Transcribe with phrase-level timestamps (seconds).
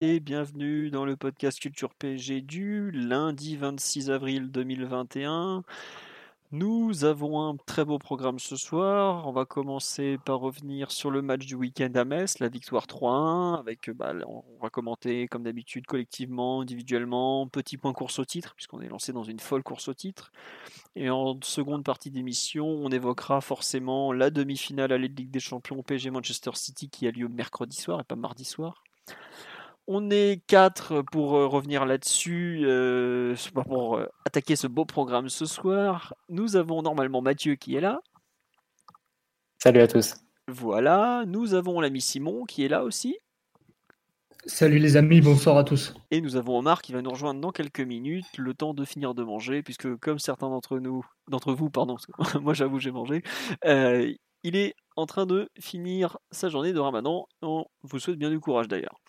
[0.00, 5.64] Et bienvenue dans le podcast Culture PG du lundi 26 avril 2021.
[6.52, 9.26] Nous avons un très beau programme ce soir.
[9.26, 13.58] On va commencer par revenir sur le match du week-end à Metz, la victoire 3-1.
[13.58, 18.80] Avec, bah, on va commenter comme d'habitude collectivement, individuellement, petit point course au titre, puisqu'on
[18.80, 20.30] est lancé dans une folle course au titre.
[20.94, 25.82] Et en seconde partie d'émission, on évoquera forcément la demi-finale à de Ligue des Champions
[25.82, 28.84] PSG Manchester City qui a lieu mercredi soir et pas mardi soir.
[29.90, 35.46] On est quatre pour euh, revenir là-dessus, euh, pour euh, attaquer ce beau programme ce
[35.46, 36.12] soir.
[36.28, 38.02] Nous avons normalement Mathieu qui est là.
[39.62, 40.16] Salut à tous.
[40.46, 43.16] Voilà, nous avons l'ami Simon qui est là aussi.
[44.44, 45.94] Salut les amis, bonsoir à tous.
[46.10, 49.14] Et nous avons Omar qui va nous rejoindre dans quelques minutes, le temps de finir
[49.14, 51.96] de manger, puisque comme certains d'entre nous, d'entre vous, pardon,
[52.42, 53.22] moi j'avoue j'ai mangé,
[53.64, 57.26] il est en train de finir sa journée de Ramadan.
[57.40, 59.00] On vous souhaite bien du courage d'ailleurs.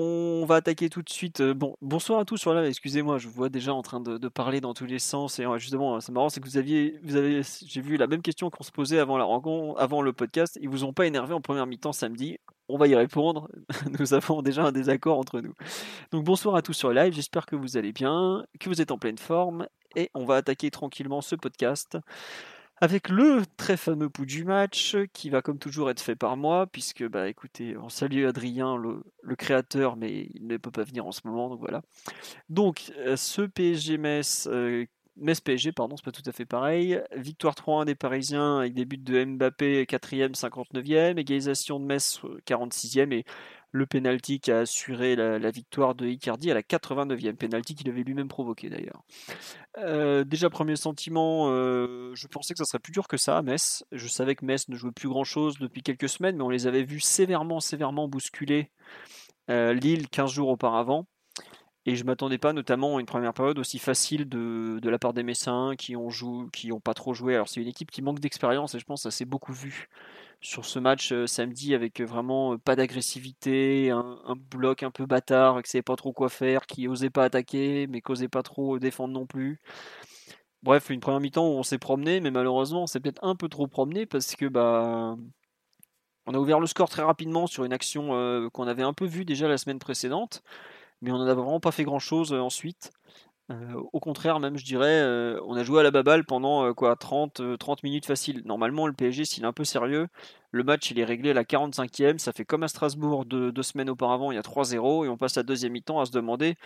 [0.00, 1.42] On va attaquer tout de suite.
[1.42, 2.64] Bon, bonsoir à tous sur là.
[2.68, 5.40] Excusez-moi, je vous vois déjà en train de, parler dans tous les sens.
[5.40, 8.62] Et justement, c'est marrant, c'est que vous aviez, avez, j'ai vu la même question qu'on
[8.62, 10.56] se posait avant le podcast.
[10.62, 12.38] Ils vous ont pas énervé en première mi-temps samedi.
[12.68, 13.48] On va y répondre.
[13.98, 15.54] Nous avons déjà un désaccord entre nous.
[16.12, 17.12] Donc bonsoir à tous sur live.
[17.12, 20.70] J'espère que vous allez bien, que vous êtes en pleine forme, et on va attaquer
[20.70, 21.98] tranquillement ce podcast
[22.80, 26.66] avec le très fameux pouls du match qui va comme toujours être fait par moi
[26.66, 29.02] puisque bah écoutez on salue Adrien le,
[29.36, 31.82] créateur mais il ne peut pas venir en ce moment donc voilà.
[32.48, 37.00] Donc euh, ce PSG Metz euh, Metz PSG pardon c'est pas tout à fait pareil.
[37.16, 43.12] Victoire 3-1 des Parisiens avec des buts de Mbappé 4e 59e égalisation de Metz 46e
[43.12, 43.24] et
[43.70, 48.02] le penalty qui a assuré la, victoire de Icardi à la 89e penalty qu'il avait
[48.02, 49.02] lui-même provoqué d'ailleurs.
[49.78, 53.42] Euh, déjà premier sentiment, euh, je pensais que ça serait plus dur que ça à
[53.42, 53.84] Metz.
[53.92, 56.84] Je savais que Metz ne jouait plus grand-chose depuis quelques semaines, mais on les avait
[56.84, 58.70] vus sévèrement, sévèrement bousculer
[59.50, 61.06] euh, Lille 15 jours auparavant.
[61.86, 65.22] Et je m'attendais pas notamment à une première période aussi facile de, la part des
[65.22, 66.10] Messins qui ont
[66.80, 67.34] pas trop joué.
[67.34, 69.88] Alors c'est une équipe qui manque d'expérience et je pense que ça s'est beaucoup vu
[70.40, 75.06] sur ce match euh, samedi avec euh, vraiment euh, pas d'agressivité, un, bloc un peu
[75.06, 78.42] bâtard qui savait pas trop quoi faire, qui osait pas attaquer mais qui osait pas
[78.42, 79.58] trop défendre non plus.
[80.62, 83.48] Bref, une première mi-temps où on s'est promené, mais malheureusement on s'est peut-être un peu
[83.48, 85.16] trop promené parce que bah
[86.26, 89.24] on a ouvert le score très rapidement sur une action qu'on avait un peu vue
[89.24, 90.42] déjà la semaine précédente,
[91.00, 92.92] mais on n'en a vraiment pas fait grand-chose ensuite.
[93.50, 96.74] Euh, au contraire, même je dirais, euh, on a joué à la baballe pendant euh,
[96.74, 98.42] quoi 30, 30 minutes facile.
[98.44, 100.08] Normalement, le PSG, s'il est un peu sérieux,
[100.50, 102.18] le match il est réglé à la 45e.
[102.18, 105.36] Ça fait comme à Strasbourg deux semaines auparavant, il y a 3-0 et on passe
[105.36, 106.56] la deuxième mi-temps à se demander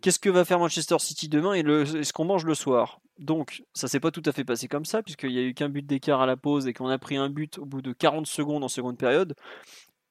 [0.00, 3.00] qu'est-ce que va faire Manchester City demain et est-ce qu'on mange le soir?
[3.18, 5.70] Donc, ça s'est pas tout à fait passé comme ça, puisqu'il n'y a eu qu'un
[5.70, 8.26] but d'écart à la pause et qu'on a pris un but au bout de 40
[8.26, 9.34] secondes en seconde période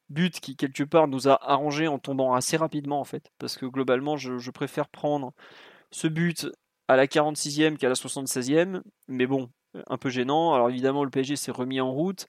[0.10, 3.66] but qui quelque part nous a arrangé en tombant assez rapidement en fait parce que
[3.66, 5.34] globalement je préfère prendre
[5.96, 6.48] ce but
[6.90, 9.50] à la 46e qu'à la 76e, mais bon,
[9.88, 10.54] un peu gênant.
[10.54, 12.28] Alors évidemment, le PSG s'est remis en route.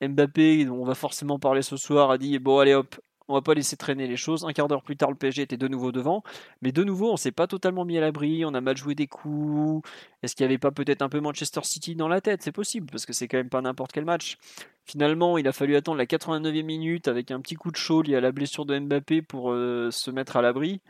[0.00, 2.94] Mbappé, on va forcément parler ce soir, a dit bon allez hop,
[3.26, 4.44] on va pas laisser traîner les choses.
[4.44, 6.22] Un quart d'heure plus tard, le PSG était de nouveau devant,
[6.62, 8.44] mais de nouveau, on s'est pas totalement mis à l'abri.
[8.44, 9.88] On a mal joué des coups.
[10.22, 12.42] Est-ce qu'il y avait pas peut-être un peu Manchester City dans la tête?
[12.42, 14.36] C'est possible parce que c'est quand même pas n'importe quel match.
[14.84, 18.14] Finalement, il a fallu attendre la 89e minute avec un petit coup de chaud lié
[18.14, 20.80] à la blessure de Mbappé pour euh, se mettre à l'abri.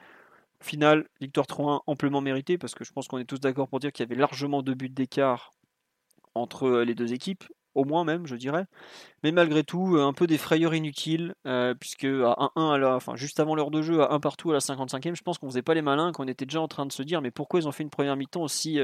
[0.65, 3.93] Final, victoire 3-1 amplement méritée parce que je pense qu'on est tous d'accord pour dire
[3.93, 5.53] qu'il y avait largement deux buts d'écart
[6.35, 7.45] entre euh, les deux équipes,
[7.75, 8.65] au moins même, je dirais.
[9.23, 12.97] Mais malgré tout, euh, un peu des frayeurs inutiles, euh, puisque à 1-1, à la,
[12.97, 15.49] enfin, juste avant l'heure de jeu, à 1 partout à la 55e, je pense qu'on
[15.49, 17.69] faisait pas les malins, qu'on était déjà en train de se dire mais pourquoi ils
[17.69, 18.81] ont fait une première mi-temps aussi,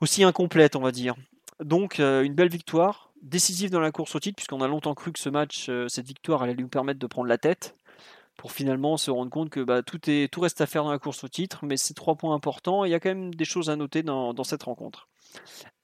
[0.00, 1.14] aussi incomplète, on va dire.
[1.60, 5.20] Donc une belle victoire, décisive dans la course au titre, puisqu'on a longtemps cru que
[5.20, 7.76] ce match, cette victoire allait lui permettre de prendre la tête
[8.40, 10.98] pour finalement se rendre compte que bah, tout, est, tout reste à faire dans la
[10.98, 12.86] course au titre, mais c'est trois points importants.
[12.86, 15.08] il y a quand même des choses à noter dans, cette rencontre.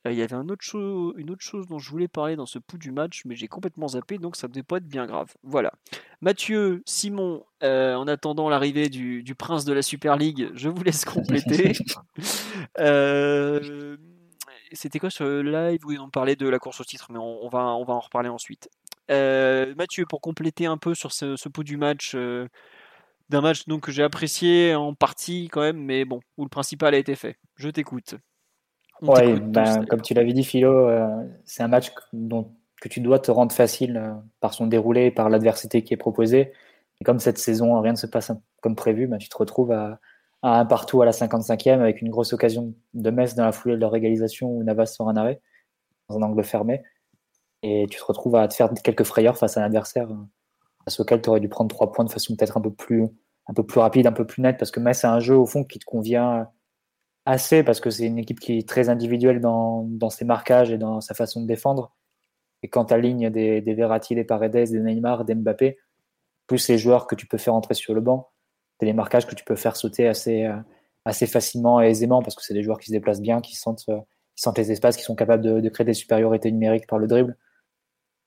[0.06, 0.64] Euh, il y avait un autre
[1.18, 3.88] une autre chose dont je voulais parler dans ce pouls du match, mais j'ai complètement
[3.88, 5.34] zappé, donc ça ne devait pas être bien grave.
[5.42, 5.70] Voilà.
[6.22, 11.04] Mathieu, Simon, euh, en attendant l'arrivée du, prince de la Super League, je vous laisse
[11.04, 11.74] compléter.
[12.78, 13.96] Euh,
[14.72, 17.66] c'était quoi ce live où on parlait de la course au titre, mais on, va,
[17.76, 18.68] on va en reparler ensuite.
[19.08, 23.92] Mathieu, pour compléter un peu sur ce, ce pot du match, d'un match donc que
[23.92, 27.36] j'ai apprécié en partie quand même, mais bon, où le principal a été fait.
[27.56, 28.16] Je t'écoute.
[29.02, 30.88] Oui, ben, comme tu l'avais dit, Philo,
[31.44, 32.50] c'est un match dont,
[32.80, 36.52] que tu dois te rendre facile par son déroulé, par l'adversité qui est proposée.
[37.00, 38.32] Et comme cette saison, rien ne se passe
[38.62, 40.00] comme prévu, ben, tu te retrouves à,
[40.42, 43.74] à, un partout à la 55e avec une grosse occasion de Metz dans la foulée
[43.74, 45.40] de leur égalisation où Navas sort un arrêt
[46.08, 46.82] dans un angle fermé.
[47.68, 50.08] Et tu te retrouves à te faire quelques frayeurs face à un adversaire
[50.84, 53.08] face auquel tu aurais dû prendre trois points de façon peut-être un peu plus
[53.48, 55.46] un peu plus rapide, un peu plus nette, parce que Metz c'est un jeu au
[55.46, 56.48] fond qui te convient
[57.26, 60.78] assez, parce que c'est une équipe qui est très individuelle dans, dans, ses marquages et
[60.78, 61.92] dans sa façon de défendre.
[62.62, 65.78] Et quand tu alignes des, des Verratti, des Paredes, des Neymar, des Mbappé,
[66.46, 68.30] plus les joueurs que tu peux faire entrer sur le banc,
[68.78, 70.48] c'est les marquages que tu peux faire sauter assez,
[71.04, 73.84] assez facilement et aisément, parce que c'est des joueurs qui se déplacent bien, qui sentent,
[73.86, 77.36] qui sentent les espaces, qui sont capables de créer des supériorités numériques par le dribble.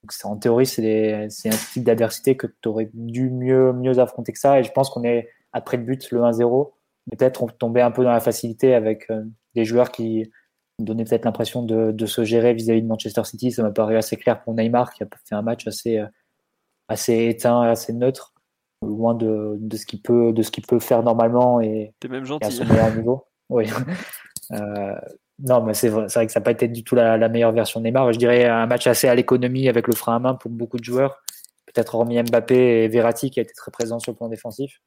[0.04, 4.40] Donc en théorie, c'est un type d'adversité que tu aurais dû mieux, mieux affronter que
[4.40, 4.60] ça.
[4.60, 6.72] Et je pense qu'on est, après le but, le 1-0,
[7.12, 9.24] peut-être tombé un peu dans la facilité avec euh,
[9.56, 10.31] des joueurs qui
[10.80, 13.51] donnaient peut-être l'impression de, de, se gérer vis-à-vis de Manchester City.
[13.51, 16.07] Ça m'a paru assez clair pour Neymar, qui a fait un match assez, euh,
[16.88, 18.34] assez éteint, assez neutre,
[18.81, 22.48] loin de, de ce qu'il peut, de ce qu'il peut faire normalement et, même gentil.
[22.48, 23.25] à son meilleur niveau.
[23.52, 23.66] Oui.
[24.52, 24.94] Euh,
[25.42, 27.54] non, mais c'est vrai, vrai, que ça n'a pas été du tout la, la, meilleure
[27.54, 28.12] version de Neymar.
[28.12, 30.84] Je dirais un match assez à l'économie avec le frein à main pour beaucoup de
[30.84, 31.24] joueurs.
[31.66, 34.82] Peut-être hormis Mbappé et Verratti qui a été très présent sur le plan défensif.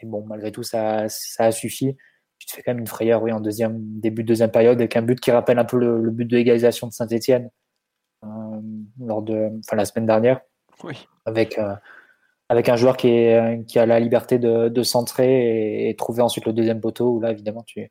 [0.00, 1.96] Et bon, malgré tout, ça, ça a suffi.
[2.38, 4.96] Tu te fais quand même une frayeur, oui, en deuxième, début de deuxième période, avec
[4.96, 7.50] un but qui rappelle un peu le, le but de l'égalisation de Saint-Etienne
[8.24, 8.28] euh,
[9.00, 10.40] lors de, enfin, la semaine dernière.
[10.84, 11.08] Oui.
[11.24, 11.74] Avec, euh,
[12.48, 16.22] avec un joueur qui, est, qui a la liberté de, de centrer et, et trouver
[16.22, 17.90] ensuite le deuxième poteau, où là, évidemment, tu,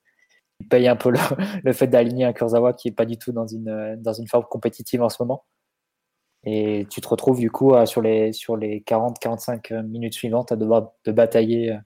[0.69, 1.19] paye un peu le,
[1.63, 4.45] le fait d'aligner un Kurzawa qui est pas du tout dans une, dans une forme
[4.45, 5.45] compétitive en ce moment.
[6.44, 10.92] Et tu te retrouves du coup sur les, sur les 40-45 minutes suivantes à devoir
[11.04, 11.77] te batailler euh,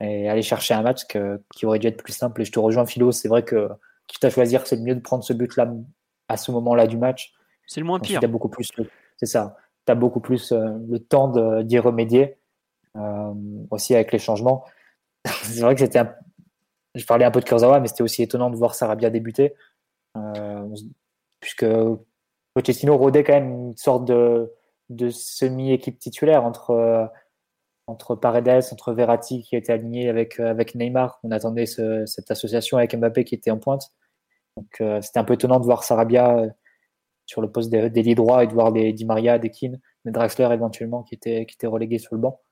[0.00, 2.42] et aller chercher un match que, qui aurait dû être plus simple.
[2.42, 3.68] Et je te rejoins, Philo, c'est vrai que
[4.06, 5.72] quitte à choisir, c'est mieux de prendre ce but-là
[6.28, 7.32] à ce moment-là du match.
[7.66, 8.20] C'est le moins pire.
[8.22, 8.70] As beaucoup plus,
[9.16, 9.56] c'est ça.
[9.86, 12.38] Tu as beaucoup plus euh, le temps d'y remédier,
[12.96, 13.32] euh,
[13.70, 14.64] aussi avec les changements.
[15.26, 16.14] c'est vrai que c'était un,
[16.94, 19.54] je parlais un peu de Kurzawa, mais c'était aussi étonnant de voir Sarabia débuter,
[20.16, 20.68] euh,
[21.40, 21.66] puisque
[22.54, 24.50] Pochettino rodait quand même une sorte de,
[25.10, 27.06] semi-équipe titulaire entre, euh,
[27.86, 31.18] entre Paredes, entre Verratti qui était aligné avec, euh, avec Neymar.
[31.22, 33.90] On attendait ce, cette association avec Mbappé qui était en pointe.
[34.58, 36.44] Donc c'était un peu étonnant de voir Sarabia
[37.24, 40.50] sur le poste d'ailier droit et de voir des Di Maria, des Keane, des Draxler
[40.52, 42.42] éventuellement qui étaient, qui étaient relégués sur le banc.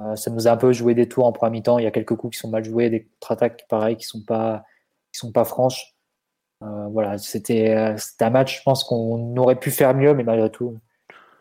[0.00, 1.78] Euh, ça nous a un peu joué des tours en première mi-temps.
[1.78, 4.64] Il y a quelques coups qui sont mal joués, des contre-attaques pareil qui sont pas
[5.12, 5.96] qui sont pas franches.
[6.62, 8.58] Euh, voilà, c'était euh, un match.
[8.58, 10.78] Je pense qu'on aurait pu faire mieux, mais malgré tout,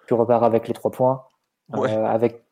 [0.08, 1.24] tu repars avec les trois points.
[1.70, 1.92] Ouais.
[1.92, 2.44] avec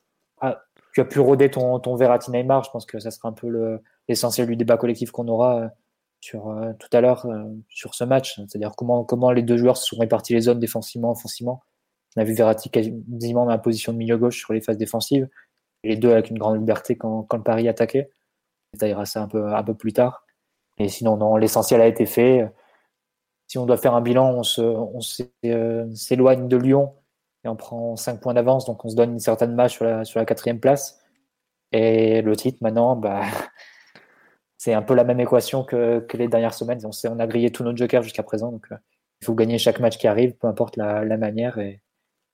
[0.42, 0.62] ah,
[0.94, 2.64] tu as pu roder ton, ton Verratti Neymar.
[2.64, 5.72] Je pense que ça sera un peu l'essentiel du débat collectif qu'on aura
[6.20, 7.26] sur tout à l'heure
[7.68, 8.36] sur ce match.
[8.36, 11.64] C'est-à-dire comment comment les deux joueurs se sont répartis les zones défensivement, offensivement.
[12.16, 15.28] On a vu Verratti quasiment dans la position de milieu gauche sur les phases défensives
[15.84, 18.10] les deux avec une grande liberté quand, quand Paris attaquait.
[18.80, 20.26] Ça ça un peu, un peu plus tard.
[20.78, 22.48] Et sinon, non, l'essentiel a été fait.
[23.48, 25.00] Si on doit faire un bilan, on
[25.46, 26.96] euh, s'éloigne on de Lyon
[27.44, 30.26] et on prend 5 points d'avance, donc on se donne une certaine marge sur la,
[30.26, 31.00] quatrième place.
[31.72, 33.24] Et le titre, maintenant, bah,
[34.58, 36.82] c'est un peu la même équation que, les dernières semaines.
[36.86, 38.78] On, on a grillé tous nos jokers jusqu'à présent, donc euh,
[39.22, 41.82] il faut gagner chaque match qui arrive, peu importe la, la manière, et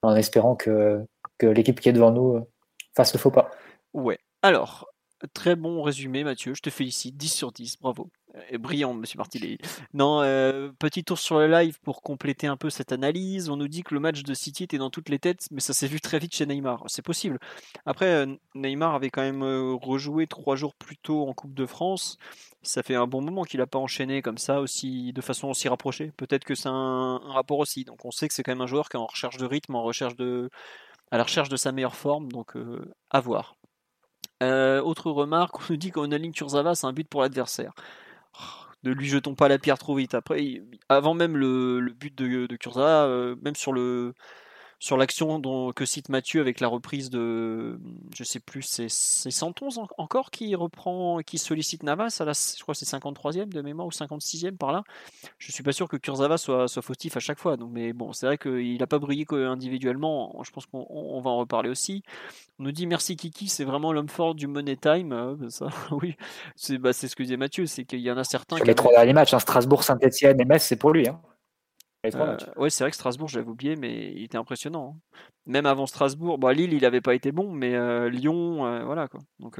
[0.02, 1.06] en espérant que,
[1.38, 2.53] que l'équipe qui est devant nous euh,
[2.96, 3.52] fasse le faux pas.
[3.94, 4.20] Ouais.
[4.42, 4.88] Alors,
[5.34, 6.54] très bon résumé, Mathieu.
[6.54, 7.18] Je te félicite.
[7.18, 7.78] 10 sur 10.
[7.80, 8.10] Bravo.
[8.50, 9.60] Et brillant, monsieur Martinelli.
[9.94, 13.50] Non, euh, petit tour sur le live pour compléter un peu cette analyse.
[13.50, 15.74] On nous dit que le match de City était dans toutes les têtes, mais ça
[15.74, 16.84] s'est vu très vite chez Neymar.
[16.88, 17.38] C'est possible.
[17.86, 21.68] Après, euh, Neymar avait quand même euh, rejoué trois jours plus tôt en Coupe de
[21.68, 22.18] France.
[22.64, 25.70] Ça fait un bon moment qu'il n'a pas enchaîné comme ça, aussi de façon aussi
[25.70, 26.12] rapprochée.
[26.18, 27.86] Peut-être que c'est un, un, rapport aussi.
[27.86, 29.76] Donc on sait que c'est quand même un joueur qui est en recherche de rythme,
[29.76, 30.50] en recherche de,
[31.14, 33.56] à la recherche de sa meilleure forme, donc euh, à voir.
[34.42, 37.72] Euh, autre remarque, on nous dit qu'on aligne Kurzawa, c'est un but pour l'adversaire.
[38.84, 40.16] Ne lui jetons pas la pierre trop vite.
[40.16, 44.16] Après, avant même le, but de, de euh, même sur le,
[44.84, 47.80] sur l'action que cite Mathieu avec la reprise de,
[48.14, 48.90] je sais plus, c'est
[49.32, 53.88] Santon encore qui reprend, qui sollicite Navas à la, je crois c'est 53e de mémoire
[53.88, 54.84] ou 56e par là.
[55.38, 57.56] Je suis pas sûr que Kurzawa soit, soit fautif à chaque fois.
[57.56, 60.38] Donc, mais bon, c'est vrai qu'il n'a pas brillé individuellement.
[60.44, 62.04] Je pense qu'on va en reparler aussi.
[62.60, 65.14] On nous dit merci Kiki, c'est vraiment l'homme fort du Money Time.
[65.14, 66.18] Euh, ça, oui,
[66.58, 68.58] c'est bah, ce que disait Mathieu, c'est qu'il y en a certains.
[68.58, 71.08] Sur les trois derniers matchs, hein, Strasbourg, Saint-Etienne et Metz, c'est pour lui.
[71.08, 71.22] Hein.
[72.04, 74.96] Ouais, c'est vrai que Strasbourg, je l'avais oublié, mais il était impressionnant.
[74.96, 75.20] Hein.
[75.46, 79.20] Même avant Strasbourg, bon, Lille, il n'avait pas été bon, mais Lyon, voilà quoi.
[79.40, 79.60] Donc,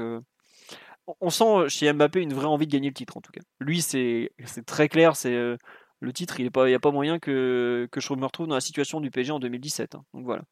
[1.20, 3.42] on sent chez Mbappé une vraie envie de gagner le titre en tout cas.
[3.60, 4.30] Lui, c'est
[4.66, 5.56] très clair, c'est
[6.00, 9.00] le titre, il n'y a pas moyen que, que je me retrouve dans la situation
[9.00, 9.94] du PSG en 2017.
[9.94, 10.04] Hein.
[10.12, 10.42] donc voilà.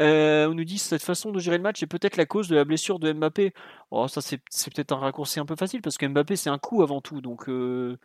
[0.00, 2.56] Euh, on nous dit cette façon de gérer le match est peut-être la cause de
[2.56, 3.52] la blessure de Mbappé.
[3.90, 6.82] Oh, ça c'est, peut-être un raccourci un peu facile parce que Mbappé c'est un coup
[6.82, 7.20] avant tout.
[7.20, 7.98] Donc euh,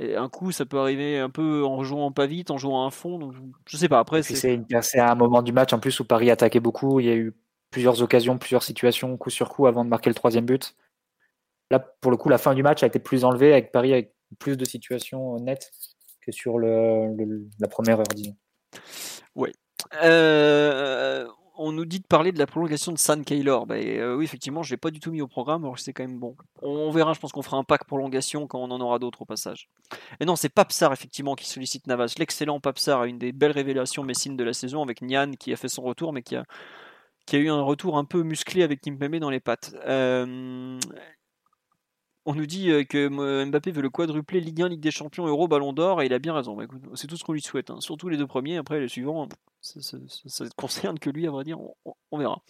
[0.00, 3.18] un coup ça peut arriver un peu en jouant pas vite, en jouant à fond.
[3.18, 3.34] Donc,
[3.66, 3.98] je sais pas.
[3.98, 4.60] Après c'est...
[4.82, 7.00] c'est un moment du match en plus où Paris attaquait beaucoup.
[7.00, 7.34] Il y a eu
[7.70, 10.76] plusieurs occasions, plusieurs situations coup sur coup avant de marquer le troisième but.
[11.70, 14.14] Là pour le coup la fin du match a été plus enlevée avec Paris avec
[14.38, 15.70] plus de situations nettes
[16.20, 18.36] que sur la première heure disons.
[19.34, 19.52] Ouais,
[20.02, 21.26] euh,
[21.58, 23.66] on nous dit de parler de la prolongation de San Kaylor.
[23.66, 26.04] Bah, euh, oui, effectivement, je l'ai pas du tout mis au programme, alors c'est quand
[26.04, 26.36] même bon.
[26.62, 29.24] On, verra, je pense qu'on fera un pack prolongation quand on en aura d'autres au
[29.24, 29.68] passage.
[30.20, 32.14] Et non, c'est Papsar, effectivement, qui sollicite Navas.
[32.18, 35.68] L'excellent Papsar, une des belles révélations messines de la saison, avec Nian qui a fait
[35.68, 36.44] son retour, mais qui a,
[37.26, 39.74] qui a eu un retour un peu musclé avec Kimpembe dans les pattes.
[39.86, 40.78] Euh,
[42.28, 43.08] on nous dit euh, que
[43.46, 46.18] Mbappé veut le quadrupler Ligue 1, Ligue des Champions, Euro, Ballon d'Or, et il a
[46.18, 46.54] bien raison.
[46.54, 47.70] Bah, c'est tout ce qu'on lui souhaite.
[47.70, 47.80] Hein.
[47.80, 49.26] Surtout les deux premiers, après les suivants,
[49.62, 51.58] ça, ne concerne que lui, à vrai dire,
[52.10, 52.42] on, verra.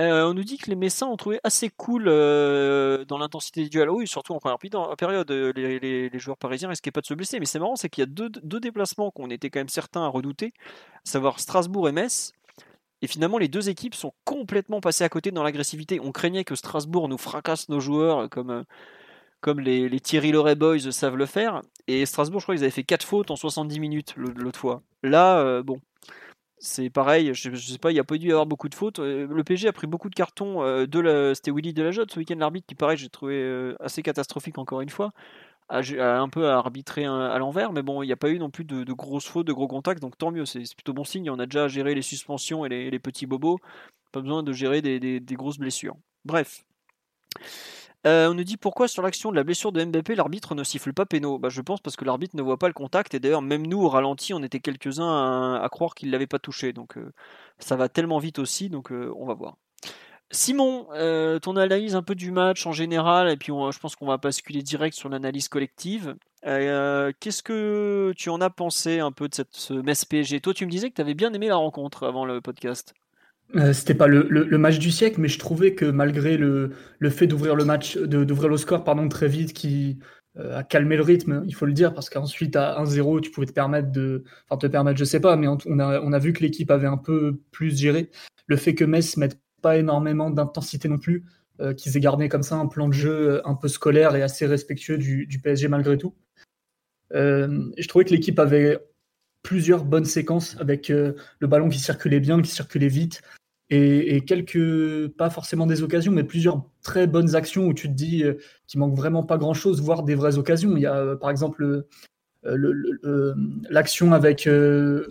[0.00, 3.70] Euh, on nous dit que les Messins ont trouvé assez cool euh, dans l'intensité du
[3.70, 3.88] duel.
[4.04, 4.58] Surtout en première
[4.98, 7.40] période, les, joueurs parisiens risquaient pas de se blesser.
[7.40, 10.04] Mais c'est marrant, c'est qu'il y a deux, deux déplacements qu'on était quand même certains
[10.04, 10.52] à redouter,
[10.96, 12.32] à savoir Strasbourg et Metz.
[13.04, 16.00] Et finalement, les deux équipes sont complètement passées à côté dans l'agressivité.
[16.00, 18.62] On craignait que Strasbourg nous fracasse nos joueurs comme, euh,
[19.42, 21.60] comme les, les Thierry Loret Boys savent le faire.
[21.86, 24.80] Et Strasbourg, je crois qu'ils avaient fait 4 fautes en 70 minutes l'autre fois.
[25.02, 25.82] Là, euh, bon,
[26.56, 27.34] c'est pareil.
[27.34, 29.00] Je, ne sais pas, il n'y a pas dû y avoir beaucoup de fautes.
[29.00, 30.62] Euh, le PG a pris beaucoup de cartons.
[30.86, 34.88] de C'était Willy Delajotte ce week-end, l'arbitre, qui, pareil, j'ai trouvé assez catastrophique encore une
[34.88, 35.12] fois
[35.70, 38.64] un peu à arbitrer à l'envers, mais bon, il n'y a pas eu non plus
[38.64, 41.30] de, grosses fautes, de gros contacts, donc tant mieux, c'est plutôt bon signe.
[41.30, 43.58] On a déjà géré les suspensions et les, petits bobos,
[44.12, 45.96] pas besoin de gérer des, grosses blessures.
[46.24, 46.64] Bref.
[48.06, 50.92] Euh, on nous dit pourquoi sur l'action de la blessure de Mbappé, l'arbitre ne siffle
[50.92, 51.38] pas péno?
[51.38, 53.80] Bah, Je pense parce que l'arbitre ne voit pas le contact, et d'ailleurs, même nous,
[53.80, 57.12] au ralenti, on était quelques-uns à, croire qu'il l'avait pas touché, donc euh,
[57.58, 59.56] ça va tellement vite aussi, donc euh, on va voir.
[60.30, 64.06] Simon, euh, ton analyse un peu du match en général, et puis je pense qu'on
[64.06, 66.16] va basculer direct sur l'analyse collective.
[66.46, 70.66] Euh, qu'est-ce que tu en as pensé un peu de ce Metz PSG Toi, tu
[70.66, 72.94] me disais que tu avais bien aimé la rencontre avant le podcast.
[73.56, 76.72] Euh, C'était pas le, match du siècle, mais je trouvais que malgré le,
[77.08, 79.98] fait d'ouvrir le match, d'ouvrir le score pardon, très vite, qui
[80.38, 83.46] euh, a calmé le rythme, il faut le dire, parce qu'ensuite à 1-0, tu pouvais
[83.46, 84.24] te permettre de.
[84.48, 86.86] Enfin, te permettre, je sais pas, mais on a, on a vu que l'équipe avait
[86.86, 88.10] un peu plus géré.
[88.46, 91.24] Le fait que Metz mette pas énormément d'intensité non plus,
[91.58, 94.22] euh, qu'ils aient gardé comme ça un plan de jeu euh, un peu scolaire et
[94.22, 96.14] assez respectueux du, PSG malgré tout.
[97.14, 98.78] Euh, je trouvais que l'équipe avait
[99.42, 101.16] plusieurs bonnes séquences avec le
[101.46, 103.22] ballon qui circulait bien, qui circulait vite,
[103.70, 108.22] et, quelques, pas forcément des occasions, mais plusieurs très bonnes actions où tu te dis
[108.66, 110.76] qu'il manque vraiment pas grand-chose, voire des vraies occasions.
[110.76, 111.86] Il y a par exemple
[112.44, 114.48] l'action avec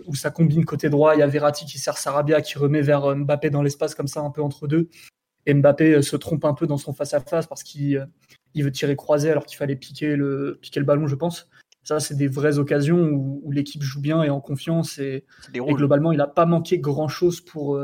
[0.06, 3.14] où ça combine côté droit, il y a Verratti qui sert Sarabia qui remet vers
[3.16, 4.88] Mbappé dans l'espace comme ça un peu entre deux.
[5.46, 8.08] Et Mbappé se trompe un peu dans son face à face parce qu'il
[8.54, 11.48] il veut tirer croisé alors qu'il fallait piquer le piquer le ballon, je pense.
[11.82, 16.18] Ça, c'est des vraies occasions où, l'équipe joue bien et en confiance et, globalement, il
[16.18, 17.78] n'a pas manqué grand chose pour.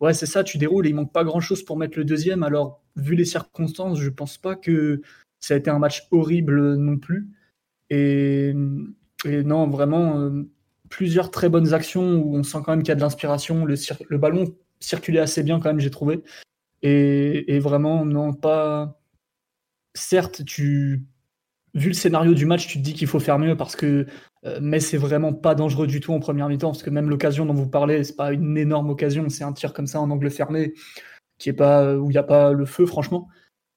[0.00, 2.42] Ouais, c'est ça, tu déroules et il manque pas grand chose pour mettre le deuxième.
[2.42, 5.00] Alors, vu les circonstances, je pense pas que
[5.38, 7.28] ça a été un match horrible non plus.
[7.92, 8.54] Et,
[9.26, 10.44] non, vraiment, euh,
[10.88, 13.66] plusieurs très bonnes actions où on sent quand même qu'il y a de l'inspiration.
[13.66, 14.46] Le, ballon
[14.80, 16.22] circulait assez bien quand même, j'ai trouvé.
[16.82, 18.98] Et, vraiment, non, pas.
[19.94, 21.04] Certes, tu.
[21.74, 24.06] Vu le scénario du match, tu te dis qu'il faut faire mieux parce que
[24.44, 27.46] euh, mais c'est vraiment pas dangereux du tout en première mi-temps parce que même l'occasion
[27.46, 30.30] dont vous parlez, c'est pas une énorme occasion, c'est un tir comme ça en angle
[30.30, 30.74] fermé
[31.38, 33.28] qui est pas où il n'y a pas le feu franchement.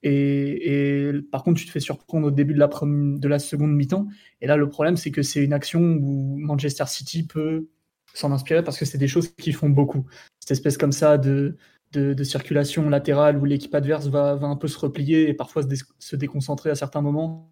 [0.07, 4.07] Et, par contre, tu te fais surprendre au début de la, de la seconde mi-temps.
[4.39, 7.67] Et là, le problème, c'est que c'est une action où Manchester City peut
[8.13, 10.05] s'en inspirer parce que c'est des choses qui font beaucoup.
[10.39, 11.57] Cette espèce comme ça de,
[12.23, 15.63] circulation latérale où l'équipe adverse va, un peu se replier et parfois
[15.99, 17.51] se, déconcentrer à certains moments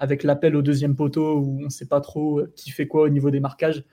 [0.00, 3.08] avec l'appel au deuxième poteau où on ne sait pas trop qui fait quoi au
[3.10, 3.84] niveau des marquages.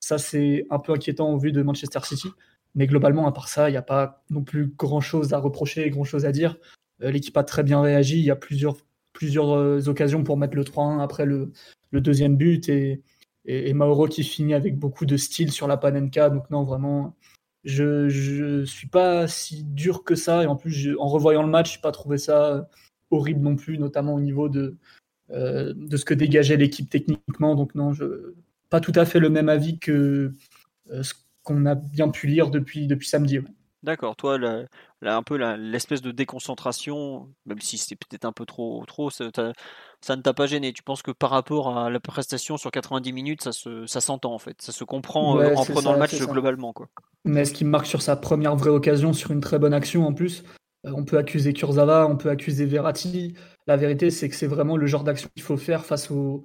[0.00, 2.28] Ça, c'est un peu inquiétant au vu de Manchester City.
[2.74, 6.24] Mais globalement, à part ça, il n'y a pas non plus grand-chose à reprocher, grand-chose
[6.24, 6.56] à dire.
[7.02, 8.18] Euh, l'équipe a très bien réagi.
[8.18, 8.76] Il y a plusieurs,
[9.12, 11.52] plusieurs euh, occasions pour mettre le 3-1 après le,
[11.92, 13.02] deuxième but et,
[13.72, 16.28] Mauro qui finit avec beaucoup de style sur la Panenka.
[16.30, 17.16] Donc non, vraiment,
[17.64, 20.42] je ne suis pas si dur que ça.
[20.42, 22.68] Et en plus, en revoyant le match, je n'ai pas trouvé ça
[23.10, 24.76] horrible non plus, notamment au niveau de,
[25.30, 27.54] euh, de ce que dégageait l'équipe techniquement.
[27.54, 28.34] Donc non, je,
[28.68, 30.32] pas tout à fait le même avis que
[31.02, 33.38] ce qu'on a bien pu lire depuis, depuis samedi.
[33.82, 34.38] D'accord, toi,
[35.00, 39.24] là, un peu l'espèce de déconcentration, même si c'est peut-être un peu trop, trop ça,
[39.24, 40.72] ne t'a pas gêné.
[40.72, 44.34] Tu penses que par rapport à la prestation sur 90 minutes, ça, se, ça s'entend
[44.34, 46.72] en fait, ça se comprend euh, en prenant le match globalement.
[46.72, 46.88] Quoi.
[47.24, 50.06] Mais ce qui me marque sur sa première vraie occasion, sur une très bonne action
[50.06, 50.44] en plus,
[50.86, 53.34] euh, on peut accuser Kurzawa, on peut accuser Verratti.
[53.66, 56.44] La vérité, c'est que c'est vraiment le genre d'action qu'il faut faire face au,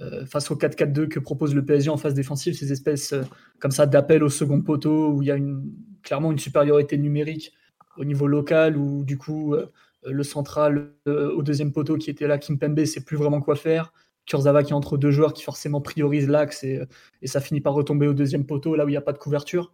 [0.00, 3.22] euh, face au 4-4-2 que propose le PSG en phase défensive, ces espèces euh,
[3.58, 5.70] comme ça d'appel au second poteau où il y a une,
[6.02, 7.52] clairement une supériorité numérique
[7.96, 9.70] au niveau local où du coup euh,
[10.04, 13.92] le central au deuxième poteau qui était là, Kimpembe, c'est plus vraiment quoi faire.
[14.26, 16.80] Kurzawa qui est entre deux joueurs qui forcément priorise l'axe et,
[17.22, 19.18] et, ça finit par retomber au deuxième poteau là où il n'y a pas de
[19.18, 19.72] couverture.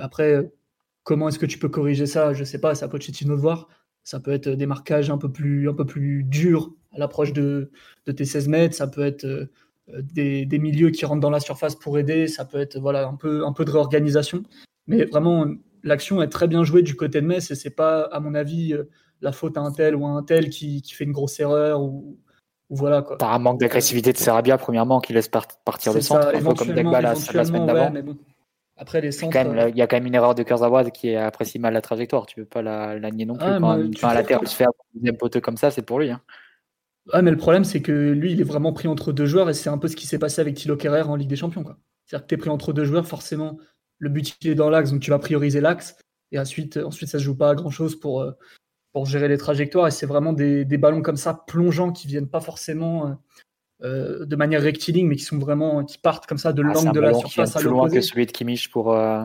[0.00, 0.50] après,
[1.04, 2.32] comment est-ce que tu peux corriger ça?
[2.32, 3.68] Je sais pas, ça peut être de voir.
[4.04, 7.70] Ça peut être des marquages un peu plus, un peu plus durs à l'approche de,
[8.04, 8.74] tes 16 mètres.
[8.74, 9.48] Ça peut être euh,
[9.88, 12.26] des, milieux qui rentrent dans la surface pour aider.
[12.26, 14.42] Ça peut être voilà, un, peu, un peu de réorganisation.
[14.88, 15.46] Mais vraiment,
[15.82, 18.72] l'action est très bien jouée du côté de Metz et c'est pas, à mon avis,
[18.72, 18.88] euh,
[19.20, 22.18] la faute à un tel ou à un tel qui, fait une grosse erreur ou,
[22.70, 23.16] voilà quoi.
[23.18, 26.72] T'as un manque d'agressivité de Serabia premièrement qui laisse partir le centre, un peu comme
[26.72, 27.92] Dagba la, semaine d'avant.
[28.78, 29.36] Après, les centres.
[29.68, 32.26] Il y a quand même une erreur de Kurzawa qui apprécie mal la trajectoire.
[32.26, 33.46] Tu peux pas la, nier non plus.
[33.46, 36.10] Ah, quand un latéral se fait un deuxième poteau comme ça, c'est pour lui.
[36.10, 36.20] Hein.
[37.12, 39.54] Ah, mais le problème, c'est que lui, il est vraiment pris entre deux joueurs et
[39.54, 41.64] c'est un peu ce qui s'est passé avec Thilo Kerrer en Ligue des Champions.
[42.06, 43.58] C'est-à-dire que tu es pris entre deux joueurs, forcément,
[44.02, 45.96] le but il est dans l'axe, donc tu vas prioriser l'axe.
[46.32, 48.32] Et ensuite, ensuite, ça se joue pas à grand chose pour, euh,
[48.92, 49.86] pour gérer les trajectoires.
[49.86, 53.12] Et c'est vraiment des, des, ballons comme ça, plongeants, qui viennent pas forcément euh,
[53.84, 56.92] euh, de manière rectiligne, mais qui sont vraiment qui partent comme ça de ah, l'angle
[56.92, 58.92] de la surface à plus loin que celui de Kimmich pour.
[58.92, 59.24] Euh,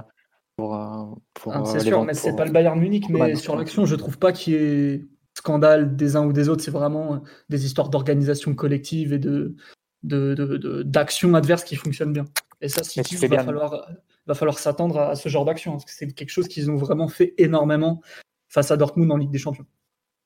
[0.55, 1.05] pour, euh,
[1.35, 4.17] pour ah, c'est sûr, mais c'est pas le Bayern Munich, mais sur l'action, je trouve
[4.17, 5.05] pas qu'il y ait
[5.37, 6.63] scandale des uns ou des autres.
[6.63, 9.55] C'est vraiment des histoires d'organisation collective et de
[10.03, 12.25] d'action de, adverse qui fonctionnent bien.
[12.59, 13.87] Et ça, si il va falloir,
[14.27, 17.07] va falloir s'attendre à, ce genre d'action, parce que c'est quelque chose qu'ils ont vraiment
[17.07, 18.01] fait énormément
[18.49, 19.65] face à Dortmund en Ligue des Champions.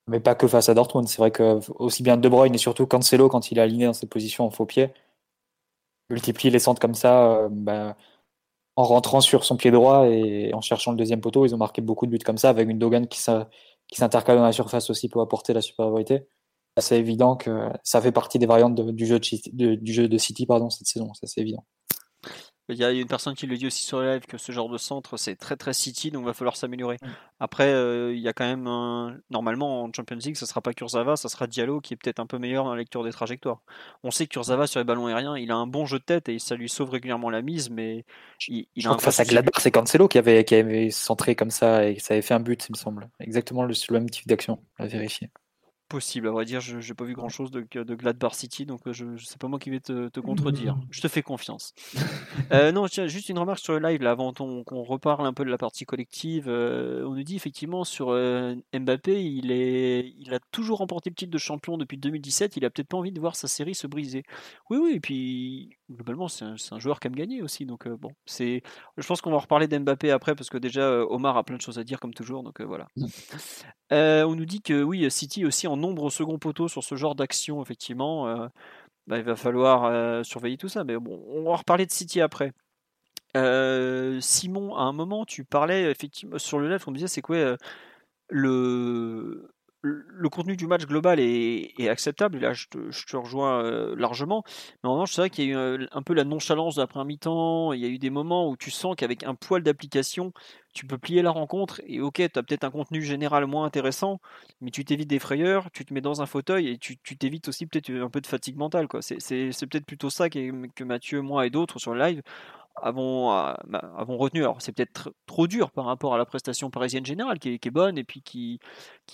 [0.08, 1.08] Mais pas que face à Dortmund.
[1.08, 3.92] C'est vrai que aussi bien De Bruyne et surtout Cancelo, quand il est aligné dans
[3.92, 4.90] cette position en faux pied,
[6.10, 7.96] multiplie les centres comme ça, euh, bah,
[8.76, 11.46] en rentrant sur son pied droit et en cherchant le deuxième poteau.
[11.46, 14.52] Ils ont marqué beaucoup de buts comme ça, avec une Dogan qui, s'intercale dans la
[14.52, 16.26] surface aussi pour apporter la supériorité.
[16.78, 19.20] C'est évident que ça fait partie des variantes du, jeu
[19.52, 21.64] de, du jeu de City pardon, cette saison, ça c'est évident.
[22.68, 24.68] Il y a une personne qui le dit aussi sur le live que ce genre
[24.68, 26.96] de centre c'est très très City donc il va falloir s'améliorer.
[27.40, 29.16] Après euh, il y a quand même un...
[29.30, 32.26] normalement en Champions League ça sera pas Kurzawa, ça sera Diallo qui est peut-être un
[32.26, 33.62] peu meilleur dans la lecture des trajectoires.
[34.04, 36.28] On sait que Kurzawa sur les ballons aériens il a un bon jeu de tête
[36.28, 38.04] et ça lui sauve régulièrement la mise mais
[38.46, 41.88] il, il a face à Gladbach c'est Cancelo qui avait, qui avait centré comme ça
[41.88, 43.10] et ça avait fait un but il me semble.
[43.18, 45.30] Exactement le, le même type d'action à vérifier
[45.92, 46.26] possible.
[46.28, 48.92] À vrai dire, je n'ai pas vu grand chose de, de Gladbach City, donc euh,
[48.92, 50.76] je, je sais pas moi qui vais te, te contredire.
[50.90, 51.74] Je te fais confiance.
[52.52, 55.44] euh, non, tiens, juste une remarque sur le live, là, avant qu'on reparle un peu
[55.44, 56.46] de la partie collective.
[56.48, 61.14] Euh, on nous dit effectivement sur euh, Mbappé, il, est, il a toujours remporté le
[61.14, 62.56] titre de champion depuis 2017.
[62.56, 64.22] Il a peut-être pas envie de voir sa série se briser.
[64.70, 67.66] Oui, oui, et puis globalement, c'est un, joueur qui aime gagner aussi.
[67.66, 68.62] Donc bon, c'est.
[68.96, 71.78] Je pense qu'on va reparler d'Mbappé après parce que déjà Omar a plein de choses
[71.78, 72.42] à dire comme toujours.
[72.42, 72.86] Donc voilà.
[73.90, 77.14] on nous dit que oui, City aussi en nombre au second poteau sur ce genre
[77.14, 78.48] d'action, effectivement, euh,
[79.06, 80.84] bah, il va falloir euh, surveiller tout ça.
[80.84, 82.52] Mais bon, on va reparler de City après.
[83.36, 87.56] Euh, Simon, à un moment, tu parlais effectivement sur le live, on disait c'est quoi
[88.28, 89.50] le
[89.82, 94.44] le contenu du match global est, acceptable, et là je te, rejoins euh, largement,
[94.82, 97.04] mais en revanche c'est vrai qu'il y a eu euh, un, peu la nonchalance première
[97.04, 100.32] mi-temps, il y a eu des moments où tu sens qu'avec un poil d'application,
[100.72, 104.20] tu peux plier la rencontre, et ok, tu as peut-être un contenu général moins intéressant,
[104.60, 107.66] mais tu t'évites des frayeurs, tu te mets dans un fauteuil, et tu t'évites aussi
[107.66, 108.86] peut-être un peu de fatigue mentale.
[109.00, 112.22] C'est peut-être plutôt ça que, que Mathieu, moi et d'autres sur le live,
[112.80, 113.52] avons, euh,
[113.96, 114.40] avons retenu.
[114.42, 117.98] Alors c'est peut-être trop dur par rapport à la prestation parisienne générale qui est, bonne
[117.98, 118.60] et puis qui,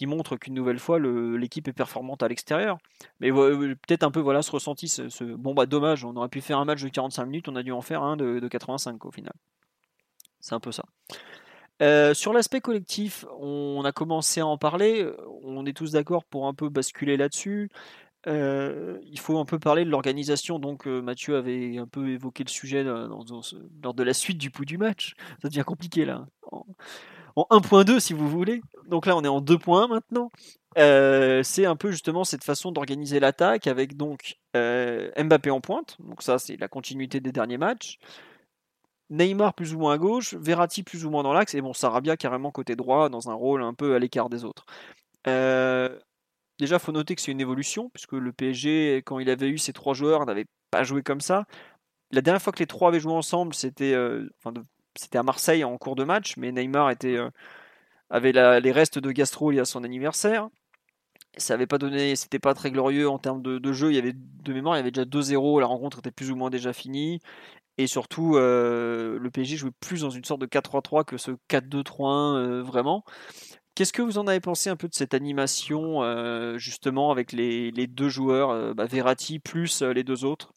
[0.07, 2.79] montre qu'une nouvelle fois l'équipe est performante à l'extérieur.
[3.21, 6.59] Mais peut-être un peu voilà ce ressenti, ce, bon bah dommage, on aurait pu faire
[6.59, 9.33] un match de 45 minutes, on a dû en faire un de, 85 au final.
[10.41, 10.85] C'est un peu ça.
[11.81, 15.09] Euh, sur l'aspect collectif, on a commencé à en parler,
[15.43, 17.71] on est tous d'accord pour un peu basculer là-dessus.
[18.29, 20.59] Euh, il faut un peu parler de l'organisation.
[20.59, 24.65] Donc, euh, Mathieu avait un peu évoqué le sujet lors de la suite du pouls
[24.65, 25.15] du match.
[25.43, 26.27] Ça devient compliqué là.
[27.37, 28.61] En, 1.2 si vous voulez.
[28.89, 30.31] Donc là, on est en 2.1 maintenant.
[30.77, 35.97] Euh, c'est un peu justement cette façon d'organiser l'attaque avec donc Mbappé en pointe.
[36.01, 37.99] Donc ça, c'est la continuité des derniers matchs.
[39.11, 42.17] Neymar plus ou moins à gauche, Verratti plus ou moins dans l'axe, et bon, Sarabia
[42.17, 44.67] carrément côté droit, dans un rôle un peu à l'écart des autres.
[45.27, 45.99] Euh,
[46.59, 49.59] Déjà, il faut noter que c'est une évolution, puisque le PSG, quand il avait eu
[49.59, 51.47] ces trois joueurs, n'avait pas joué comme ça.
[52.13, 53.95] la dernière fois que les trois avaient joué ensemble, c'était
[54.97, 57.19] c'était à Marseille en cours de match, mais Neymar était,
[58.11, 60.49] avait les restes de gastro liés à son anniversaire.
[61.37, 63.91] Ça avait pas donné, c'était pas très glorieux en termes de, jeu.
[63.93, 66.37] Il y avait de mémoire, il y avait déjà 2-0, la rencontre était plus ou
[66.37, 67.21] moins déjà finie.
[67.79, 73.05] Et surtout, le PSG jouait plus dans une sorte de 4-3-3 que ce 4-2-3-1 vraiment.
[73.79, 76.03] Qu'est-ce que vous en avez pensé un peu de cette animation,
[76.59, 80.53] justement, avec les, deux joueurs, bah, Verratti plus les deux autres?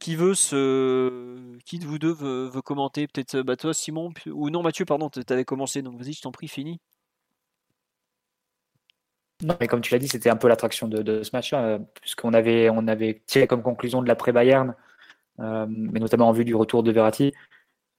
[0.00, 1.56] Qui veut se.
[1.64, 3.06] Qui de vous deux veut, commenter?
[3.06, 6.32] Peut-être bah, toi, Simon, ou non, Mathieu, pardon, tu avais commencé, donc vas-y, je t'en
[6.32, 6.80] prie, fini.
[9.44, 12.34] Non, mais comme tu l'as dit, c'était un peu l'attraction de, ce match-là, euh, puisqu'on
[12.34, 14.74] avait, avait tiré comme conclusion de l'après-Bayern,
[15.38, 17.32] euh, mais notamment en vue du retour de Verratti,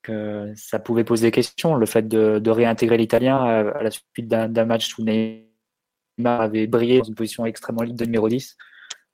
[0.01, 1.75] que ça pouvait poser des questions.
[1.75, 7.05] Le fait de, réintégrer l'Italien à, la suite d'un match où Neymar avait brillé dans
[7.05, 8.57] une position extrêmement libre de numéro 10,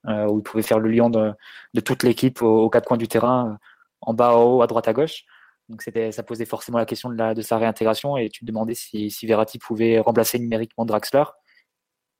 [0.07, 1.33] euh, où il pouvait faire le lien de,
[1.81, 3.57] toute l'équipe aux, quatre coins du terrain,
[4.01, 5.23] en bas, en haut, à droite, à gauche.
[5.69, 9.25] Donc ça posait forcément la question de sa réintégration et tu te demandais si, si
[9.25, 11.23] Verratti pouvait remplacer numériquement Draxler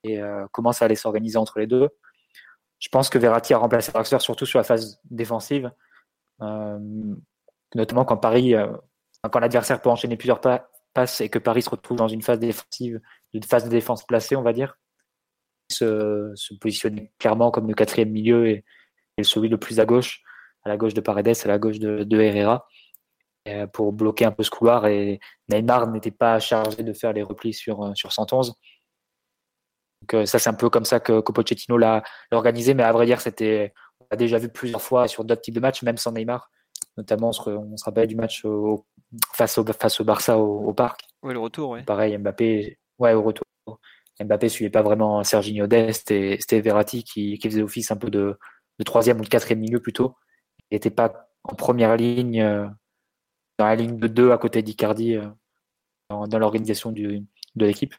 [0.04, 1.90] et euh, comment ça allait s'organiser entre les deux.
[2.80, 5.72] Je pense que Verratti a remplacé Draxler surtout sur la phase défensive,
[6.42, 6.80] euh,
[7.76, 8.56] notamment quand Paris,
[9.32, 13.00] quand l'adversaire peut enchaîner plusieurs passes et que Paris se retrouve dans une phase défensive,
[13.34, 14.76] une phase de défense placée, on va dire
[15.72, 18.64] se, positionner clairement comme le quatrième milieu et,
[19.24, 20.22] celui le plus à gauche,
[20.64, 22.68] à la gauche de Paredes, à la gauche de, Herrera,
[23.48, 24.88] euh, pour bloquer un peu ce couloir.
[24.88, 28.56] Et Neymar n'était pas chargé de faire les replis sur, euh, sur 111.
[30.02, 32.74] Donc euh, ça, c'est un peu comme ça que, que Pochettino l'a organisé.
[32.74, 35.62] Mais à vrai dire, c'était, on a déjà vu plusieurs fois sur d'autres types de
[35.62, 36.50] matchs, même sans Neymar.
[36.98, 38.46] Notamment, on se, rappelle du match
[39.34, 41.02] face, au, face au Barça au, parc.
[41.24, 41.84] Oui, le retour, oui.
[41.84, 43.46] Pareil, Mbappé, ouais, au retour.
[44.24, 48.38] Mbappé suivait pas vraiment Serginho Dest et c'était Verratti qui, faisait office un peu de,
[48.86, 50.16] troisième ou de quatrième milieu plutôt.
[50.72, 52.66] Il n'était pas en première ligne, euh,
[53.58, 55.28] dans la ligne de deux à côté d'Icardi euh,
[56.10, 57.94] dans, l'organisation de l'équipe.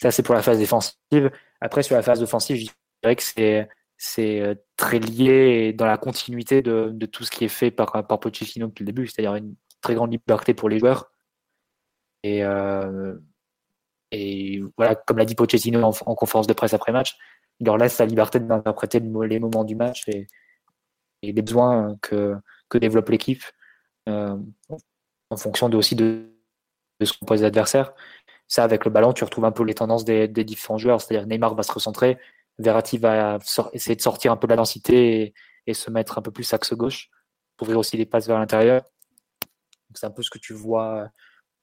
[0.00, 1.30] Ça, c'est pour la phase défensive.
[1.60, 2.70] Après, sur la phase offensive, je
[3.02, 7.48] dirais que c'est c'est euh, très lié dans la continuité de, tout ce qui est
[7.48, 11.10] fait par, par Pochettino depuis le début, c'est-à-dire une très grande liberté pour les joueurs.
[12.22, 12.42] Et
[14.12, 17.16] et voilà, comme l'a dit Pochettino en, conférence de presse après match,
[17.60, 20.26] il leur laisse la liberté d'interpréter les moments du match et,
[21.22, 22.36] les besoins que,
[22.74, 23.42] développe l'équipe
[24.08, 24.36] euh,
[25.30, 26.30] en fonction aussi de,
[27.02, 27.92] ce qu'on pose l'adversaire.
[28.48, 31.00] Ça, avec le ballon, tu retrouves un peu les tendances des, différents joueurs.
[31.00, 32.18] C'est-à-dire Neymar va se recentrer,
[32.58, 33.38] Verratti va
[33.72, 35.34] essayer de sortir un peu de la densité
[35.66, 37.10] et, se mettre un peu plus axe gauche
[37.56, 38.82] pour ouvrir aussi les passes vers l'intérieur.
[39.94, 41.10] C'est un peu ce que tu vois,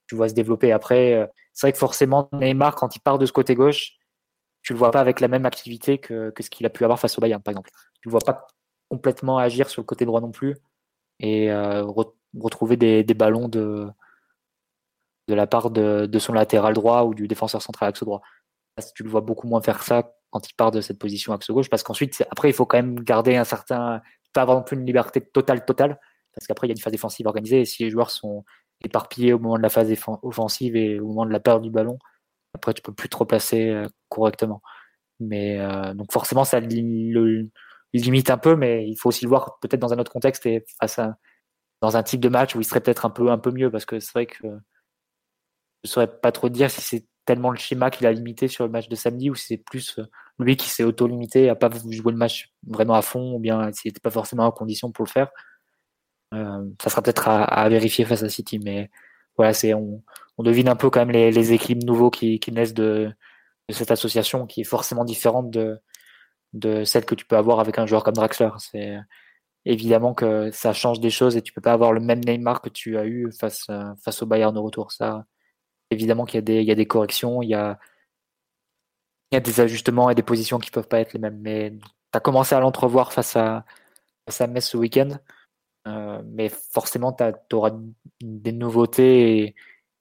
[0.10, 0.72] se développer.
[0.72, 3.94] Après, euh, c'est vrai que forcément, Neymar, quand il part de ce côté gauche,
[4.62, 7.18] tu le vois pas avec la même activité que, ce qu'il a pu avoir face
[7.18, 7.72] au Bayern, par exemple.
[8.02, 8.48] Tu le vois pas
[8.90, 10.56] complètement agir sur le côté droit non plus
[11.20, 11.84] et euh,
[12.40, 13.88] retrouver des, ballons de,
[15.28, 18.22] de la part de, son latéral droit ou du défenseur central axe droit.
[18.96, 21.70] Tu le vois beaucoup moins faire ça quand il part de cette position axe gauche
[21.70, 24.02] parce qu'ensuite, après, il faut quand même garder un certain.
[24.34, 26.00] Pas avoir non plus une liberté totale, totale,
[26.34, 28.44] parce qu'après, il y a une phase défensive organisée et si les joueurs sont
[28.84, 29.94] éparpillé au moment de la phase
[30.24, 32.00] offensive et au moment de la perte du ballon.
[32.56, 34.62] Après, tu peux plus te replacer euh, correctement.
[35.20, 37.50] Mais euh, donc forcément, ça le,
[37.94, 40.66] limite un peu, mais il faut aussi le voir peut-être dans un autre contexte et
[40.82, 41.16] face à
[41.82, 43.86] dans un type de match où il serait peut-être un peu un peu mieux parce
[43.86, 44.48] que c'est vrai que
[45.84, 48.72] je saurais pas trop dire si c'est tellement le schéma qu'il a limité sur le
[48.72, 50.06] match de samedi ou si c'est plus euh,
[50.40, 53.90] lui qui s'est auto-limité à pas jouer le match vraiment à fond ou bien s'il
[53.90, 55.30] n'était pas forcément en condition pour le faire.
[56.34, 58.90] Euh, ça sera peut-être à, vérifier face à City, mais
[59.38, 60.04] voilà, c'est on,
[60.40, 63.12] devine un peu quand même les, équilibres nouveaux qui, naissent de,
[63.70, 65.80] cette association qui est forcément différente de,
[66.54, 68.50] de celle que tu peux avoir avec un joueur comme Draxler.
[68.58, 68.98] C'est
[69.66, 72.70] évidemment que ça change des choses et tu peux pas avoir le même Neymar que
[72.70, 73.68] tu as eu face,
[74.04, 74.92] face au Bayern au retour.
[74.92, 75.26] Ça,
[75.94, 77.80] évidemment qu'il y, a des, corrections, il y a,
[79.32, 81.40] des ajustements et des positions qui peuvent pas être les mêmes.
[81.42, 83.66] Mais tu as commencé à l'entrevoir face à,
[84.30, 85.10] face Metz ce week-end.
[85.88, 87.72] Euh, mais forcément, tu auras
[88.22, 89.56] des nouveautés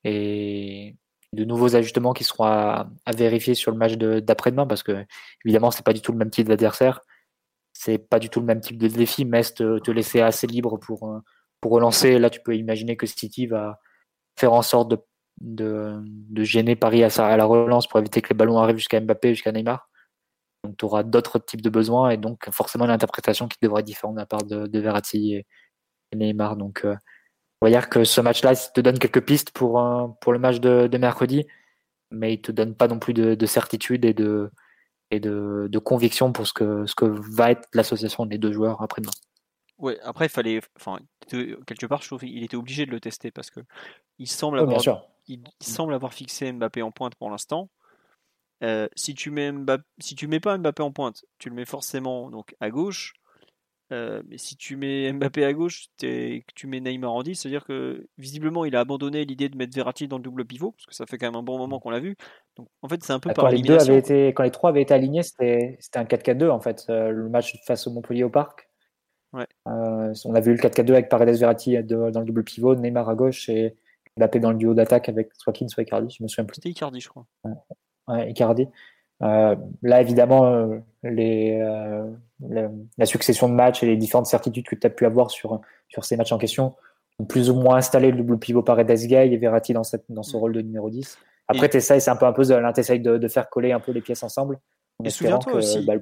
[0.04, 0.96] et,
[1.32, 5.04] de nouveaux ajustements qui seront à, vérifier sur le match d'après-demain parce que,
[5.44, 7.00] évidemment, c'est pas du tout le même type d'adversaire.
[7.72, 9.24] C'est pas du tout le même type de défi.
[9.24, 11.20] Metz te, laisser assez libre pour, euh,
[11.60, 12.18] pour relancer.
[12.18, 13.80] Là, tu peux imaginer que City va
[14.38, 14.98] faire en sorte de,
[15.42, 16.02] de,
[16.36, 19.52] gêner Paris à, à, la relance pour éviter que les ballons arrivent jusqu'à Mbappé, jusqu'à
[19.52, 19.88] Neymar.
[20.64, 23.86] Donc, tu auras d'autres types de besoins et donc forcément une interprétation qui devrait être
[23.86, 25.46] différente de la part de, de Verratti et,
[26.14, 26.56] Neymar.
[26.56, 26.94] Donc, euh,
[27.60, 29.80] on va dire que ce match-là, te donne quelques pistes pour,
[30.20, 31.46] pour le match de, mercredi,
[32.10, 34.50] mais il te donne pas non plus de, certitude et de,
[35.10, 39.12] et de, conviction pour ce que, ce que va être l'association des deux joueurs après-demain.
[39.78, 40.60] Ouais, après, il fallait.
[40.78, 43.60] Enfin, quelque part, je trouve qu'il était obligé de le tester parce que
[44.18, 44.80] il semble avoir,
[45.28, 47.70] il, semble avoir fixé Mbappé en pointe pour l'instant.
[48.62, 51.64] Euh, si tu mets Mbappé, si tu mets pas Mbappé en pointe, tu le mets
[51.64, 53.14] forcément donc à gauche.
[53.92, 57.36] Euh, mais si tu mets Mbappé à gauche et que tu mets Neymar en 10,
[57.36, 60.86] c'est-à-dire que visiblement il a abandonné l'idée de mettre Verratti dans le double pivot, parce
[60.86, 62.16] que ça fait quand même un bon moment qu'on l'a vu.
[62.56, 64.50] Donc en fait, c'est un peu bah, par quand les, deux avaient été, quand les
[64.50, 68.24] trois avaient été alignés, c'était un 4-4-2 en fait, euh, le match face au Montpellier
[68.24, 68.68] au Parc.
[69.34, 69.46] Ouais.
[69.64, 73.48] on a vu le 4-4-2 avec Paredes Verratti dans le double pivot, Neymar à gauche
[73.48, 73.76] et
[74.18, 76.56] Mbappé dans le duo d'attaque avec soit Keane, soit Icardi, je me souviens plus.
[76.56, 77.26] C'était Icardi, je crois.
[78.08, 78.68] Ouais, Icardi.
[79.22, 82.10] Euh, là, évidemment, euh, les, euh,
[82.98, 86.04] la, succession de matchs et les différentes certitudes que tu as pu avoir sur, sur
[86.04, 86.74] ces matchs en question
[87.20, 90.24] ont plus ou moins installé le double pivot Paredes Gay et Verratti dans, cette, dans
[90.24, 90.40] ce mm.
[90.40, 91.18] rôle de numéro 10.
[91.48, 92.64] Après, tu c'est un peu un puzzle.
[92.64, 94.58] Hein, tu de, de, faire coller un peu les pièces ensemble.
[95.04, 95.94] Et souviens-toi aussi, bah,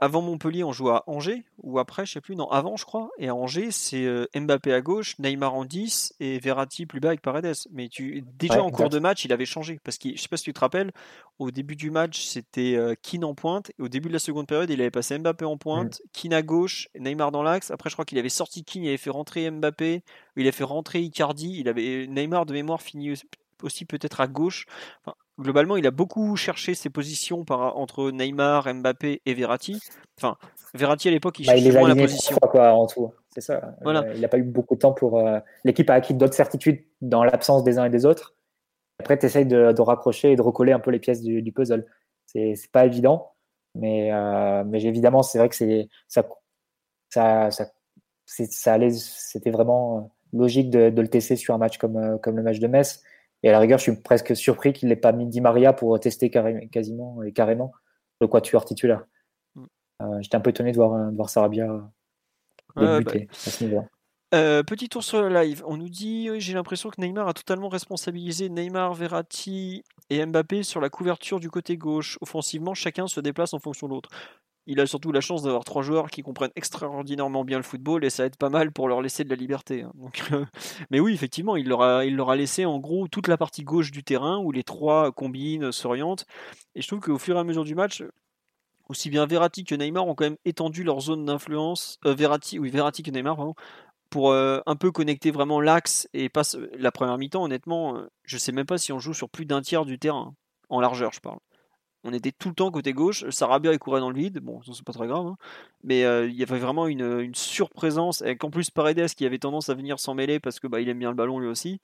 [0.00, 3.10] avant Montpellier, on joue à Angers, ou après, je sais plus, non, avant, je crois.
[3.18, 7.08] Et à Angers, c'est euh, Mbappé à gauche, Neymar en 10 et Verratti plus bas
[7.08, 7.54] avec Paredes.
[7.70, 9.80] Mais tu, déjà en cours de match, il avait changé.
[9.82, 10.92] Parce que je sais pas si tu te rappelles,
[11.38, 13.70] au début du match, c'était euh, Keane en pointe.
[13.78, 16.08] Et au début de la seconde période, il avait passé Mbappé en pointe, mm.
[16.12, 17.70] Keane à gauche, Neymar dans l'axe.
[17.70, 20.02] Après, je crois qu'il avait sorti Keane, il avait fait rentrer Mbappé,
[20.36, 21.56] il avait fait rentrer Icardi.
[21.58, 23.14] Il avait Neymar de mémoire fini
[23.62, 24.66] aussi peut-être à gauche.
[25.38, 29.80] Globalement, il a beaucoup cherché ses positions par, entre Neymar, Mbappé et Verratti.
[30.16, 30.36] Enfin,
[30.74, 32.36] Verratti à l'époque, il bah, cherchait moins la position.
[32.36, 33.12] quoi, en tout.
[33.34, 33.74] C'est ça.
[33.82, 34.02] Voilà.
[34.02, 35.18] Euh, il n'a pas eu beaucoup de temps pour.
[35.18, 38.34] Euh, l'équipe a acquis d'autres certitudes dans l'absence des uns et des autres.
[38.98, 41.86] Après, tu essayes de, raccrocher et de recoller un peu les pièces du, puzzle.
[42.26, 43.32] C'est pas évident,
[43.74, 46.28] mais, euh, mais évidemment, c'est vrai que c'est ça,
[47.08, 47.66] ça, ça,
[48.26, 52.42] ça allait, c'était vraiment logique de, de, le tester sur un match comme, comme le
[52.42, 53.02] match de Metz.
[53.42, 55.98] Et à la rigueur, je suis presque surpris qu'il n'ait pas mis Di Maria pour
[56.00, 57.72] tester quasiment et carrément
[58.20, 59.04] le quatuor titulaire.
[59.54, 59.64] Mm.
[60.02, 61.66] Euh, j'étais un peu étonné de voir, de voir Sarabia
[62.76, 63.84] débuter bah, à ce niveau
[64.34, 65.62] euh, petit tour sur le live.
[65.66, 70.82] On nous dit, j'ai l'impression que Neymar a totalement responsabilisé Neymar, Verratti et Mbappé sur
[70.82, 72.18] la couverture du côté gauche.
[72.20, 74.10] Offensivement, chacun se déplace en fonction de l'autre
[74.68, 78.10] il a surtout la chance d'avoir trois joueurs qui comprennent extraordinairement bien le football et
[78.10, 79.82] ça aide pas mal pour leur laisser de la liberté.
[79.82, 79.92] Hein.
[80.32, 80.44] Euh,
[80.90, 84.38] mais oui, effectivement, il leur, a, laissé en gros toute la partie gauche du terrain
[84.38, 86.26] où les trois combinent, s'orientent.
[86.74, 88.04] Et je trouve qu'au fur et à mesure du match,
[88.90, 91.98] aussi bien Verratti que Neymar ont quand même étendu leur zone d'influence.
[92.04, 93.54] Euh, Verratti, oui, Verratti que Neymar, pardon,
[94.10, 96.42] pour euh, un peu connecter vraiment l'axe et pas
[96.76, 97.44] la première mi-temps.
[97.44, 100.34] Honnêtement, je sais même pas si on joue sur plus d'un tiers du terrain
[100.68, 101.38] en largeur, je parle
[102.08, 103.28] on était tout le temps côté gauche.
[103.30, 105.36] Sarabia il courait dans le vide, bon, c'est pas très grave, hein.
[105.84, 108.22] mais euh, il y avait vraiment une, une surprésence.
[108.22, 110.88] Et qu'en plus Paredes qui avait tendance à venir s'en mêler parce que bah, il
[110.88, 111.80] aime bien le ballon lui aussi.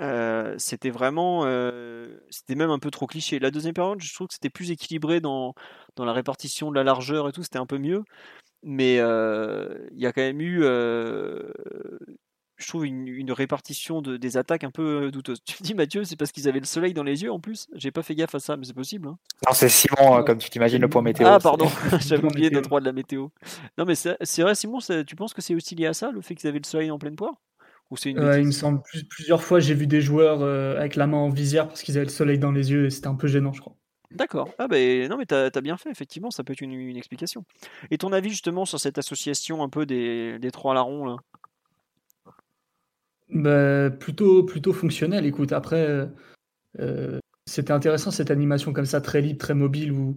[0.00, 3.38] Euh, c'était vraiment, euh, c'était même un peu trop cliché.
[3.40, 5.54] La deuxième période, je trouve que c'était plus équilibré dans,
[5.96, 8.04] dans la répartition de la largeur et tout, c'était un peu mieux.
[8.62, 10.64] Mais il y a quand même eu
[12.58, 15.38] je trouve une, répartition de, des attaques un peu euh, douteuse.
[15.44, 17.68] Tu me dis Mathieu, c'est parce qu'ils avaient le soleil dans les yeux en plus?
[17.74, 19.08] J'ai pas fait gaffe à ça, mais c'est possible.
[19.08, 19.16] Hein.
[19.46, 21.26] Non, c'est Simon, euh, comme tu t'imagines le point météo.
[21.26, 21.68] Ah, pardon,
[22.00, 23.28] j'avais oublié notre droit de la météo.
[23.78, 26.34] Non, mais c'est vrai, Simon, tu penses que c'est aussi lié à ça, le fait
[26.34, 27.34] qu'ils avaient le soleil en pleine poire?
[27.90, 31.06] Ou c'est une Il me semble plusieurs fois, j'ai vu des joueurs euh, avec la
[31.06, 33.28] main en visière parce qu'ils avaient le soleil dans les yeux et c'était un peu
[33.28, 33.74] gênant, je crois.
[34.10, 34.50] D'accord.
[34.58, 37.44] Ah ben non mais t'as as bien fait, effectivement, ça peut être une, explication.
[37.90, 41.16] Et ton avis justement sur cette association un peu des, des trois larrons là?
[43.30, 45.26] Bah, plutôt, plutôt fonctionnel.
[45.26, 46.08] Écoute, après,
[46.80, 50.16] euh, c'était intéressant cette animation comme ça, très libre, très mobile, où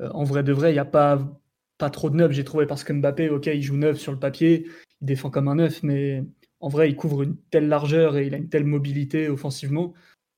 [0.00, 1.40] euh, en vrai de vrai, il n'y a pas,
[1.78, 4.18] pas trop de neuf, j'ai trouvé, parce que Mbappé, ok, il joue neuf sur le
[4.18, 4.66] papier,
[5.00, 6.24] il défend comme un neuf, mais
[6.60, 9.94] en vrai, il couvre une telle largeur et il a une telle mobilité offensivement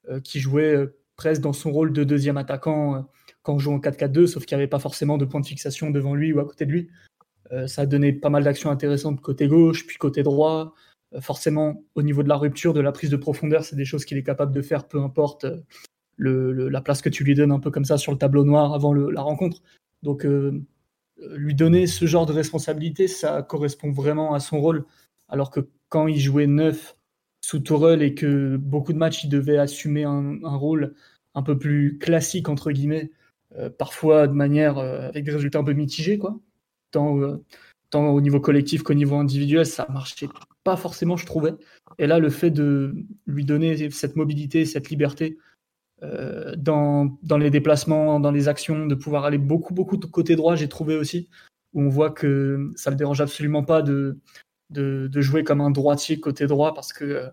[0.08, 3.08] euh, qu'il jouait presque dans son rôle de deuxième attaquant
[3.42, 5.90] quand on joue en 4-4-2, sauf qu'il n'y avait pas forcément de point de fixation
[5.90, 6.90] devant lui ou à côté de lui.
[7.68, 10.74] ça a donné pas mal d'actions intéressantes côté gauche, puis côté droit.
[11.14, 14.04] Euh, forcément, au niveau de la rupture, de la prise de profondeur, c'est des choses
[14.04, 15.62] qu'il est capable de faire, peu importe euh,
[16.18, 18.92] la place que tu lui donnes un peu comme ça sur le tableau noir avant
[18.92, 19.62] la rencontre.
[20.02, 20.62] Donc, euh,
[21.36, 24.84] lui donner ce genre de responsabilité, ça correspond vraiment à son rôle.
[25.28, 26.96] Alors que quand il jouait neuf
[27.40, 30.94] sous Tourelle et que beaucoup de matchs, il devait assumer un, rôle
[31.34, 33.12] un peu plus classique, entre guillemets,
[33.78, 36.38] parfois de manière avec des résultats un peu mitigés, quoi.
[36.90, 37.38] Tant,
[37.90, 40.28] tant au niveau collectif qu'au niveau individuel, ça marchait
[40.66, 41.54] pas forcément, je trouvais.
[41.98, 42.92] Et là, le fait de
[43.28, 45.38] lui donner cette mobilité, cette liberté
[46.02, 50.34] euh, dans, dans, les déplacements, dans les actions, de pouvoir aller beaucoup, beaucoup de côté
[50.34, 51.28] droit, j'ai trouvé aussi,
[51.72, 54.18] où on voit que ça le dérange absolument pas de,
[54.70, 57.30] de, jouer comme un droitier côté droit, parce que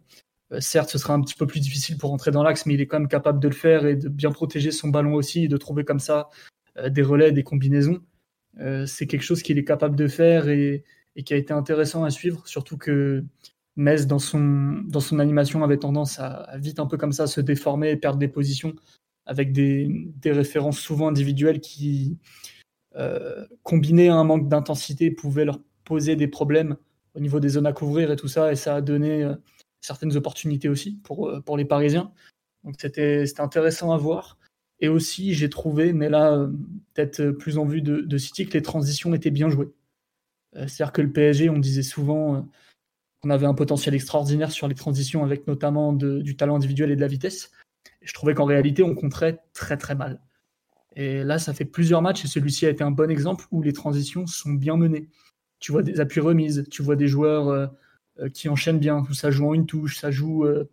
[0.52, 2.82] euh, certes, ce sera un petit peu plus difficile pour entrer dans l'axe, mais il
[2.82, 5.48] est quand même capable de le faire et de bien protéger son ballon aussi, et
[5.48, 6.30] de trouver comme ça
[6.78, 8.00] euh, des relais, des combinaisons.
[8.86, 10.84] c'est quelque chose qu'il est capable de faire et,
[11.16, 13.24] et qui a été intéressant à suivre, surtout que
[13.76, 17.42] Metz, dans son, dans son animation, avait tendance à, vite un peu comme ça se
[17.42, 18.74] déformer et perdre des positions
[19.26, 22.18] avec des, des références souvent individuelles qui,
[22.96, 26.78] euh, combinées à un manque d'intensité, pouvaient leur poser des problèmes
[27.16, 29.36] au niveau des zones à couvrir et tout ça, et ça a donné euh,
[29.82, 32.12] certaines opportunités aussi pour, euh, pour les Parisiens.
[32.64, 34.38] Donc c'était intéressant à voir.
[34.80, 36.48] Et aussi, j'ai trouvé, mais là,
[36.94, 39.72] peut-être plus en vue de, City, que les transitions étaient bien jouées.
[40.56, 42.48] C'est-à-dire que le PSG, on disait souvent
[43.22, 47.02] qu'on avait un potentiel extraordinaire sur les transitions, avec notamment du talent individuel et de
[47.02, 47.52] la vitesse.
[48.02, 50.22] Je trouvais qu'en réalité, on compterait très très mal.
[50.96, 53.74] Et là, ça fait plusieurs matchs, et celui-ci a été un bon exemple où les
[53.74, 55.10] transitions sont bien menées.
[55.60, 57.72] Tu vois des appuis remises, tu vois des joueurs
[58.20, 60.70] euh, qui enchaîne bien, ça joue en une touche, ça joue, euh,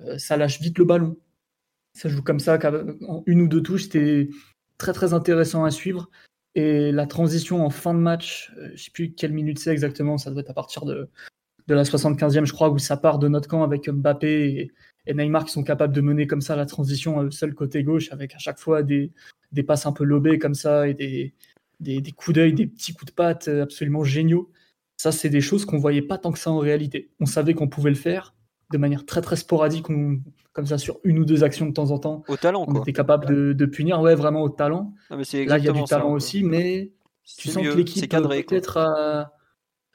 [0.00, 1.16] euh, ça lâche vite le ballon.
[1.94, 2.58] Ça joue comme ça,
[3.08, 4.28] en une ou deux touches, c'était
[4.76, 6.10] très très intéressant à suivre.
[6.54, 10.30] Et la transition en fin de match, je sais plus quelle minute c'est exactement, ça
[10.30, 11.08] doit être à partir de,
[11.66, 14.70] de la 75e, je crois, où ça part de notre camp avec Mbappé
[15.06, 18.34] et, Neymar qui sont capables de mener comme ça la transition seul côté gauche, avec
[18.34, 19.12] à chaque fois des,
[19.52, 21.34] des passes un peu lobées comme ça et des,
[21.80, 24.50] des, coups d'œil, des petits coups de patte absolument géniaux.
[24.96, 27.10] Ça, c'est des choses qu'on voyait pas tant que ça en réalité.
[27.20, 28.33] On savait qu'on pouvait le faire
[28.70, 29.86] de manière très très sporadique,
[30.52, 32.22] comme ça sur une ou deux actions de temps en temps.
[32.28, 34.94] Au talent, on était capable de, punir, ouais, vraiment au talent.
[35.10, 36.92] Ah, Là, il y a du talent aussi, mais
[37.24, 39.32] tu sens que l'équipe peut-être à...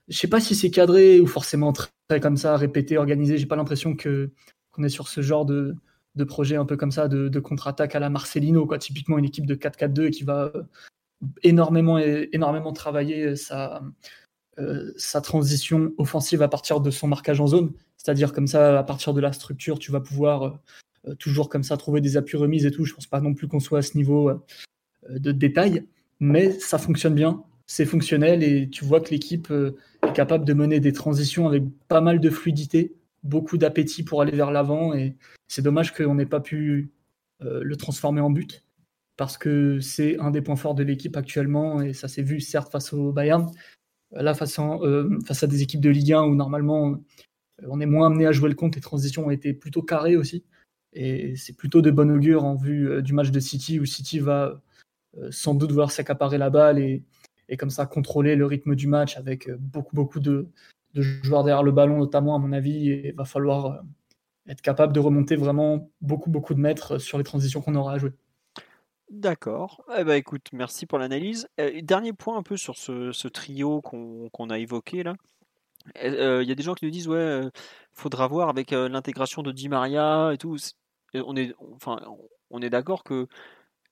[0.08, 3.38] Je sais pas si c'est cadré ou forcément très comme ça, répété, organisé.
[3.38, 4.32] J'ai pas l'impression que
[4.71, 5.75] qu'on est sur ce genre de,
[6.15, 8.79] de projet un peu comme ça, de, de contre-attaque à la Marcelino, quoi.
[8.79, 10.51] Typiquement une équipe de 4-4-2 qui va
[11.43, 13.84] énormément, énormément travailler sa,
[14.58, 17.71] euh, sa transition offensive à partir de son marquage en zone.
[18.01, 20.59] C'est-à-dire comme ça, à partir de la structure, tu vas pouvoir
[21.07, 22.85] euh, toujours comme ça trouver des appuis remises et tout.
[22.85, 24.39] Je pense pas non plus qu'on soit à ce niveau euh,
[25.09, 25.85] de détail,
[26.19, 30.79] mais ça fonctionne bien, c'est fonctionnel et tu vois que l'équipe est capable de mener
[30.79, 35.15] des transitions avec pas mal de fluidité, beaucoup d'appétit pour aller vers l'avant et
[35.47, 36.91] c'est dommage qu'on n'ait pas pu
[37.41, 38.65] le transformer en but
[39.15, 42.71] parce que c'est un des points forts de l'équipe actuellement et ça s'est vu certes
[42.71, 43.49] face au Bayern,
[44.12, 46.95] Là, euh, face, à des équipes de Ligue 1 où normalement euh,
[47.67, 50.43] on est moins amené à jouer le compte, les transitions ont été plutôt carrées aussi.
[50.93, 54.19] Et c'est plutôt de bon augure en vue euh, du match de City où City
[54.19, 54.61] va
[55.31, 57.03] sans doute vouloir s'accaparer la balle et,
[57.57, 60.47] comme ça contrôler le rythme du match avec beaucoup, beaucoup de,
[60.93, 62.91] joueurs derrière le ballon, notamment à mon avis.
[62.91, 63.83] Et il va falloir
[64.47, 67.97] être capable de remonter vraiment beaucoup, beaucoup de mètres sur les transitions qu'on aura à
[67.97, 68.11] jouer.
[69.09, 69.83] D'accord.
[69.97, 71.47] Eh ben, écoute, merci pour l'analyse.
[71.59, 75.15] Euh, dernier point un peu sur ce, trio qu'on a évoqué là.
[76.03, 77.41] Il y a des gens qui nous disent ouais,
[77.93, 80.57] faudra voir avec l'intégration de Di Maria et tout.
[81.13, 81.99] On est, enfin,
[82.49, 83.27] on est d'accord que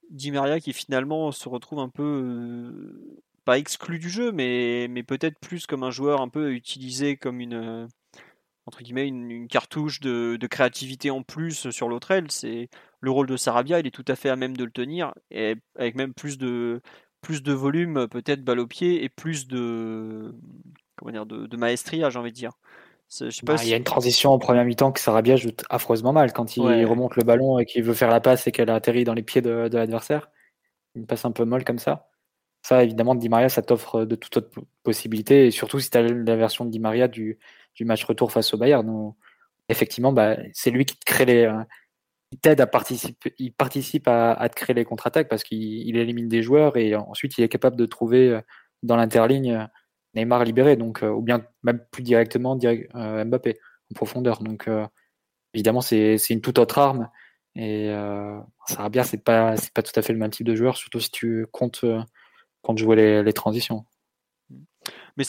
[0.10, 2.94] Di Maria qui finalement se retrouve un peu
[3.46, 7.40] pas exclu du jeu, mais, mais peut-être plus comme un joueur un peu utilisé comme
[7.40, 7.88] une
[8.66, 12.30] entre guillemets une, cartouche de, créativité en plus sur l'autre aile.
[12.30, 12.70] C'est
[13.00, 15.56] le rôle de Sarabia, il est tout à fait à même de le tenir et
[15.76, 16.82] avec même plus de
[17.22, 20.36] plus de volume, peut-être balle au pied et plus de
[20.98, 22.52] comment dire de, de maestria, j'ai envie de dire.
[23.44, 26.58] Bah, il y a une transition en première mi-temps que Sarabia joue affreusement mal quand
[26.58, 29.24] il remonte le ballon et qu'il veut faire la passe et qu'elle atterrit dans les
[29.24, 30.30] pieds de, l'adversaire.
[30.94, 32.10] Il passe un peu molle comme ça.
[32.64, 34.50] Ça, évidemment, Di Maria, ça t'offre de toute autre
[34.84, 35.48] possibilité.
[35.48, 37.40] Et surtout si tu as la version de Di Maria du,
[37.76, 39.14] du match retour face au Bayern.
[39.70, 41.64] Effectivement, bah, c'est lui qui te crée les, euh,
[42.32, 46.28] il t'aide à participer, il participe à, à te créer les contre-attaques parce qu'il élimine
[46.28, 48.42] des joueurs et ensuite il est capable de trouver euh,
[48.84, 49.66] dans l'interligne euh,
[50.16, 53.60] Neymar libéré, donc ou bien même plus directement Mbappé
[53.92, 54.42] en profondeur.
[54.42, 54.70] Donc
[55.54, 57.10] évidemment c'est une toute autre arme
[57.56, 58.40] et euh,
[58.92, 61.46] bien c'est pas pas tout à fait le même type de joueur, surtout si tu
[61.52, 61.86] comptes
[62.62, 63.86] comptes jouer les, les transitions.
[65.18, 65.24] Mais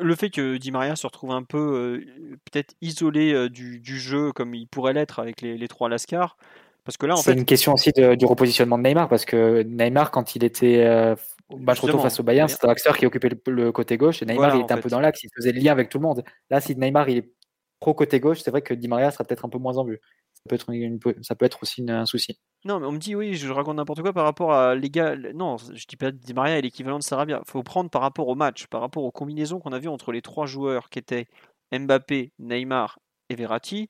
[0.00, 4.32] le fait que Di Maria se retrouve un peu euh, peut-être isolé euh, du, jeu
[4.32, 6.36] comme il pourrait l'être avec les, trois Lascar,
[6.84, 10.10] parce que là en c'est une question aussi du repositionnement de Neymar parce que Neymar
[10.10, 11.16] quand il était euh,
[11.50, 14.72] retour face au Bayern, c'était Axel qui occupait le, côté gauche et Neymar il était
[14.72, 16.22] un peu dans l'axe, il faisait le lien avec tout le monde.
[16.48, 17.32] Là si Neymar il est
[17.80, 20.00] pro côté gauche, c'est vrai que Di Maria sera peut-être un peu moins en vue
[20.40, 22.38] ça peut être, une, ça peut être aussi un souci.
[22.64, 25.14] Non, mais on me dit, oui, je raconte n'importe quoi par rapport à les gars.
[25.34, 27.42] Non, je dis pas Di Maria est l'équivalent de Sarabia.
[27.46, 30.12] Il faut prendre par rapport au match, par rapport aux combinaisons qu'on a vues entre
[30.12, 31.26] les trois joueurs qui étaient
[31.72, 32.98] Mbappé, Neymar
[33.28, 33.88] et Verratti.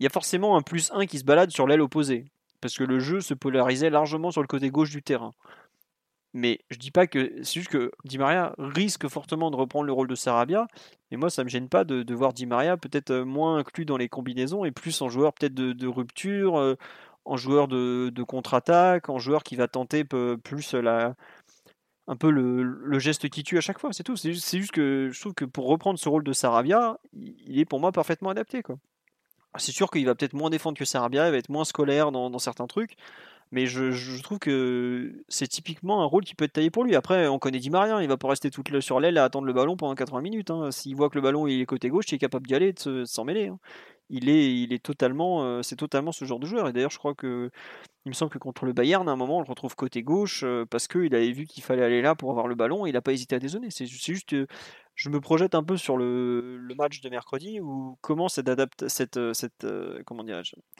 [0.00, 2.26] Il y a forcément un plus 1 qui se balade sur l'aile opposée.
[2.60, 5.32] Parce que le jeu se polarisait largement sur le côté gauche du terrain.
[6.34, 7.42] Mais je dis pas que.
[7.42, 10.66] C'est juste que Di Maria risque fortement de reprendre le rôle de Sarabia.
[11.10, 13.98] Et moi, ça me gêne pas de, voir Di Maria peut-être euh, moins inclus dans
[13.98, 16.76] les combinaisons et plus en joueur peut-être de, rupture, euh,
[17.24, 21.14] en joueur de, contre-attaque, en joueur qui va tenter plus la,
[22.08, 24.16] un peu le, geste qui tue à chaque fois, c'est tout.
[24.16, 27.80] C'est juste, que je trouve que pour reprendre ce rôle de Sarabia, il est pour
[27.80, 28.62] moi parfaitement adapté.
[29.56, 32.38] C'est sûr qu'il va peut-être moins défendre que Sarabia, il va être moins scolaire dans,
[32.38, 32.96] certains trucs,
[33.52, 36.96] mais je, trouve que c'est typiquement un rôle qui peut être taillé pour lui.
[36.96, 39.52] Après, on connaît Di Maria, il va pas rester toute sur l'aile à attendre le
[39.52, 40.50] ballon pendant 80 minutes.
[40.50, 40.70] Hein.
[40.70, 43.24] S'il voit que le ballon est côté gauche, il est capable d'y aller de s'en
[43.24, 43.48] mêler.
[43.48, 43.58] Hein.
[44.12, 46.68] Il est, il est totalement, euh, c'est totalement ce genre de joueur.
[46.68, 47.50] Et d'ailleurs, je crois que
[48.04, 50.42] il me semble que contre le Bayern, à un moment, on le retrouve côté gauche
[50.42, 52.94] euh, parce qu'il avait vu qu'il fallait aller là pour avoir le ballon et il
[52.94, 53.70] n'a pas hésité à dézonner.
[53.70, 54.46] C'est juste, euh,
[54.96, 59.66] je me projette un peu sur le, match de mercredi où comment cette, euh, cette,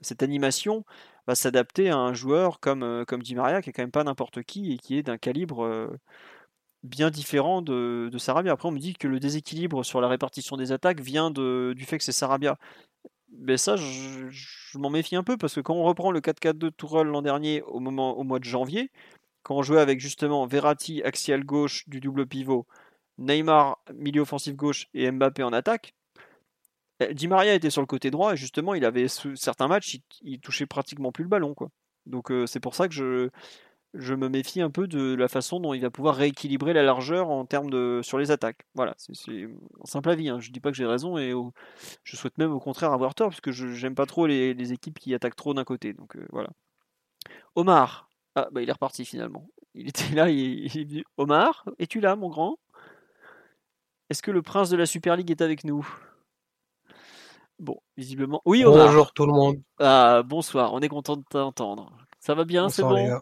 [0.01, 0.85] cette animation
[1.29, 4.43] va s'adapter à un joueur comme, comme Di Maria qui est quand même pas n'importe
[4.43, 5.91] qui et qui est d'un calibre
[6.83, 8.53] bien différent de, de, Sarabia.
[8.53, 11.85] Après, on me dit que le déséquilibre sur la répartition des attaques vient de, du
[11.85, 12.59] fait que c'est Sarabia
[13.33, 16.69] ben ça, je, m'en méfie un peu parce que quand on reprend le 4-4-2 de
[16.71, 18.91] Tourelle l'an dernier au, moment, au mois de janvier,
[19.43, 22.67] quand on jouait avec justement Verratti axial gauche du double pivot,
[23.19, 25.95] Neymar milieu offensif gauche et Mbappé en attaque,
[27.01, 30.41] eh, Di Maria était sur le côté droit et justement il avait certains matchs, il,
[30.41, 31.71] touchait pratiquement plus le ballon quoi.
[32.07, 33.31] Donc euh, c'est pour ça que je,
[33.95, 37.29] je me méfie un peu de la façon dont il va pouvoir rééquilibrer la largeur
[37.29, 38.67] en termes de sur les attaques.
[38.75, 39.13] Voilà, c'est
[39.81, 40.29] en simple avis.
[40.29, 40.41] Hein.
[40.41, 41.35] Je dis pas que j'ai raison et
[42.05, 44.99] je souhaite même au contraire avoir tort parce que je j'aime pas trop les, équipes
[44.99, 45.93] qui attaquent trop d'un côté.
[45.93, 46.51] Donc euh, voilà.
[47.55, 49.49] Omar, ah bah il est reparti finalement.
[49.75, 50.67] Il était là, il,
[50.99, 52.59] est Omar, es-tu là, mon grand?
[54.11, 55.87] Est-ce que le prince de la Super League est avec nous?
[57.59, 58.43] Bon, visiblement.
[58.45, 58.87] Oui, Omar.
[58.87, 59.63] Bonjour tout le monde.
[59.79, 62.02] Ah, bonsoir, on est content de t'entendre.
[62.23, 63.21] Ça va bien, c'est bon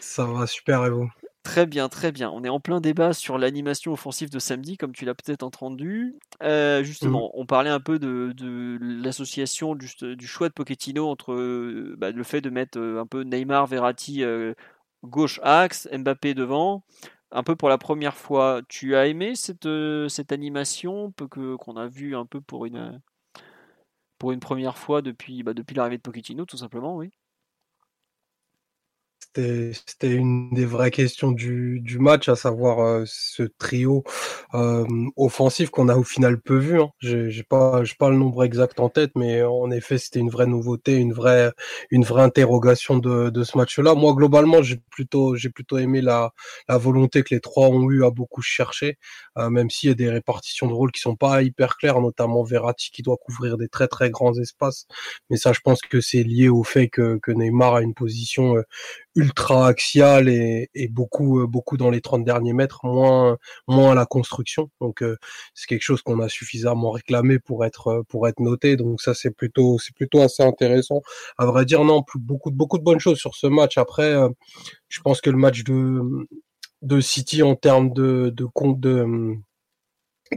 [0.00, 1.10] Ça va super et vous?
[1.42, 2.30] Très bien, très bien.
[2.30, 6.18] On est en plein débat sur l'animation offensive de samedi, comme tu l'as peut-être entendu.
[6.42, 7.38] Euh, justement, mmh.
[7.38, 12.48] on parlait un peu de, l'association du, choix de Pochettino entre bah, le fait de
[12.48, 14.54] mettre euh, un peu Neymar, Verratti euh,
[15.04, 16.82] gauche axe, Mbappé devant.
[17.32, 19.68] Un peu pour la première fois, tu as aimé cette,
[20.08, 23.02] cette animation que qu'on a vu un peu pour une
[24.16, 27.10] pour une première fois depuis bah, depuis l'arrivée de Pochettino, tout simplement, oui?
[29.36, 34.02] C'était une des vraies questions du, du match, à savoir euh, ce trio
[34.54, 34.84] euh,
[35.16, 36.80] offensif qu'on a au final peu vu.
[36.80, 36.90] Hein.
[36.98, 40.96] J'ai pas, pas le nombre exact en tête, mais en effet, c'était une vraie nouveauté,
[40.96, 41.52] une vraie,
[41.90, 43.94] une vraie interrogation de, de ce match-là.
[43.94, 46.32] Moi, globalement, j'ai plutôt, j'ai plutôt aimé la,
[46.68, 48.98] la volonté que les trois ont eu à beaucoup chercher,
[49.38, 52.42] euh, même s'il y a des répartitions de rôles qui sont pas hyper claires, notamment
[52.42, 54.86] Verratti qui doit couvrir des très très grands espaces.
[55.30, 58.56] Mais ça, je pense que c'est lié au fait que, que Neymar a une position
[58.56, 58.62] euh,
[59.14, 63.38] ultra axial et, beaucoup euh, beaucoup dans les 30 derniers mètres, moins
[63.68, 64.70] moins à la construction.
[64.80, 65.16] Donc euh,
[65.54, 68.76] c'est quelque chose qu'on a suffisamment réclamé pour être euh, pour être noté.
[68.76, 71.02] Donc ça c'est plutôt c'est plutôt assez intéressant.
[71.38, 73.78] À vrai dire non, plus, beaucoup beaucoup de bonnes choses sur ce match.
[73.78, 74.14] Après,
[74.88, 76.02] je pense que le match de
[76.82, 79.36] de City en termes de de compte de de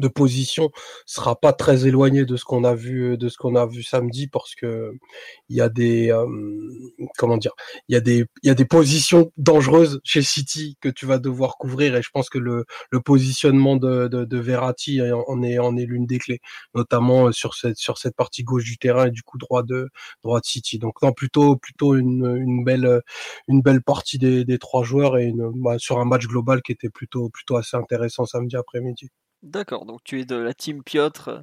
[0.08, 0.72] position
[1.06, 4.28] sera pas très éloigné de ce qu'on a vu de ce qu'on a vu samedi
[4.28, 4.92] parce que
[5.50, 6.26] il y a des euh,
[7.18, 7.54] comment dire
[7.88, 11.20] il y a des il y a des positions dangereuses chez City que tu vas
[11.20, 15.60] devoir couvrir et je pense que le, le positionnement de, de, de Verratti en est
[15.60, 16.40] en est l'une des clés
[16.76, 19.90] notamment sur cette sur cette partie gauche du terrain et du coup droit de
[20.24, 23.02] droit de City donc non plutôt plutôt une, une belle
[23.48, 26.72] une belle partie des, des trois joueurs et une, bah, sur un match global qui
[26.72, 29.10] était plutôt plutôt assez intéressant samedi après-midi.
[29.44, 31.42] D'accord, donc tu es de la team Piotr euh,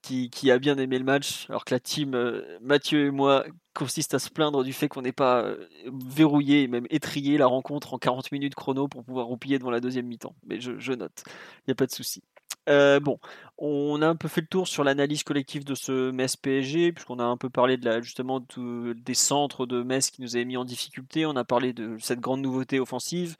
[0.00, 4.14] qui, a bien aimé le match, alors que la team euh, Mathieu et moi consiste
[4.14, 7.92] à se plaindre du fait qu'on n'ait pas euh, verrouillé et même étrié la rencontre
[7.92, 10.34] en 40 minutes chrono pour pouvoir roupiller devant la deuxième mi-temps.
[10.46, 12.22] Mais je note, il n'y a pas de souci.
[12.68, 13.18] Euh, bon,
[13.58, 17.18] on a un peu fait le tour sur l'analyse collective de ce Metz PSG, puisqu'on
[17.18, 20.64] a un peu parlé de justement des centres de Metz qui nous avaient mis en
[20.64, 21.26] difficulté.
[21.26, 23.36] On a parlé de cette grande nouveauté offensive.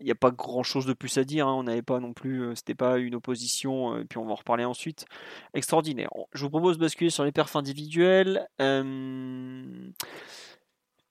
[0.00, 1.46] Il n'y a pas grand chose de plus à dire.
[1.46, 1.54] Hein.
[1.54, 4.32] On n'avait pas non plus, euh, c'était pas une opposition, euh, et puis on va
[4.32, 5.04] en reparler ensuite.
[5.52, 6.10] Extraordinaire.
[6.32, 8.48] Je vous propose de basculer sur les perfs individuels.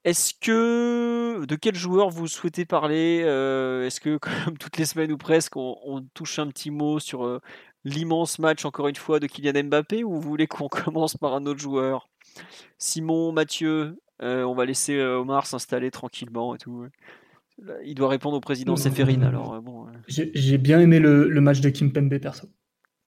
[0.04, 5.12] Est-ce que de quel joueur vous souhaitez parler euh, Est-ce que comme toutes les semaines
[5.12, 7.40] ou presque, on, touche un petit mot sur euh,
[7.84, 11.44] l'immense match encore une fois de Kylian Mbappé ou vous voulez qu'on commence par un
[11.46, 12.08] autre joueur?
[12.78, 16.86] Simon, Mathieu, euh, on va laisser Omar s'installer tranquillement et tout.
[17.84, 19.86] Il doit répondre au président Seferin alors bon.
[20.08, 22.48] J'ai bien aimé le, match de Kim Pembe perso.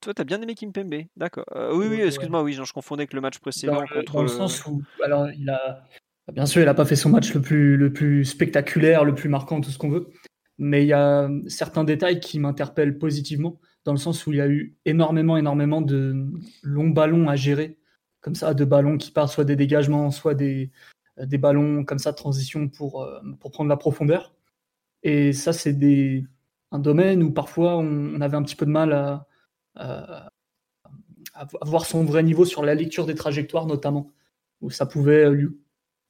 [0.02, 1.46] Toi, t'as bien aimé Kim Pembe, d'accord.
[1.74, 4.14] oui, oui, excuse-moi, oui, je confondais avec le match précédent dans, contre.
[4.14, 5.88] Dans le sens où, alors, il a,
[6.32, 9.72] Bien sûr, il n'a pas fait son match le plus, spectaculaire, le plus marquant, tout
[9.72, 10.10] ce qu'on veut.
[10.58, 14.42] Mais il y a certains détails qui m'interpellent positivement, dans le sens où il y
[14.42, 16.26] a eu énormément, énormément de
[16.62, 17.78] longs ballons à gérer,
[18.22, 20.72] comme ça, de ballons qui partent soit des dégagements, soit des,
[21.18, 24.34] des ballons comme ça de transition pour, euh, pour prendre la profondeur.
[25.04, 25.78] Et ça, c'est
[26.72, 29.28] un domaine où parfois on, avait un petit peu de mal à,
[29.76, 30.30] à,
[31.64, 34.12] voir son vrai niveau sur la lecture des trajectoires notamment,
[34.62, 35.30] où ça pouvait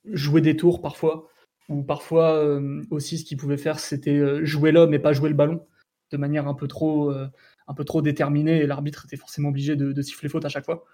[0.06, 1.30] jouer des tours parfois,
[1.70, 5.30] ou parfois euh, aussi ce qu'il pouvait faire c'était euh, jouer l'homme et pas jouer
[5.30, 5.66] le ballon
[6.12, 7.28] de manière un peu trop, euh,
[7.68, 10.86] un peu trop déterminée et l'arbitre était forcément obligé de, siffler faute à chaque fois.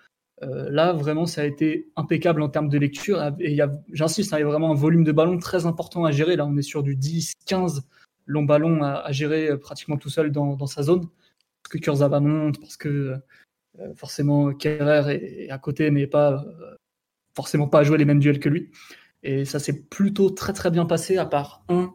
[0.41, 3.22] là, vraiment, ça a été impeccable en termes de lecture.
[3.39, 3.60] Et
[3.91, 6.38] j'insiste, hein, il y a vraiment un volume de ballon très important à gérer.
[6.38, 7.82] Là, on est sur du 10, 15
[8.28, 11.01] long ballon à, gérer pratiquement tout seul dans, sa zone.
[11.64, 13.16] Parce que Kurzawa monte, parce que
[13.95, 16.45] forcément Kerrer est, à côté, mais pas
[17.36, 18.72] forcément pas à jouer les mêmes duels que lui.
[19.24, 21.93] Et ça s'est plutôt très très bien passé, à part un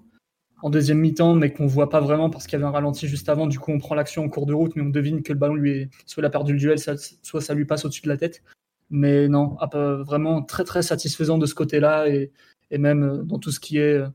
[0.64, 3.28] en deuxième mi-temps, mais qu'on voit pas vraiment parce qu'il y avait un ralenti juste
[3.28, 3.46] avant.
[3.46, 5.56] Du coup, on prend l'action en cours de route, mais on devine que le ballon
[5.56, 8.16] lui est soit il a perdu le duel, soit ça lui passe au-dessus de la
[8.16, 8.42] tête.
[8.88, 12.32] Mais non, vraiment très très satisfaisant de ce côté-là et,
[12.70, 14.08] et, même euh, dans tout ce qui est euh,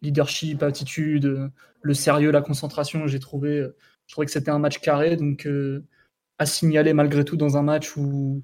[0.00, 1.48] leadership, attitude, euh,
[1.82, 3.64] le sérieux, la concentration, j'ai trouvé,
[4.06, 5.48] je trouvais que c'était un match carré, donc
[6.38, 8.42] à signaler malgré tout dans un match où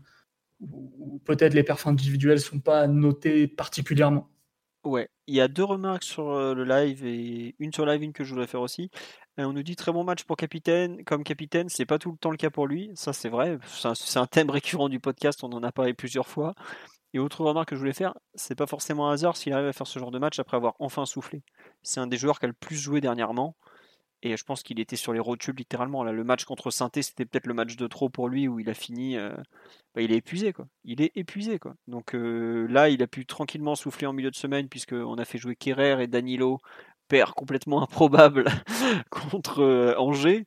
[0.61, 4.29] ou peut-être les perfs individuels sont pas notés particulièrement.
[4.85, 8.13] Ouais, il y a deux remarques sur euh, le live et une sur live, une
[8.13, 8.91] que je voudrais faire aussi.
[9.39, 11.05] Euh, on nous dit très bon match pour capitaine.
[11.05, 12.91] Comme capitaine, c'est pas tout le temps le cas pour lui.
[12.95, 13.59] Ça, c'est vrai.
[13.67, 15.43] C'est un, thème récurrent du podcast.
[15.45, 16.55] On en a parlé plusieurs fois.
[17.15, 19.73] Et autre remarque que je voulais faire, c'est pas forcément un hasard s'il arrive à
[19.73, 21.43] faire ce genre de match après avoir enfin soufflé.
[21.83, 23.57] C'est un des joueurs qui a le plus joué dernièrement.
[24.23, 26.03] Et je pense qu'il était sur les rotules littéralement.
[26.03, 28.69] Là, le match contre saint c'était peut-être le match de trop pour lui où il
[28.69, 29.17] a fini.
[29.17, 29.33] Euh,
[29.95, 30.67] bah, il est épuisé quoi.
[30.85, 31.75] Il est épuisé quoi.
[31.87, 35.39] Donc euh, là, il a pu tranquillement souffler en milieu de semaine puisqu'on a fait
[35.39, 36.59] jouer Kerrer et Danilo,
[37.09, 38.47] père complètement improbable
[39.11, 40.45] contre euh, Angers.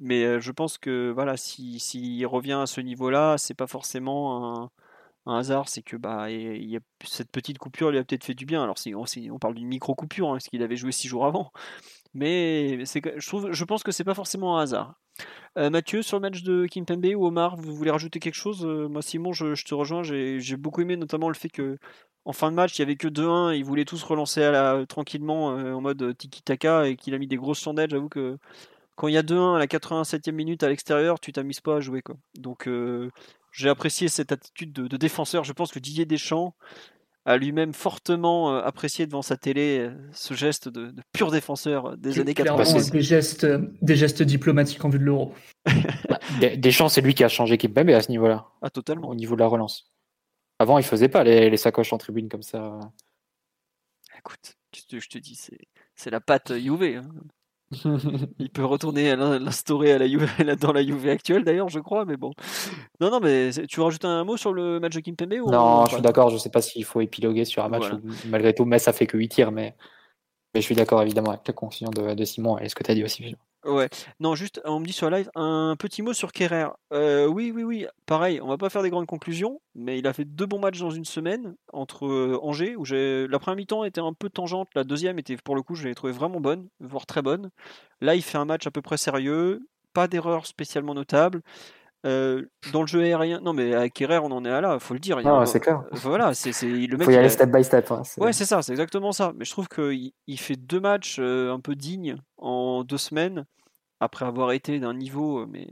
[0.00, 4.70] Mais je pense que voilà, s'il revient à ce niveau-là, c'est pas forcément
[5.26, 8.34] un, hasard, c'est que bah il y a, cette petite coupure lui a peut-être fait
[8.34, 8.62] du bien.
[8.62, 11.26] Alors si on, on parle d'une micro coupure, hein, parce qu'il avait joué six jours
[11.26, 11.52] avant,
[12.18, 14.94] mais je, pense que c'est pas forcément un hasard.
[15.56, 18.64] Euh, Mathieu, sur le match de Kimpembe ou Omar, vous voulez rajouter quelque chose?
[18.66, 20.02] Euh, Moi, Simon, je, te rejoins.
[20.02, 21.78] J'ai beaucoup aimé notamment le fait que
[22.24, 23.56] en fin de match, il y avait que 2-1.
[23.56, 24.50] Ils voulaient tous relancer
[24.88, 27.90] tranquillement euh, en mode tiki-taka et qu'il a mis des grosses chandelles.
[27.90, 28.36] J'avoue que
[28.96, 31.80] quand il y a 2-1 à la 87e minute à l'extérieur, tu t'amuses pas à
[31.80, 32.02] jouer.
[32.02, 32.16] Quoi.
[32.36, 32.68] Donc,
[33.52, 35.44] j'ai apprécié cette attitude de, de, défenseur.
[35.44, 36.54] Je pense que Didier Deschamps,
[37.28, 41.96] a lui-même fortement euh, apprécié devant sa télé euh, ce geste de, pur défenseur euh,
[41.96, 42.90] des années 80.
[42.90, 43.46] Des gestes,
[43.82, 45.34] des gestes diplomatiques en vue de l'euro.
[46.08, 46.18] Bah,
[46.56, 48.46] Deschamps, c'est lui qui a changé Kimpembe à ce niveau-là.
[48.62, 49.10] Ah, totalement.
[49.10, 49.92] Au niveau de la relance.
[50.58, 52.78] Avant, il faisait pas les, sacoches en tribune comme ça.
[54.18, 55.38] Écoute, je te dis,
[55.94, 56.82] c'est la patte Juve.
[56.82, 57.08] Hein.
[58.38, 60.28] il peut retourner l'instaurer à la Juve,
[60.60, 62.32] dans la Juve actuelle d'ailleurs, je crois, mais bon.
[63.00, 65.84] Non, non, mais tu veux rajouter un mot sur le match de Kimpembe ou Non,
[65.86, 68.64] je suis d'accord, je sais pas s'il faut épiloguer sur un match où, malgré tout,
[68.64, 69.76] mais ça fait que 8 tirs, mais,
[70.54, 72.90] mais je suis d'accord évidemment avec la conclusion de, de Simon et ce que tu
[72.90, 73.36] as dit aussi.
[73.68, 73.88] Ouais,
[74.18, 76.68] non, juste, on me dit sur live un petit mot sur Kerrer.
[76.92, 80.14] Euh, oui, oui, oui, pareil, on va pas faire des grandes conclusions, mais il a
[80.14, 84.00] fait deux bons matchs dans une semaine entre euh, Angers, où la première mi-temps était
[84.00, 87.04] un peu tangente, la deuxième était pour le coup, je l'ai trouvé vraiment bonne, voire
[87.04, 87.50] très bonne.
[88.00, 89.60] Là, il fait un match à peu près sérieux,
[89.92, 91.42] pas d'erreur spécialement notable.
[92.06, 94.94] Euh, dans le jeu aérien, non mais avec Kerrer on en est à là, faut
[94.94, 95.20] le dire.
[95.20, 95.82] Non, c'est clair.
[95.90, 97.02] Voilà, c'est le mec.
[97.02, 97.90] Faut y aller step by step.
[97.90, 99.32] Hein, ouais, c'est ça, c'est exactement ça.
[99.36, 103.46] Mais je trouve qu'il il fait deux matchs un peu dignes en deux semaines
[104.00, 105.68] après avoir été d'un niveau, mais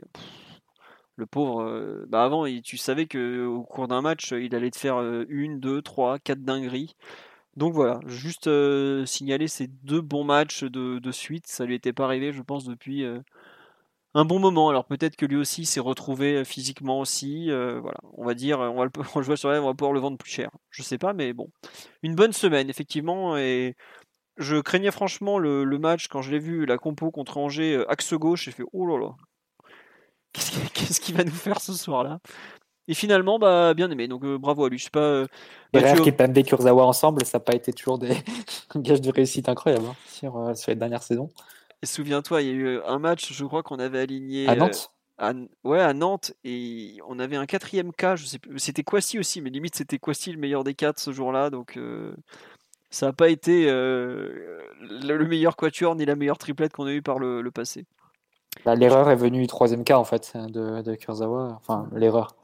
[1.17, 5.01] le pauvre, bah avant, tu savais que au cours d'un match, il allait te faire
[5.29, 6.95] une, deux, trois, quatre dingueries.
[7.57, 8.51] Donc voilà, juste
[9.07, 13.05] signaler ces deux bons matchs de, suite, ça lui était pas arrivé, je pense, depuis
[14.15, 14.69] un bon moment.
[14.69, 17.47] Alors peut-être que lui aussi s'est retrouvé physiquement aussi.
[17.51, 20.19] voilà, on va dire, on va le jouer sur elle, on va pouvoir le vendre
[20.19, 20.51] plus cher.
[20.71, 21.49] Je sais pas, mais bon,
[22.03, 23.75] une bonne semaine effectivement et
[24.37, 28.13] je craignais franchement le, match quand je l'ai vu, la compo contre Angers, euh, axe
[28.15, 29.15] gauche, j'ai fait oh là là,
[30.75, 32.21] qu'est-ce qu'il va nous faire ce soir-là?
[32.89, 34.79] Et finalement, bah, bien aimé, donc euh, bravo à lui.
[34.79, 35.01] Je sais pas.
[35.01, 35.27] Euh,
[35.75, 36.07] Mathieu...
[36.07, 38.15] est Kurzawa ensemble, ça n'a pas été toujours des
[38.77, 41.31] gages de réussite incroyables hein, sur, sur, les dernières saisons.
[41.83, 44.47] Et souviens-toi, il y a eu un match, je crois qu'on avait aligné.
[44.49, 44.93] À Nantes?
[45.65, 49.51] ouais, à Nantes, et on avait un quatrième cas, je sais c'était Kwasi aussi, mais
[49.51, 51.79] limite c'était Kwasi le meilleur des quatre ce jour-là, donc
[52.91, 57.03] ça n'a pas été euh, le meilleur quatuor ni la meilleure triplette qu'on a eu
[57.03, 57.85] par le, passé.
[58.65, 61.57] Bah, l'erreur est venue du troisième cas en fait de, de Kurzawa.
[61.61, 62.37] Enfin, l'erreur.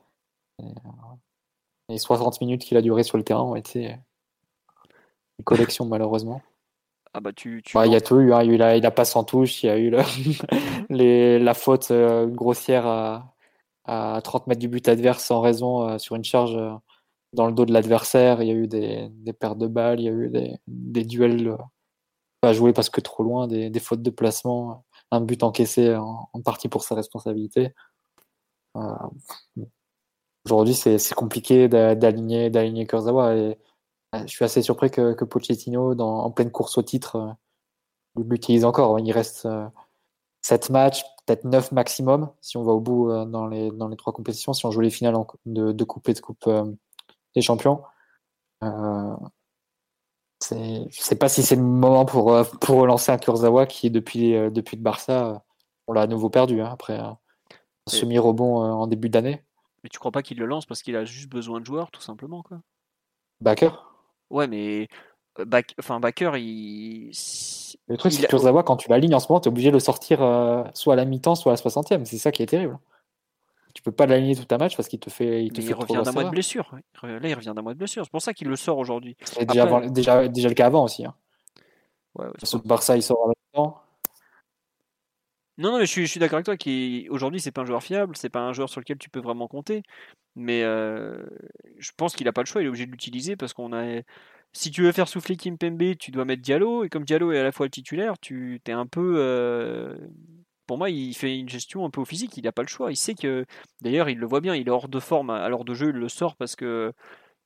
[1.88, 3.97] Les 60 minutes qu'il a duré sur le terrain ont été
[5.38, 6.43] une collection malheureusement.
[7.14, 8.43] Ah bah tu, bah, il y a tout eu, hein.
[8.43, 9.95] il, a, il a pas sans touche, il y a eu
[10.88, 13.34] les, la faute euh, grossière à,
[13.84, 16.59] à, 30 mètres du but adverse sans raison euh, sur une charge
[17.33, 18.43] dans le dos de l'adversaire.
[18.43, 20.30] Il y a eu des, des, pertes de balles, il y a eu
[20.66, 21.57] des, duels
[22.41, 24.85] pas joués parce que trop loin, des, fautes de placement.
[25.11, 27.74] un but encaissé en, partie pour sa responsabilité.
[30.45, 33.59] Aujourd'hui, c'est compliqué d'aligner d'aligner Kurzawa et
[34.14, 37.37] je suis assez surpris que, que Pochettino, en pleine course au titre,
[38.16, 38.99] l'utilise encore.
[38.99, 39.49] Il reste
[40.43, 44.66] 7 matchs, peut-être 9 maximum, si on va au bout dans, les, trois compétitions, si
[44.66, 45.14] on joue les finales
[45.47, 46.51] de coupe et de coupe
[47.35, 47.83] des champions.
[48.62, 49.16] Euh,
[50.51, 53.91] je ne sais pas si c'est le moment pour, euh, pour relancer un Kurzawa qui,
[53.91, 55.45] depuis, euh, depuis le Barça,
[55.87, 57.18] on l'a à nouveau perdu hein, après un
[57.89, 59.45] semi-rebond en début d'année.
[59.83, 62.01] Mais tu crois pas qu'il le lance parce qu'il a juste besoin de joueurs, tout
[62.01, 62.61] simplement quoi?
[63.41, 63.85] Backer
[64.30, 64.89] Ouais, mais
[65.45, 65.74] back...
[65.78, 67.11] enfin, Backer, il.
[67.89, 69.74] Le truc, c'est que Kurzawa, quand tu l'alignes en ce moment, tu es obligé de
[69.74, 70.18] le sortir
[70.74, 72.05] soit à la mi-temps, soit à la 60e.
[72.05, 72.78] C'est ça qui est terrible
[73.75, 75.45] tu peux pas l'aligner tout un match parce qu'il te fait.
[75.45, 76.70] Il, te il revient d'un mois de blessure.
[77.03, 78.05] Là, il revient d'un mois de blessure.
[78.05, 79.16] C'est pour ça qu'il le sort aujourd'hui.
[79.25, 81.05] C'est déjà, déjà, déjà, le cas avant aussi.
[81.05, 81.14] Hein.
[82.14, 82.27] Ouais,
[82.64, 83.83] Barça, il sort en même temps.
[85.59, 86.57] Non, non, mais je suis, je suis d'accord avec toi.
[87.11, 89.49] Aujourd'hui, c'est pas un joueur fiable, c'est pas un joueur sur lequel tu peux vraiment
[89.49, 89.83] compter.
[90.35, 91.23] Mais euh,
[91.79, 92.62] je pense qu'il a pas le choix.
[92.62, 94.01] Il est obligé de l'utiliser parce qu'on a.
[94.55, 96.85] Si tu veux faire souffler Kimpembe, tu dois mettre Diallo.
[96.85, 99.14] Et comme Diallo est à la fois le titulaire, tu es un peu.
[99.18, 99.97] Euh,
[100.73, 102.35] pour moi, il fait une gestion un peu au physique.
[102.39, 102.91] Il n'a pas le choix.
[102.91, 103.45] Il sait que,
[103.83, 104.55] d'ailleurs, il le voit bien.
[104.55, 105.91] Il est hors de forme à l'heure de jeu.
[105.91, 106.95] Il le sort parce que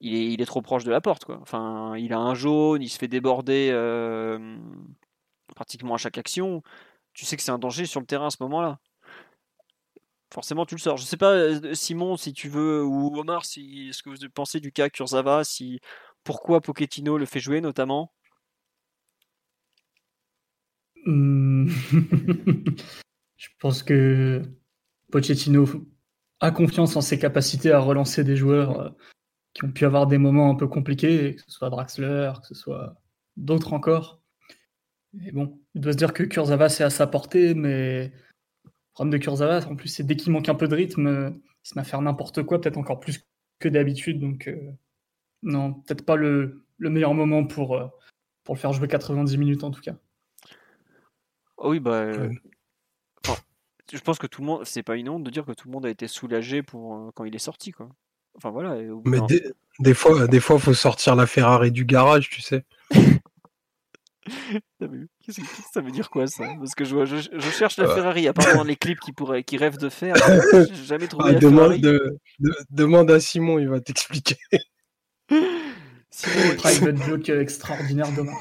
[0.01, 1.24] il est, trop proche de la porte.
[1.24, 1.41] Quoi.
[1.43, 2.83] Enfin, il a un jaune.
[2.83, 4.57] Il se fait déborder euh,
[5.57, 6.62] pratiquement à chaque action.
[7.14, 8.79] Tu sais que c'est un danger sur le terrain à ce moment-là.
[10.33, 10.97] Forcément, tu le sors.
[10.97, 14.61] Je sais pas, euh, Simon, si tu veux, ou Omar, si ce que vous pensez
[14.61, 15.81] du cas Kurzawa, si
[16.22, 18.12] pourquoi Pochettino le fait jouer notamment?
[21.07, 21.68] Hmm.
[23.37, 24.43] Je pense que
[25.11, 25.66] Pochettino
[26.41, 28.91] a confiance en ses capacités à relancer des joueurs euh,
[29.55, 32.55] qui ont pu avoir des moments un peu compliqués, que ce soit Draxler, que ce
[32.55, 32.95] soit
[33.37, 34.20] d'autres encore.
[35.24, 38.09] Et bon, il doit se dire que Kurzawa c'est à sa portée, mais
[38.64, 41.68] le problème de Kurzawa, en plus, c'est dès qu'il manque un peu de rythme, il
[41.68, 43.26] se met à faire n'importe quoi, peut-être encore plus
[43.59, 44.20] que d'habitude.
[44.20, 44.72] Donc, euh,
[45.43, 47.87] non, peut-être pas le, meilleur moment pour, euh,
[48.45, 49.97] pour le faire jouer 90 minutes en tout cas.
[51.59, 52.28] Oui, bah,
[53.93, 55.72] je pense que tout le monde, c'est pas une honte de dire que tout le
[55.72, 57.89] monde a été soulagé pour euh, quand il est sorti, quoi.
[58.37, 58.76] Enfin voilà.
[59.05, 59.18] Mais
[59.80, 62.64] des, fois, des fois, faut sortir la Ferrari du garage, tu sais.
[65.72, 66.47] Ça veut dire quoi ça?
[66.59, 69.89] Parce que je, je, cherche la Ferrari, apparemment les clips qui pourraient, qui rêvent de
[69.89, 70.16] faire.
[70.53, 72.18] J'ai jamais trouvé ah, la demande, De,
[72.70, 74.37] demande à Simon, il va t'expliquer.
[76.11, 78.37] Simon, private joke extraordinaire demain.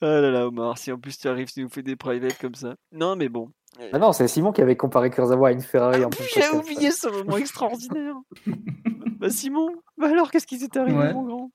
[0.00, 2.54] Ah là là, Omar, si en plus tu arrives, tu nous fais des private comme
[2.54, 2.76] ça.
[2.92, 3.50] Non, mais bon.
[3.92, 6.24] Ah non, c'est Simon qui avait comparé Kurzawa à une Ferrari en plus.
[6.34, 8.14] J'ai oublié ce moment extraordinaire.
[9.18, 9.68] bah Simon,
[9.98, 11.50] bah alors qu'est-ce qui s'est arrivé mon grand?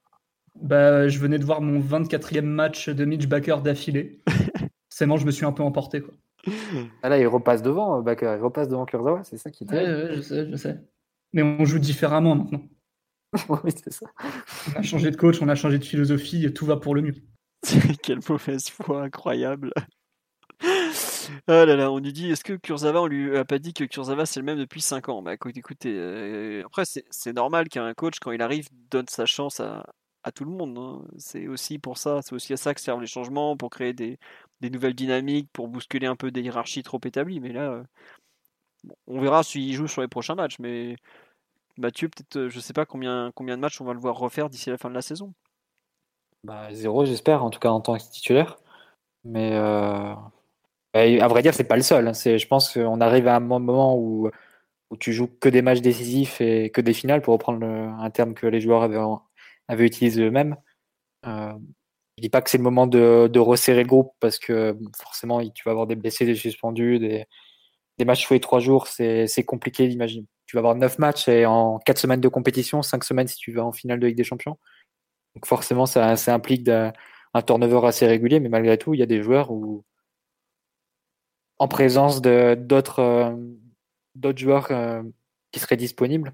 [0.55, 4.21] Bah je venais de voir mon 24e match de Mitch Baker d'affilée.
[4.89, 6.13] Seulement je me suis un peu emporté quoi.
[7.03, 9.71] Ah là il repasse devant euh, Baker, il repasse devant Kurzawa, c'est ça qui est
[9.71, 10.79] Ouais, ouais, je sais, je sais.
[11.33, 12.61] Mais on joue différemment maintenant.
[13.63, 14.07] oui, c'est ça.
[14.75, 17.15] On a changé de coach, on a changé de philosophie, tout va pour le mieux.
[18.03, 19.71] Quelle mauvaise foi incroyable.
[21.47, 23.83] Ah là là, on lui dit, est-ce que Kurzawa, on lui a pas dit que
[23.83, 25.21] Kurzawa c'est le même depuis 5 ans?
[25.21, 29.83] Bah écoutez, euh, après c'est normal qu'un coach, quand il arrive, donne sa chance à,
[30.35, 30.77] tout le monde.
[30.77, 31.03] Hein.
[31.17, 34.17] C'est aussi pour ça, c'est aussi à ça que servent les changements, pour créer des,
[34.61, 37.39] nouvelles dynamiques, pour bousculer un peu des hiérarchies trop établies.
[37.39, 37.83] Mais là, euh,
[39.07, 40.59] on verra s'il joue sur les prochains matchs.
[40.59, 40.95] Mais
[41.77, 44.49] Mathieu, peut-être, euh, je sais pas combien, combien de matchs on va le voir refaire
[44.49, 45.33] d'ici la fin de la saison.
[46.43, 48.57] Bah, zéro, j'espère, en tout cas en tant que titulaire.
[49.23, 49.51] Mais
[50.93, 52.07] à vrai dire, c'est pas le seul.
[52.07, 52.13] Hein.
[52.13, 54.29] Je pense qu'on arrive à un moment où,
[54.89, 58.33] où tu joues que des matchs décisifs et que des finales, pour reprendre un terme
[58.33, 58.99] que les joueurs avaient,
[59.67, 60.55] avaient utilisé eux-mêmes.
[61.25, 61.53] Euh,
[62.17, 65.41] je dis pas que c'est le moment de, de, resserrer le groupe parce que forcément,
[65.49, 67.25] tu vas avoir des blessés, des suspendus, des,
[67.97, 70.27] des matchs joués trois jours, c'est compliqué d'imaginer.
[70.45, 73.51] Tu vas avoir neuf matchs et en quatre semaines de compétition, cinq semaines si tu
[73.53, 74.57] vas en finale de Ligue des Champions.
[75.35, 79.05] Donc forcément, ça, ça implique un turnover assez régulier, mais malgré tout, il y a
[79.05, 79.85] des joueurs où
[81.61, 83.35] en présence de d'autres euh,
[84.15, 85.03] d'autres joueurs euh,
[85.51, 86.33] qui seraient disponibles,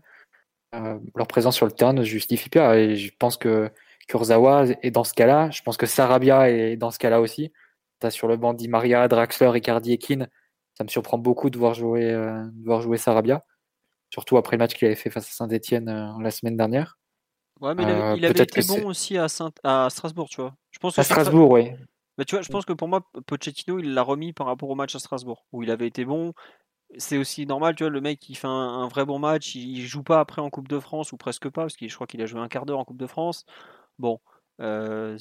[0.74, 2.78] euh, leur présence sur le terrain ne justifie pas.
[2.78, 3.70] Et je pense que
[4.08, 5.52] Kurzawa est dans ce cas-là.
[5.52, 7.52] Je pense que Sarabia est dans ce cas-là aussi.
[8.00, 10.30] Tu as sur le banc Di Maria, Draxler, Ricardi et Keane.
[10.76, 13.42] Ça me surprend beaucoup de voir jouer, de voir jouer Sarabia.
[14.10, 16.98] Surtout après le match qu'il avait fait face à Saint-Etienne la semaine dernière.
[17.60, 20.56] Ouais, mais il, avait été bon aussi à, Saint à Strasbourg, tu vois.
[20.72, 21.72] Je pense à Strasbourg, oui.
[22.18, 24.76] Bah, tu vois, je pense que pour moi, Pochettino, il l'a remis par rapport au
[24.76, 26.34] match à Strasbourg, où il avait été bon.
[26.98, 30.04] C'est aussi normal, tu vois, le mec, il fait un, vrai bon match, il, joue
[30.04, 32.26] pas après en Coupe de France, ou presque pas, parce que je crois qu'il a
[32.26, 33.46] joué un quart d'heure en Coupe de France.
[34.00, 34.20] Bon,
[34.60, 35.18] Euh,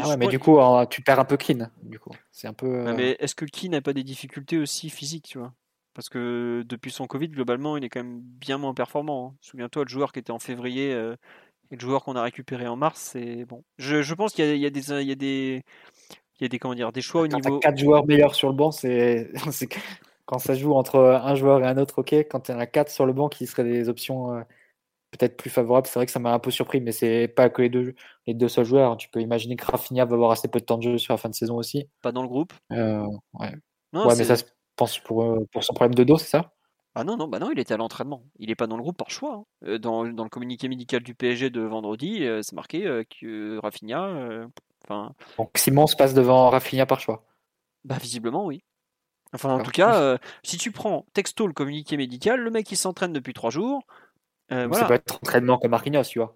[0.00, 0.58] ah ouais, mais du coup,
[0.88, 1.70] tu perds un peu Keane.
[1.82, 2.92] Du coup, c'est un peu.
[2.94, 5.52] mais est-ce que Keane n'a pas des difficultés aussi physiques, tu vois?
[5.94, 9.32] Parce que depuis son Covid, globalement, il est quand même bien moins performant.
[9.32, 9.36] Hein.
[9.40, 10.96] Souviens-toi, le joueur qui était en février
[11.70, 13.62] et le joueur qu'on a récupéré en mars, c'est bon.
[13.78, 15.62] Je, pense qu'il y, a des, il y a des,
[16.38, 17.58] il y a des comment dire, des choix au niveau.
[17.60, 19.30] Quatre joueurs meilleurs sur le banc, c'est
[20.26, 22.12] quand ça joue entre un joueur et un autre, ok.
[22.28, 24.42] Quand il y en a quatre sur le banc qui seraient des options euh,
[25.12, 27.62] peut-être plus favorables, c'est vrai que ça m'a un peu surpris, mais c'est pas que
[27.62, 27.94] les deux,
[28.26, 28.96] les deux seuls joueurs.
[28.96, 31.18] Tu peux imaginer que Rafinha va avoir assez peu de temps de jeu sur la
[31.18, 31.88] fin de saison aussi.
[32.02, 32.52] Pas dans le groupe.
[32.72, 33.04] Euh,
[33.34, 33.54] ouais.
[33.92, 34.44] ouais mais ça se
[34.76, 36.52] pense pour, euh, pour son problème de dos, c'est ça?
[36.94, 38.24] Ah non, non, bah non, il était à l'entraînement.
[38.38, 39.44] Il n'est pas dans le groupe par choix.
[39.64, 39.78] Hein.
[39.78, 44.46] Dans, dans, le communiqué médical du PSG de vendredi, c'est marqué que Rafinha.
[44.84, 45.14] Enfin...
[45.38, 47.24] Donc Simon se passe devant Rafinha par choix.
[47.84, 48.62] Bah visiblement oui.
[49.32, 53.12] Enfin en tout cas, si tu prends texto le communiqué médical, le mec il s'entraîne
[53.12, 53.84] depuis trois jours.
[54.52, 54.82] Euh, voilà.
[54.82, 56.34] Ça peut être entraînement comme Marquinhos, tu vois.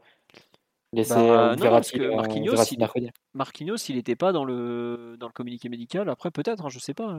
[0.93, 5.33] Laisser bah, non, parce que Marquinhos, il, Marquinhos, il n'était pas dans le, dans le
[5.33, 6.09] communiqué médical.
[6.09, 7.19] Après, peut-être, hein, je sais pas.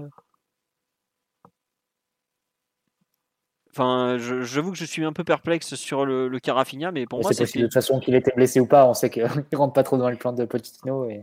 [3.77, 7.33] Enfin, j'avoue que je suis un peu perplexe sur le, le Carafinha, mais pour moi,
[7.33, 8.87] c'est de toute façon qu'il était blessé ou pas.
[8.87, 11.21] On sait qu'il rentre pas trop dans les plans de Pochettino et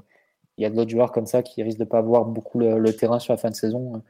[0.58, 3.18] il y a d'autres joueurs comme ça qui risquent de pas avoir beaucoup le, terrain
[3.18, 4.02] sur la fin de saison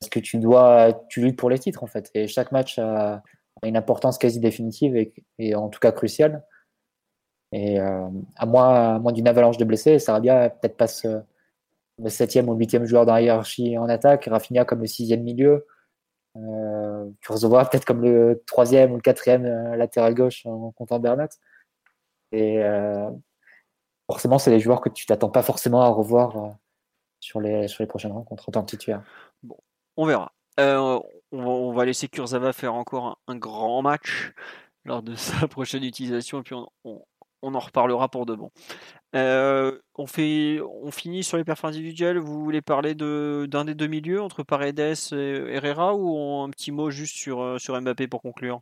[0.00, 2.10] parce que tu dois, tu luttes pour les titres en fait.
[2.14, 3.22] Et chaque match a,
[3.62, 4.96] une importance quasi définitive
[5.38, 6.42] et, en tout cas cruciale.
[7.52, 11.20] Et euh, à moins, moins d'une avalanche de blessés, Sarabia peut-être passe euh,
[12.02, 15.66] le septième ou huitième joueur dans la hiérarchie en attaque, Rafinha comme le sixième milieu.
[16.36, 16.83] Euh,
[17.20, 21.28] tu recevras peut-être comme le troisième ou le quatrième euh, latéral gauche en comptant Bernat.
[22.32, 23.10] Et euh,
[24.10, 26.56] forcément, c'est les joueurs que tu t'attends pas forcément à revoir
[27.20, 29.02] sur, les, sur les prochaines rencontres en tant que titulaire.
[29.42, 29.56] Bon,
[29.96, 30.32] on verra.
[30.58, 34.32] On va, laisser Kurzawa faire encore un, grand match
[34.84, 37.04] lors de sa prochaine utilisation et puis on
[37.52, 38.50] en reparlera pour de bon.
[39.14, 42.18] Euh, on, fait, on finit sur les performances individuelles.
[42.18, 46.90] Vous voulez parler d'un des deux milieux entre Paredes et Herrera ou un petit mot
[46.90, 48.60] juste sur, euh, sur Mbappé pour conclure?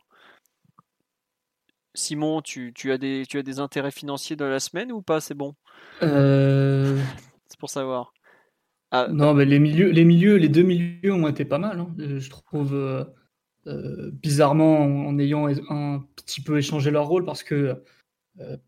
[1.95, 5.21] Simon, tu, as des, tu as des intérêts financiers dans la semaine ou pas?
[5.21, 5.55] C'est bon?
[6.03, 6.99] Euh,
[7.47, 8.13] C'est pour savoir.
[8.91, 11.79] Ah, non, mais les milieux, les milieux, les deux milieux ont été pas mal.
[11.81, 11.95] Hein.
[11.99, 13.07] Je trouve
[13.65, 17.83] bizarrement en ayant un petit peu échangé leur rôle parce que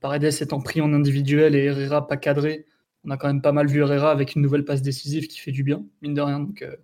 [0.01, 2.67] Paredes étant pris en individuel et Herrera pas cadré,
[3.05, 5.53] on a quand même pas mal vu Herrera avec une nouvelle passe décisive qui fait
[5.53, 6.77] du bien, mine de rien, donc euh,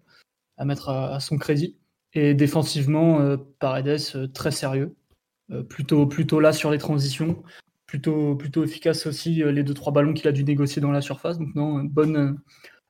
[0.57, 1.77] à mettre à, son crédit.
[2.13, 4.95] Et défensivement, euh, Paredes très sérieux,
[5.69, 7.43] plutôt, plutôt là sur les transitions,
[7.87, 11.39] plutôt, plutôt efficace aussi les deux trois ballons qu'il a dû négocier dans la surface.
[11.39, 12.41] Donc non, bonne,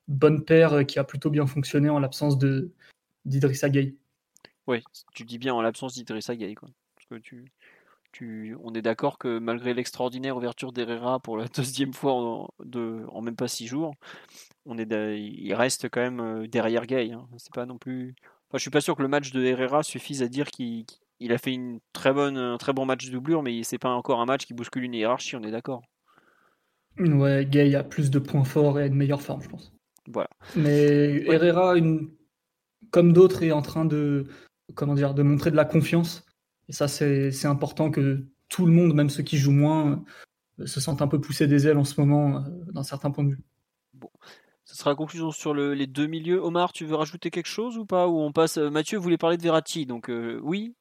[0.08, 2.72] bonne paire qui a plutôt bien fonctionné en l'absence de
[3.24, 3.96] d'Idrissa Gueye.
[4.66, 4.82] Oui,
[5.14, 6.54] tu dis bien en l'absence d'Idrissa Gueye.
[8.20, 12.48] On est d'accord que malgré l'extraordinaire ouverture d'Herrera pour la deuxième fois en,
[13.08, 13.94] en même pas six jours,
[14.66, 17.12] on est, il reste quand même euh, derrière Gay.
[17.12, 17.26] Hein.
[17.38, 18.14] C'est pas non plus.
[18.48, 20.86] Enfin, je suis pas sûr que le match de Herrera suffise à dire qu'il
[21.28, 24.20] a fait une très bonne, un très bon match de doublure, mais c'est pas encore
[24.20, 25.36] un match qui bouscule une hiérarchie.
[25.36, 25.82] On est d'accord.
[26.98, 29.72] Ouais, Gay a plus de points forts et une meilleure forme, je pense.
[30.08, 30.28] Voilà.
[30.56, 32.10] Mais Herrera, une...
[32.90, 34.26] comme d'autres, est en train de,
[34.74, 36.24] comment dire, de montrer de la confiance
[36.70, 40.04] et ça, c'est important que tout le monde, même ceux qui jouent moins,
[40.60, 42.40] euh, se sentent un peu poussés des ailes en ce moment, euh,
[42.72, 43.40] d'un certain point de vue.
[43.94, 44.08] Bon.
[44.64, 46.40] Ce sera la conclusion sur les deux milieux.
[46.40, 48.06] Omar, tu veux rajouter quelque chose ou pas?
[48.06, 50.12] Ou on passe euh, Mathieu voulait parler de Verratti, donc
[50.42, 50.76] oui?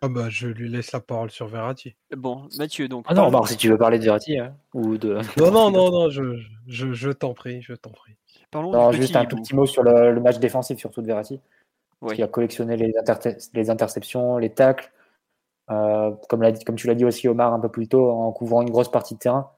[0.00, 1.94] Ah bah je lui laisse la parole sur Verratti.
[2.16, 3.04] Bon, Mathieu donc.
[3.06, 5.20] Ah non, Omar, si tu veux parler de Verratti hein, ou de.
[5.38, 8.16] Non non non non, je, je, t'en prie, je t'en prie.
[8.50, 11.40] Parlons juste un tout petit mot sur le, match défensif surtout de Verratti
[12.10, 12.92] qui a collectionné les,
[13.54, 14.92] les, interceptions, les tacles.
[15.70, 18.70] Euh, comme, comme, tu l'as dit aussi, Omar, un peu plus tôt, en couvrant une
[18.70, 19.50] grosse partie de terrain,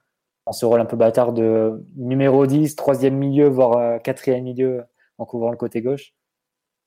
[0.46, 4.84] en ce rôle un peu bâtard de numéro 10, troisième milieu, voire euh, quatrième milieu,
[5.18, 6.14] en couvrant le côté gauche.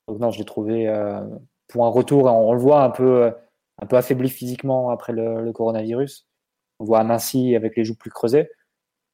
[0.06, 1.20] Donc, non, je l'ai trouvé euh,
[1.68, 3.32] pour un retour, on, le voit un peu,
[3.78, 6.26] un peu affaibli physiquement après le, coronavirus.
[6.78, 8.48] On voit aminci avec les joues plus creusées.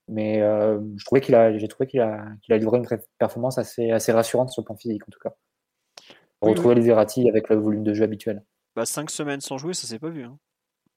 [0.07, 2.87] Mais je trouvais qu'il a, j'ai trouvé qu'il a, qu'il a livré une
[3.19, 5.35] performance assez, assez rassurante sur le plan physique, en tout cas
[6.41, 8.43] retrouver les Verratti avec le volume de jeu habituel.
[8.77, 10.25] Bah, cinq semaines sans jouer, ça s'est pas vu.
[10.25, 10.39] Hein.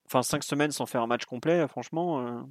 [0.08, 2.22] Enfin, cinq semaines sans faire un match complet, franchement.
[2.22, 2.42] Euh,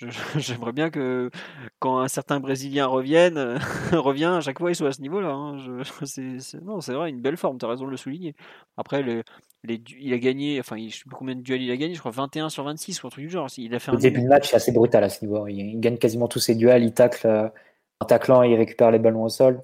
[0.36, 1.30] j'aimerais bien que
[1.78, 3.38] quand un certain Brésilien revienne,
[3.92, 5.30] revient à chaque fois, il soit à ce niveau-là.
[5.30, 5.56] Hein.
[6.62, 8.34] non, c'est vrai, une belle forme, tu as raison de le souligner.
[8.76, 9.22] Après, les,
[10.00, 12.10] il a gagné, enfin, je sais plus combien de duels il a gagné, je crois
[12.10, 13.48] 21 sur 26 ou un truc du genre.
[13.56, 15.46] Il a fait le début de match, c'est assez brutal à ce niveau.
[15.46, 17.48] Il, gagne quasiment tous ses duels, il tacle euh,
[18.00, 19.62] en taclant, il récupère les ballons au sol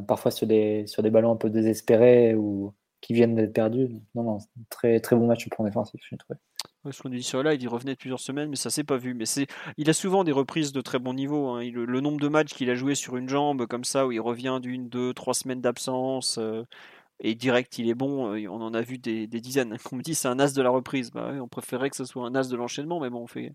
[0.00, 3.88] parfois sur des, ballons un peu désespérés ou qui viennent d'être perdus.
[4.14, 4.38] Non, non,
[4.70, 6.38] très, très bon match pour défensif, je trouvé.
[6.90, 9.12] ce qu'on dit sur là, il revenait de plusieurs semaines, mais ça s'est pas vu.
[9.14, 11.48] Mais c'est, il a souvent des reprises de très bon niveau.
[11.48, 11.68] Hein.
[11.70, 14.60] le, nombre de matchs qu'il a joué sur une jambe comme ça, où il revient
[14.62, 16.62] d'une, deux, trois semaines d'absence, euh,
[17.20, 18.34] et direct il est bon.
[18.34, 19.76] Euh, on en a vu des, dizaines.
[19.92, 21.10] On me dit c'est un as de la reprise.
[21.10, 23.52] Bah on préférait que ce soit un as de l'enchaînement, mais bon, on fait,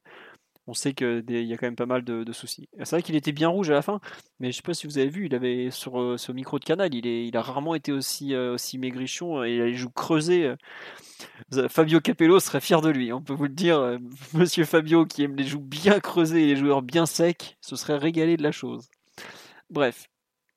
[0.68, 2.70] on sait qu'il y a quand même pas mal de, soucis.
[2.80, 4.02] C'est vrai qu'il était bien rouge à la fin,
[4.40, 6.66] mais je sais pas si vous avez vu, il avait sur euh, ce micro de
[6.66, 9.76] canal, il, est, il a rarement été aussi, euh, aussi maigrichon et il a les
[9.76, 10.54] joues creusées.
[11.54, 11.68] Euh.
[11.70, 13.98] Fabio Capello serait fier de lui, on peut vous le dire.
[14.34, 17.98] Monsieur Fabio qui aime les joues bien creusées et les joueurs bien secs, ce serait
[17.98, 18.90] régalé de la chose.
[19.70, 20.08] Bref,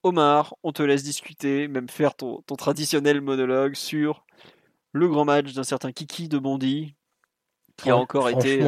[0.02, 4.24] Omar, on te laisse discuter, même faire ton, ton traditionnel monologue sur
[4.92, 6.96] le grand match d'un certain Kiki de Bondy,
[7.76, 8.60] qui a encore été.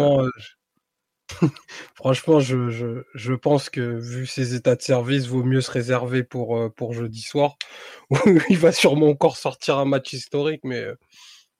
[1.95, 6.73] Franchement, je, pense que vu ses états de service, vaut mieux se réserver pour, euh,
[6.91, 7.57] jeudi soir,
[8.49, 10.95] il va sûrement encore sortir un match historique, mais euh,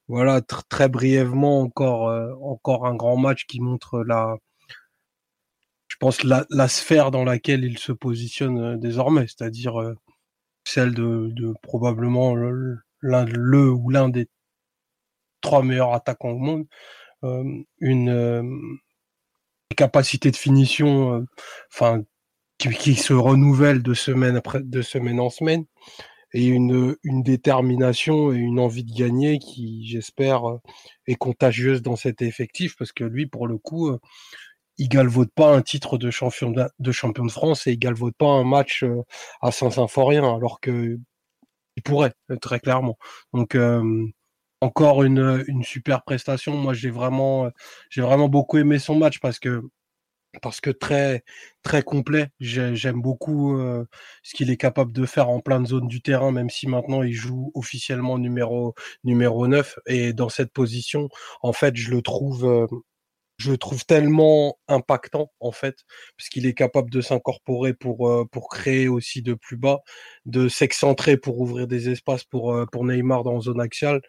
[0.09, 4.37] voilà, très brièvement, encore, euh, encore un grand match qui montre la,
[5.89, 9.75] je pense, la, sphère dans laquelle il se positionne désormais, c'est-à-dire
[10.65, 14.29] celle de, de probablement l'un le ou l'un des
[15.41, 16.67] trois meilleurs attaquants au monde.
[17.81, 18.81] une
[19.73, 21.27] capacités de finition, euh,
[21.73, 22.03] enfin,
[22.59, 25.65] qui, se renouvellent de semaine après semaine en semaine,
[26.35, 30.59] et une, une détermination et une envie de gagner qui, j'espère, euh,
[31.07, 33.99] est contagieuse dans cet effectif, parce que lui, pour le coup, euh,
[34.79, 38.29] il galvaude pas un titre de champion de, champion de France et il galvaude pas
[38.29, 38.85] un match
[39.43, 40.99] à Saint-Symphorien, alors que
[41.77, 42.99] il pourrait très clairement.
[43.35, 43.57] Donc
[44.63, 46.57] encore une, une, super prestation.
[46.57, 47.51] Moi, j'ai vraiment,
[47.91, 49.63] j'ai vraiment beaucoup aimé son match parce que
[50.41, 51.25] parce que très
[51.63, 52.29] très complet.
[52.41, 53.87] J'aime beaucoup euh,
[54.23, 57.03] ce qu'il est capable de faire en plein de zones du terrain, même si maintenant
[57.03, 61.09] il joue officiellement numéro numéro 9 et dans cette position,
[61.43, 62.67] en fait, je le trouve euh,
[63.39, 65.77] je le trouve tellement impactant en fait,
[66.17, 69.81] puisqu'il est capable de s'incorporer pour euh, pour créer aussi de plus bas,
[70.27, 74.01] de s'excentrer pour ouvrir des espaces pour pour Neymar dans zone axiale.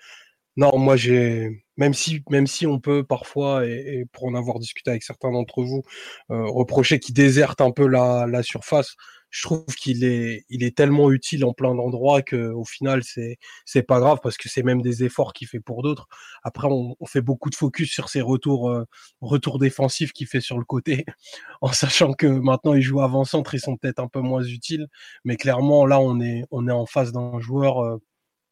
[0.56, 4.92] Non, moi j'ai même si même si on peut parfois et, pour en avoir discuté
[4.92, 5.82] avec certains d'entre vous
[6.32, 8.96] euh, reprocher qu'il déserte un peu la, la surface,
[9.32, 13.38] je trouve qu'il est il est tellement utile en plein d'endroits que au final c'est
[13.66, 16.08] c'est pas grave parce que c'est même des efforts qu'il fait pour d'autres.
[16.44, 18.86] Après on, fait beaucoup de focus sur ses retours euh,
[19.22, 21.06] retours défensifs qu'il fait sur le côté
[21.62, 24.88] en sachant que maintenant il joue avant centre ils sont peut-être un peu moins utiles
[25.24, 27.98] mais clairement là on est on est en face d'un joueur euh,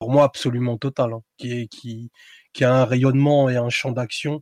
[0.02, 2.12] pour moi absolument total, hein, qui, est, qui,
[2.54, 4.42] qui a un rayonnement et un champ d'action,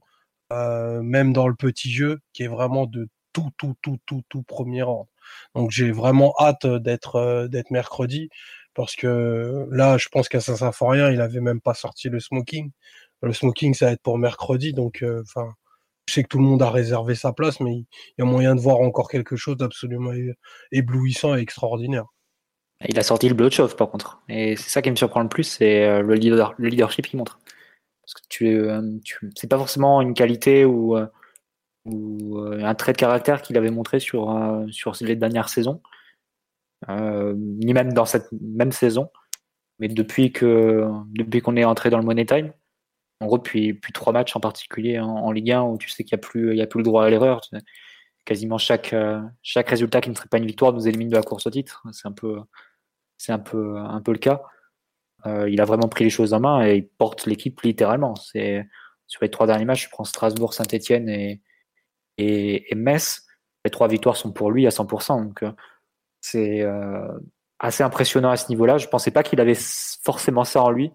[0.53, 4.43] euh, même dans le petit jeu, qui est vraiment de tout, tout, tout, tout, tout
[4.43, 5.09] premier ordre.
[5.55, 8.29] Donc j'ai vraiment hâte d'être euh, d'être mercredi,
[8.73, 12.71] parce que là, je pense qu'à Saint-Symphorien, il avait même pas sorti le smoking.
[13.21, 15.53] Le smoking, ça va être pour mercredi, donc euh, enfin.
[16.07, 17.87] je sais que tout le monde a réservé sa place, mais il
[18.19, 20.13] y a moyen de voir encore quelque chose d'absolument
[20.71, 22.05] éblouissant et extraordinaire.
[22.87, 24.21] Il a sorti le Bloodshot par contre.
[24.29, 27.19] Et c'est ça qui me surprend le plus, c'est euh, le, leader, le leadership qu'il
[27.19, 27.39] montre.
[28.01, 31.07] Parce que tu, euh, tu c'est pas forcément une qualité ou, euh,
[31.85, 35.81] un trait de caractère qu'il avait montré sur, sur les dernières saisons,
[36.87, 39.09] ni même dans cette même saison.
[39.79, 42.53] Mais depuis que depuis qu'on est entré dans le Money Time,
[43.21, 46.15] en gros depuis, depuis trois matchs en particulier en, Ligue 1 où tu sais qu'il
[46.15, 47.41] n'y a, plus, a plus le droit à l'erreur.
[48.25, 48.93] Quasiment chaque,
[49.41, 51.83] chaque résultat qui ne serait pas une victoire nous élimine de la course au titre.
[51.91, 52.39] C'est un peu,
[53.19, 54.41] c'est un peu, un peu le cas.
[55.27, 58.15] Euh, il a vraiment pris les choses en main et il porte l'équipe littéralement.
[58.15, 58.65] C'est
[59.05, 61.41] sur les trois derniers matchs, je prends Strasbourg, Saint-Etienne et,
[62.17, 63.27] et, Metz.
[63.65, 65.25] Les trois victoires sont pour lui à 100%.
[65.25, 65.51] Donc euh,
[66.21, 67.19] c'est euh,
[67.59, 68.77] assez impressionnant à ce niveau-là.
[68.77, 69.57] Je pensais pas qu'il avait
[70.03, 70.93] forcément ça en lui.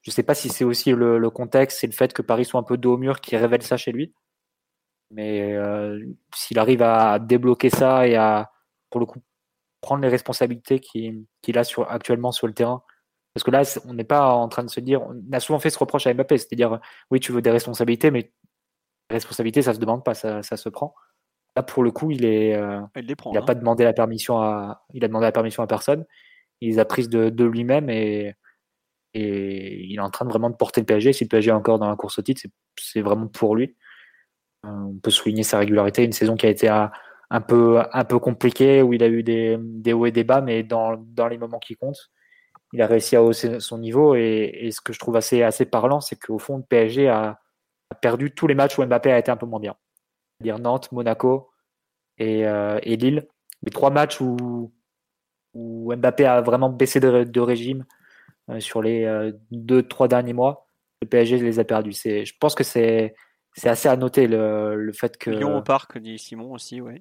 [0.00, 2.62] Je sais pas si c'est aussi le, contexte et le fait que Paris soit un
[2.62, 4.14] peu dos au mur qui révèle ça chez lui.
[5.10, 5.56] Mais
[6.34, 8.52] s'il arrive à débloquer ça et à,
[8.90, 9.20] pour le coup,
[9.80, 12.82] prendre les responsabilités qu'il a sur, actuellement sur le terrain.
[13.34, 15.70] Parce que là, on n'est pas en train de se dire, on a souvent fait
[15.70, 18.32] ce reproche à Mbappé, c'est-à-dire, oui, tu veux des responsabilités, mais
[19.10, 20.94] les responsabilités, ça se demande pas, ça, se prend.
[21.54, 23.44] Là, pour le coup, il est, euh, il n'a hein.
[23.44, 26.04] pas demandé la permission à, il a demandé la permission à personne.
[26.60, 28.34] Il les a prises de, lui-même et,
[29.12, 31.12] et il est en train de vraiment de porter le PSG.
[31.12, 32.42] Si le PSG est encore dans la course au titre,
[32.78, 33.76] c'est vraiment pour lui.
[34.64, 36.92] Euh, on peut souligner sa régularité, une saison qui a été à,
[37.30, 40.40] un peu, un peu compliqué, où il a eu des, des hauts et des bas,
[40.40, 42.10] mais dans, dans, les moments qui comptent,
[42.72, 44.14] il a réussi à hausser son niveau.
[44.14, 47.40] Et, ce que je trouve assez, assez parlant, c'est qu'au fond, le PSG a,
[48.02, 49.76] perdu tous les matchs où Mbappé a été un peu moins bien.
[50.38, 51.50] C'est-à-dire Nantes, Monaco
[52.18, 53.26] et, euh, et, Lille.
[53.62, 54.72] Les trois matchs où,
[55.54, 57.84] où Mbappé a vraiment baissé de, régime
[58.50, 60.66] euh, sur les euh, deux, trois derniers mois,
[61.00, 61.92] le PSG les a perdus.
[61.92, 63.14] Je pense que c'est
[63.64, 65.30] assez à noter le, le, fait que.
[65.30, 67.00] Lyon au parc, dit Simon aussi, ouais.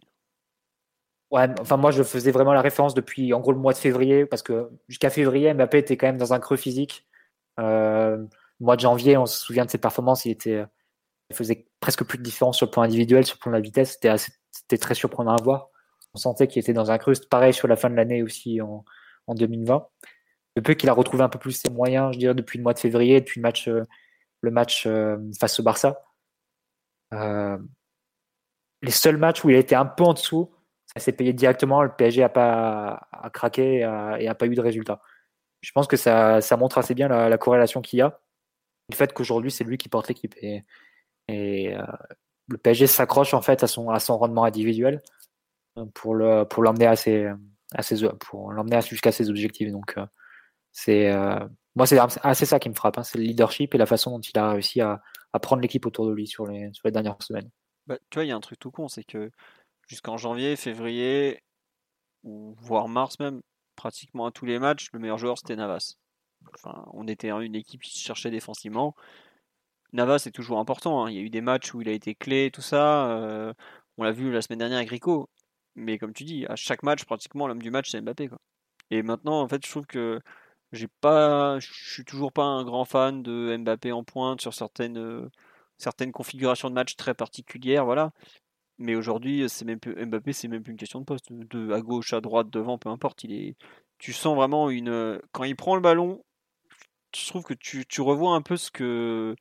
[1.32, 4.26] Ouais, enfin moi je faisais vraiment la référence depuis en gros le mois de février
[4.26, 7.08] parce que jusqu'à février Mbappé était quand même dans un creux physique.
[7.60, 10.64] Euh, le mois de janvier, on se souvient de ses performances, il était,
[11.30, 13.62] il faisait presque plus de différence sur le plan individuel, sur le plan de la
[13.62, 13.94] vitesse.
[13.94, 14.16] C'était
[14.52, 15.70] c'était très surprenant à voir.
[16.14, 17.14] On sentait qu'il était dans un creux.
[17.30, 18.86] Pareil sur la fin de l'année aussi en,
[19.28, 19.88] en 2020.
[20.56, 22.80] Depuis qu'il a retrouvé un peu plus ses moyens, je dirais depuis le mois de
[22.80, 23.84] février, depuis le match, euh,
[24.42, 26.02] le match euh, face au Barça.
[27.14, 27.58] Euh,
[28.82, 30.52] les seuls matchs où il été un peu en dessous,
[31.02, 31.84] s'est payé directement.
[31.84, 33.80] Le PSG a pas a craqué
[34.20, 35.02] et a pas eu de résultat.
[35.62, 38.20] Je pense que ça, ça montre assez bien la, corrélation qu'il y a.
[38.90, 40.36] Le fait qu'aujourd'hui, c'est lui qui porte l'équipe.
[40.42, 40.64] Et,
[41.28, 41.76] et
[42.48, 45.02] le PSG s'accroche en fait à son, à son rendement individuel
[45.94, 47.30] pour le pour l'emmener à ses
[48.20, 49.72] pour l'emmener jusqu'à ses objectifs.
[49.72, 49.96] Donc
[50.72, 51.12] c'est
[51.76, 52.98] moi c'est ça qui me frappe.
[52.98, 53.04] Hein.
[53.04, 55.02] C'est le leadership et la façon dont il a réussi à,
[55.36, 57.50] à prendre l'équipe autour de lui sur les, sur les dernières semaines.
[57.88, 59.32] Bah, tu vois, il y a un truc tout con, c'est que
[59.88, 61.44] jusqu'en janvier, février,
[62.24, 63.42] voire mars même,
[63.76, 65.96] pratiquement à tous les matchs, le meilleur joueur c'était Navas.
[66.54, 68.96] Enfin, on était une équipe qui cherchait défensivement.
[69.94, 71.06] Navas est toujours important.
[71.06, 71.10] Hein.
[71.10, 73.10] Il y a eu des matchs où il a été clé, tout ça.
[73.12, 73.54] Euh,
[73.98, 75.30] on l'a vu la semaine dernière avec Rico.
[75.76, 78.30] Mais comme tu dis, à chaque match, pratiquement l'homme du match c'est Mbappé.
[78.92, 80.20] Et maintenant, en fait, je trouve que
[80.72, 84.98] j'ai pas, je suis toujours pas un grand fan de Mbappé en pointe sur certaines,
[84.98, 85.30] euh,
[86.14, 88.12] configurations de match très particulières, voilà.
[88.78, 91.82] Mais aujourd'hui, c'est même plus, Mbappé, c'est même plus une question de poste, de à
[91.82, 93.24] gauche, à droite, devant, peu importe.
[93.24, 93.56] Il est,
[94.00, 96.24] tu sens vraiment une, quand il prend le ballon,
[97.16, 99.36] je trouve que tu, tu revois un peu ce que,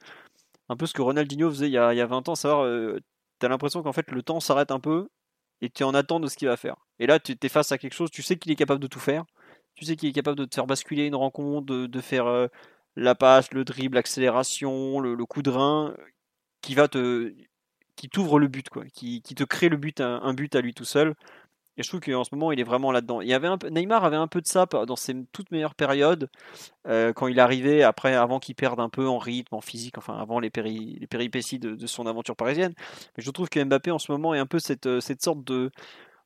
[0.69, 2.65] un peu ce que Ronaldinho faisait il y a, il y a 20 ans, savoir,
[2.65, 3.01] euh,
[3.41, 5.09] tu as l'impression qu'en fait le temps s'arrête un peu
[5.61, 6.77] et tu es en attente de ce qu'il va faire.
[7.01, 9.01] Et là, tu es face à quelque chose, tu sais qu'il est capable de tout
[9.01, 9.25] faire
[9.75, 12.49] tu sais qu'il est capable de te faire basculer une rencontre, de, faire euh,
[12.97, 15.95] la passe, le dribble, l'accélération, le, coup de rein,
[16.63, 17.35] qui va te,
[17.97, 20.85] qui t'ouvre le but, quoi, qui, te crée le but, un, but à lui tout
[20.85, 21.15] seul.
[21.77, 23.21] Et je trouve qu'en ce moment, il est vraiment là-dedans.
[23.21, 26.31] Il y avait un Neymar avait un peu de ça dans ses toutes meilleures périodes,
[26.87, 30.17] euh, quand il arrivait, après, avant qu'il perde un peu en rythme, en physique, enfin
[30.17, 32.75] avant les, péripéties de, son aventure parisienne.
[33.17, 35.43] Mais je trouve que Mbappé en ce moment est un peu cette, euh, cette sorte
[35.45, 35.73] de,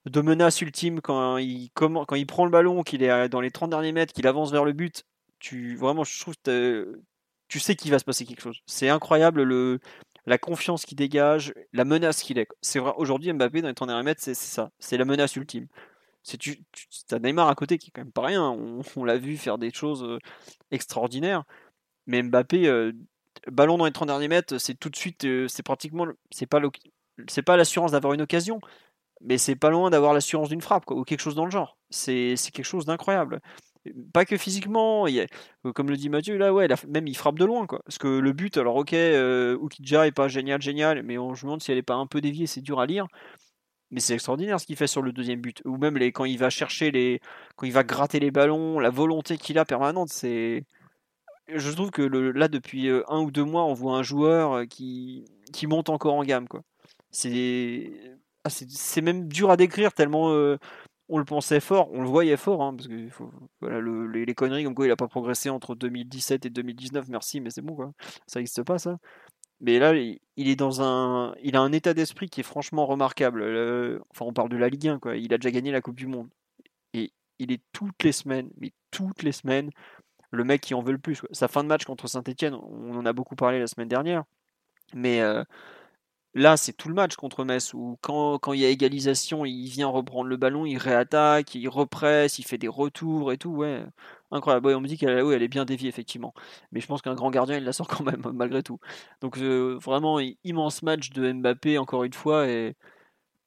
[0.07, 3.71] de menace ultime quand il, quand il prend le ballon, qu'il est dans les 30
[3.71, 5.05] derniers mètres, qu'il avance vers le but.
[5.39, 7.01] Tu, vraiment, je trouve que
[7.49, 8.61] tu sais qu'il va se passer quelque chose.
[8.67, 9.81] C'est incroyable le,
[10.29, 12.49] la confiance qu'il dégage, la menace qu'il est.
[12.61, 14.71] C'est vrai, aujourd'hui, Mbappé, dans les 30 derniers mètres, c'est ça.
[14.79, 15.67] C'est la menace ultime.
[16.23, 16.65] C'est tu,
[17.11, 18.43] as Neymar à côté qui est quand même pas rien.
[18.97, 20.19] On, l'a vu faire des choses euh,
[20.71, 21.45] extraordinaires.
[22.07, 22.93] Mais Mbappé, euh,
[23.51, 27.57] ballon dans les 30 derniers mètres, c'est tout de suite, euh, c'est pratiquement, c'est pas
[27.57, 28.61] l'assurance d'avoir une occasion,
[29.21, 31.79] mais c'est pas loin d'avoir l'assurance d'une frappe, ou quelque chose dans le genre.
[31.91, 33.41] C'est quelque chose d'incroyable.
[34.13, 37.67] Pas que physiquement, euh, comme le dit Mathieu, là, ouais, même il frappe de loin,
[37.67, 37.81] quoi.
[37.85, 41.43] Parce que le but, alors ok, euh, Ukidja est pas génial, génial, mais on se
[41.43, 43.07] demande si elle est pas un peu déviée, c'est dur à lire.
[43.91, 45.63] Mais c'est extraordinaire ce qu'il fait sur le deuxième but.
[45.65, 47.21] Ou même quand il va chercher les.
[47.57, 50.65] Quand il va gratter les ballons, la volonté qu'il a permanente, c'est.
[51.49, 54.65] Je trouve que là, depuis euh, un ou deux mois, on voit un joueur euh,
[54.67, 55.25] qui,
[55.67, 56.63] monte encore en gamme, quoi.
[57.11, 57.91] C'est
[58.45, 58.51] ah,
[59.01, 60.31] même dur à décrire tellement
[61.09, 62.95] on le pensait fort, on le voyait fort, hein, parce que
[64.15, 67.63] les, conneries comme quoi il a pas progressé entre 2017 et 2019, merci, mais c'est
[67.63, 67.93] bon quoi,
[68.27, 68.99] ça n'existe pas ça.
[69.61, 73.43] Mais là, il est dans un, il a un état d'esprit qui est franchement remarquable.
[74.11, 75.17] enfin, on parle de la Ligue 1 quoi.
[75.17, 76.29] Il a déjà gagné la Coupe du Monde
[76.95, 79.71] et il est toutes les semaines, mais toutes les semaines,
[80.31, 81.23] le mec qui en veut le plus.
[81.33, 84.25] Sa fin de match contre Saint-Etienne, on en a beaucoup parlé la semaine dernière,
[84.95, 85.43] mais euh,
[86.39, 89.89] Là, c'est tout le match contre Metz où quand, il y a égalisation, il vient
[89.89, 93.51] reprendre le ballon, il réattaque, il represse, il fait des retours et tout.
[93.51, 93.85] Ouais,
[94.31, 94.69] incroyable.
[94.69, 96.33] on me dit qu'elle elle est bien déviée, effectivement.
[96.71, 98.79] Mais je pense qu'un grand gardien, il la sort quand même, malgré tout.
[99.21, 102.47] Donc, euh, vraiment, immense match de Mbappé, encore une fois.
[102.49, 102.77] Et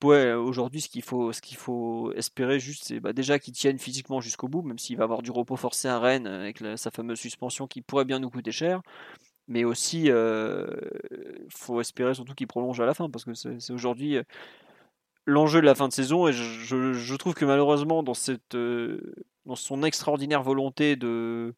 [0.04, 4.20] ouais, aujourd'hui, ce qu'il faut, ce faut espérer juste, c'est bah, déjà qu'il tienne physiquement
[4.20, 7.68] jusqu'au bout, même s'il va avoir du repos forcé à Rennes avec sa fameuse suspension
[7.68, 8.82] qui pourrait bien nous coûter cher
[9.48, 10.68] mais aussi euh,
[11.50, 14.24] faut espérer surtout qu'il prolonge à la fin parce que c'est aujourd'hui euh,
[15.26, 19.14] l'enjeu de la fin de saison et je, trouve que malheureusement dans cette euh,
[19.46, 21.56] dans son extraordinaire volonté de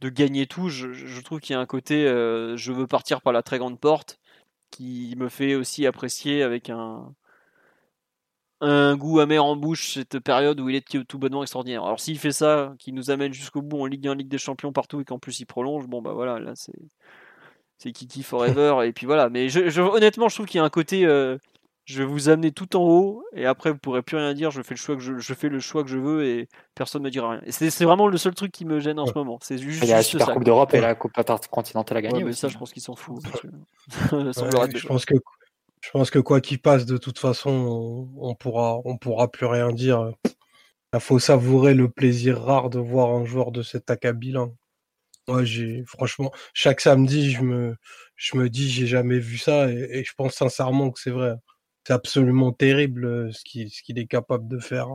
[0.00, 3.42] de gagner tout je, trouve qu'il y a un côté je veux partir par la
[3.42, 4.18] très grande porte
[4.70, 7.14] qui me fait aussi apprécier avec un
[8.60, 11.84] un goût amer en bouche cette période où il est tout bonnement extraordinaire.
[11.84, 14.72] Alors s'il fait ça, qui nous amène jusqu'au bout en Ligue 1, Ligue des Champions
[14.72, 16.72] partout et qu'en plus il prolonge, bon bah voilà, là c'est
[17.78, 19.28] c'est Kiki forever et puis voilà.
[19.28, 21.36] Mais je, honnêtement, je trouve qu'il y a un côté, euh,
[21.84, 24.50] je vais vous amener tout en haut et après vous pourrez plus rien dire.
[24.50, 27.02] Je fais le choix que je, je fais le choix que je veux et personne
[27.02, 27.42] ne me dira rien.
[27.44, 29.38] Et c'est vraiment le seul truc qui me gêne en ce moment.
[29.42, 29.82] C'est juste.
[29.82, 30.44] Il y a la Super ça, Coupe quoi.
[30.46, 32.24] d'Europe et la Coupe Intercontinentale à Ouais, gagner.
[32.24, 32.40] mais aussi.
[32.40, 33.22] ça, je pense qu'ils s'en foutent.
[33.42, 33.50] Ouais,
[34.74, 35.14] je pense que
[35.80, 39.70] je pense que quoi qu'il passe, de toute façon, on, pourra on pourra plus rien
[39.72, 40.12] dire.
[40.94, 44.48] Il faut savourer le plaisir rare de voir un joueur de cet acabit là.
[45.28, 47.76] Moi, j'ai franchement chaque samedi, je me
[48.16, 51.34] je me dis j'ai jamais vu ça et, je pense sincèrement que c'est vrai.
[51.86, 54.88] C'est absolument terrible euh, ce qu'il est capable de faire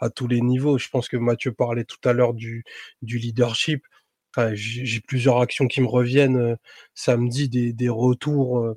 [0.00, 0.78] à, tous les niveaux.
[0.78, 2.64] Je pense que Mathieu parlait tout à l'heure du
[3.02, 3.84] du leadership.
[4.54, 6.56] J'ai plusieurs actions qui me reviennent euh,
[6.94, 8.76] samedi des des retours euh,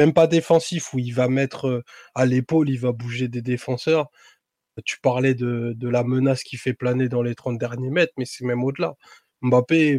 [0.00, 1.84] même pas défensifs où il va mettre euh,
[2.14, 4.08] à l'épaule, il va bouger des défenseurs.
[4.86, 8.24] Tu parlais de, de la menace qui fait planer dans les 30 derniers mètres, mais
[8.24, 8.94] c'est même au-delà.
[9.42, 9.98] Mbappé,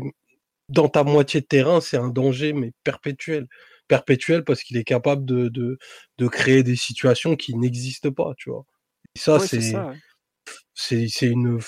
[0.69, 3.47] dans ta moitié de terrain, c'est un danger, mais perpétuel.
[3.87, 5.77] Perpétuel parce qu'il est capable de, de,
[6.17, 8.65] de créer des situations qui n'existent pas, tu vois.
[9.15, 11.27] Et ça, Ouais, c'est ouais.
[11.27, 11.59] une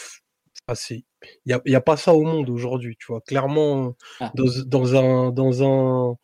[1.46, 4.32] il y a, y a pas ça au monde aujourd'hui tu vois clairement Ah.
[4.34, 6.16] dans, dans un dans un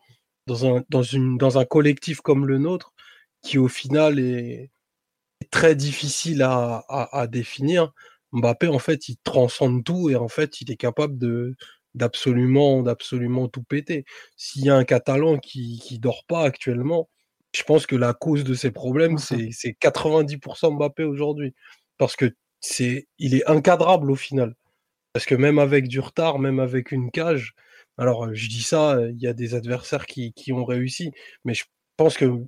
[0.50, 2.93] dans un dans une dans un collectif comme le nôtre
[3.43, 4.72] qui au final est,
[5.52, 7.93] très difficile à, à, à définir.
[8.34, 11.56] Mbappé en fait il transcende tout et en fait il est capable de
[11.95, 14.06] d'absolument d'absolument tout péter.
[14.38, 17.10] S'il y a un Catalan qui qui dort pas actuellement
[17.54, 21.54] je pense que la cause de ces problèmes c'est c'est 90% Mbappé aujourd'hui.
[21.97, 24.56] Parce que c'est il est incadrable au final.
[25.14, 27.56] Parce que même avec du retard, même avec une cage,
[28.00, 31.12] alors je dis ça, il y a des adversaires qui, qui ont réussi,
[31.45, 31.66] mais je
[31.97, 32.45] pense que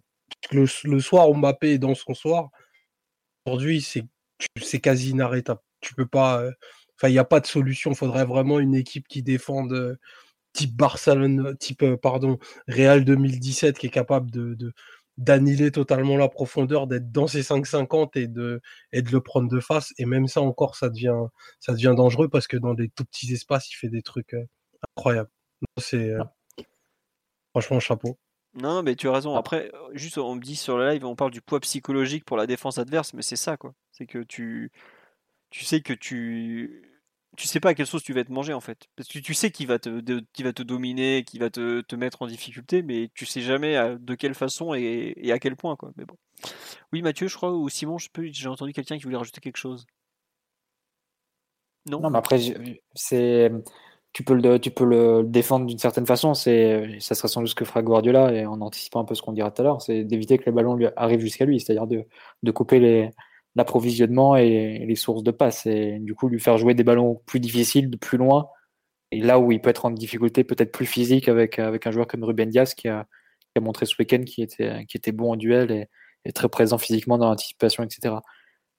[0.52, 2.50] le, soir où Mbappé est dans son soir,
[3.46, 5.62] aujourd'hui c'est quasi inarrêtable.
[5.82, 6.44] Tu peux pas,
[6.98, 7.92] enfin il n'y a pas de solution.
[7.92, 9.98] Il faudrait vraiment une équipe qui défende
[10.54, 14.74] type Barcelone, type pardon Real 2017 qui est capable de,
[15.72, 18.62] totalement la profondeur, d'être dans ses 5,50 et de,
[18.94, 19.94] et de le prendre de face.
[19.98, 21.26] Et même ça encore, ça devient,
[21.60, 24.36] ça devient dangereux parce que dans des tout petits espaces, il fait des trucs
[24.98, 25.30] incroyables.
[25.62, 26.24] Non, C'est euh,
[27.52, 28.18] franchement chapeau.
[28.54, 29.36] Non, mais tu as raison.
[29.36, 32.38] Après, euh, juste on me dit sur le live, on parle du poids psychologique pour
[32.38, 33.74] la défense adverse, mais c'est ça, quoi.
[33.92, 34.72] C'est que tu,
[35.52, 36.84] tu sais que tu,
[37.38, 38.88] tu sais pas à quelle sauce tu vas te manger en fait.
[38.98, 41.96] Parce que tu sais qu'il va te, qu'il va te dominer, qu'il va te, te
[41.96, 45.56] mettre en difficulté, mais tu sais jamais à- de quelle façon et, et à quel
[45.56, 45.92] point, quoi.
[45.96, 46.18] Mais bon.
[46.94, 49.58] Oui, Mathieu, je crois, ou Simon, je peux, j'ai entendu quelqu'un qui voulait rajouter quelque
[49.58, 49.86] chose.
[51.86, 52.00] Non?
[52.02, 52.40] Non, mais après,
[52.96, 53.52] c'est,
[54.14, 56.34] tu peux le, tu peux le défendre d'une certaine façon.
[56.34, 59.22] C'est, ça sera sans doute ce que fera Guardiola et en anticipant un peu ce
[59.22, 62.06] qu'on dira tout à l'heure, c'est d'éviter que les ballons arrivent jusqu'à lui, c'est-à-dire de,
[62.44, 63.12] de couper
[63.56, 67.40] l'approvisionnement et les sources de passe et du coup lui faire jouer des ballons plus
[67.40, 68.50] difficiles, de plus loin.
[69.12, 72.08] Et là où il peut être en difficulté, peut-être plus physique avec, avec un joueur
[72.08, 73.08] comme Ruben Diaz qui a,
[73.54, 75.88] qui a montré ce week-end qui était, qui était bon en duel et,
[76.26, 78.16] et très présent physiquement dans l'anticipation, etc.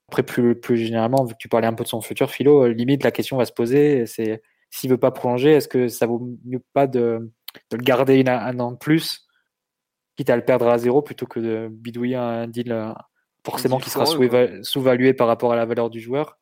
[0.09, 2.69] Après, plus, plus généralement, vu que tu parlais un peu de son futur, Philo, euh,
[2.69, 4.43] limite, la question va se poser, c'est
[4.75, 7.31] s'il veut pas prolonger, est-ce que ça vaut mieux pas de,
[7.71, 9.29] de le garder une- un an de plus,
[10.17, 12.93] quitte à le perdre à zéro, plutôt que de bidouiller un deal euh,
[13.47, 14.05] forcément qui sera
[14.65, 16.39] sous-valué par rapport à la valeur du joueur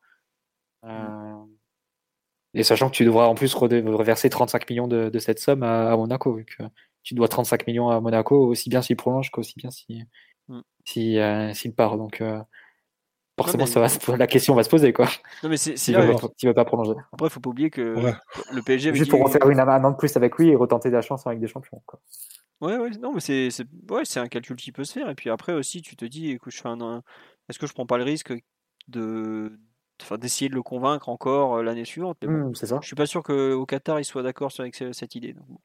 [0.83, 0.89] Euh,
[2.53, 5.91] Et sachant que tu devras en plus reverser 35 millions de, de cette somme à,
[5.91, 6.63] à Monaco, vu que
[7.03, 10.05] tu dois 35 millions à Monaco, aussi bien s'il prolonge qu'aussi bien s'il
[10.47, 10.61] Mm.
[10.85, 11.97] si, euh, s'il part.
[11.97, 12.41] Donc euh,
[13.43, 14.93] forcément, mais- ça va la question va se poser.
[14.93, 15.07] quoi.
[15.43, 16.93] Non, mais c'est, c'est S'il là, veut, pas- s'il veut pas prolonger.
[17.11, 18.13] après, faut pas oublier que Ouais.
[18.53, 20.55] le PSG avait Juste dit- pour refaire une, un an de plus avec lui et
[20.55, 21.81] retenter de la chance avec des champions.
[21.85, 21.99] Quoi.
[22.61, 25.09] Ouais, ouais, non, mais c'est, c'est, ouais, c'est un calcul qui peut se faire.
[25.09, 27.03] Et puis après aussi, tu te dis, écoute, je fais un, un-
[27.49, 28.33] est-ce que je prends pas le risque
[28.87, 29.57] de,
[30.01, 32.17] enfin, d'essayer de le convaincre encore euh, l'année suivante?
[32.21, 32.77] Mais bon, Hmm, c'est ça.
[32.81, 35.33] je suis pas sûr qu'au Qatar, ils soient d'accord sur- avec ce- cette idée.
[35.33, 35.57] donc bon.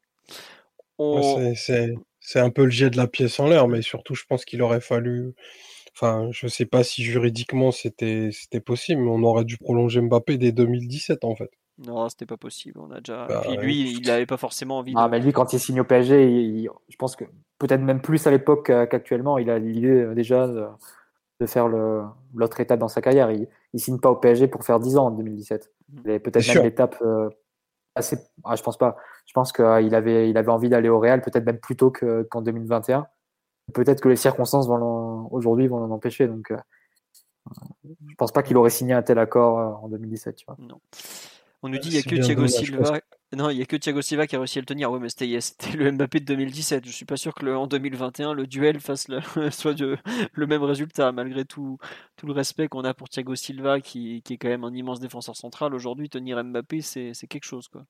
[0.98, 3.82] Ouais, On- c'est- C'est c'est un peu le jet de la pièce en l'air, mais
[3.82, 5.34] surtout, je pense qu'il aurait fallu.
[5.98, 10.36] Enfin, je sais pas si juridiquement c'était c'était possible, mais on aurait dû prolonger Mbappé
[10.36, 11.50] dès 2017 en fait.
[11.78, 12.78] Non, c'était pas possible.
[12.80, 13.26] On a déjà.
[13.26, 14.92] Bah, puis lui, il n'avait pas forcément envie.
[14.96, 15.10] Ah, de...
[15.10, 17.24] mais lui, quand il signe au PSG, il- il- je pense que
[17.58, 20.66] peut-être même plus à l'époque qu'à- qu'actuellement, il a l'idée euh, déjà de,
[21.40, 22.02] de faire le-
[22.34, 23.30] l'autre étape dans sa carrière.
[23.30, 25.70] Il ne signe pas au PSG pour faire 10 ans en 2017.
[25.92, 26.00] Mhm.
[26.04, 26.96] Il avait peut-être même l'étape
[27.94, 28.18] assez.
[28.44, 28.96] Ah, je pense pas.
[29.26, 32.22] Je pense qu'il avait, il avait envie d'aller au Real, peut-être même plus tôt que-
[32.30, 33.06] qu'en 2021.
[33.72, 36.26] Peut-être que les circonstances vont aujourd'hui vont l'en empêcher.
[36.28, 36.56] Donc, euh,
[37.84, 40.36] je pense pas qu'il aurait signé un tel accord euh, en 2017.
[40.36, 40.56] Tu vois.
[40.58, 40.80] Non.
[41.62, 43.00] On nous dit il y a que Thiago Silva.
[43.36, 44.92] Non, il y a que Thiago Silva qui a réussi à le tenir.
[44.92, 45.26] Ouais, mais c'était
[45.76, 46.86] le Mbappé de 2017.
[46.86, 49.20] Je suis pas sûr que le, en 2021 le duel fasse le,
[49.50, 49.96] soit de-
[50.32, 51.78] le même résultat malgré tout
[52.16, 55.00] tout le respect qu'on a pour Thiago Silva qui, qui est quand même un immense
[55.00, 55.74] défenseur central.
[55.74, 57.82] Aujourd'hui, tenir Mbappé, c'est c'est quelque chose quoi.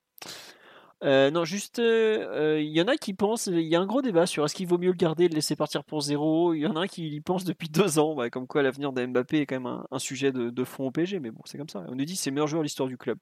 [1.03, 4.25] Euh, non, juste, il y en a qui pensent, il y a un gros débat
[4.25, 6.53] sur est-ce qu'il vaut mieux le garder le laisser partir pour zéro.
[6.53, 9.41] Il y en a qui y pense depuis deux ans, comme quoi l'avenir de Mbappé
[9.41, 11.85] est quand même un, sujet de, fond au PSG, mais bon, c'est comme ça.
[11.87, 13.19] On nous dit c'est le meilleur joueur de l'histoire du club.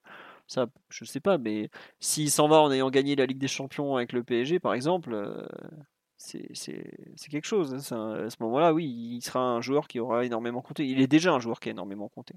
[0.47, 1.69] Ça, je sais pas, mais
[1.99, 5.15] s'il s'en va en ayant gagné la Ligue des Champions avec le PSG, par exemple,
[6.17, 7.73] c'est quelque chose.
[7.91, 8.25] Hein.
[8.25, 10.85] à ce moment-là, oui, il sera un joueur qui aura énormément compté.
[10.87, 12.35] Il est déjà un joueur qui a énormément compté.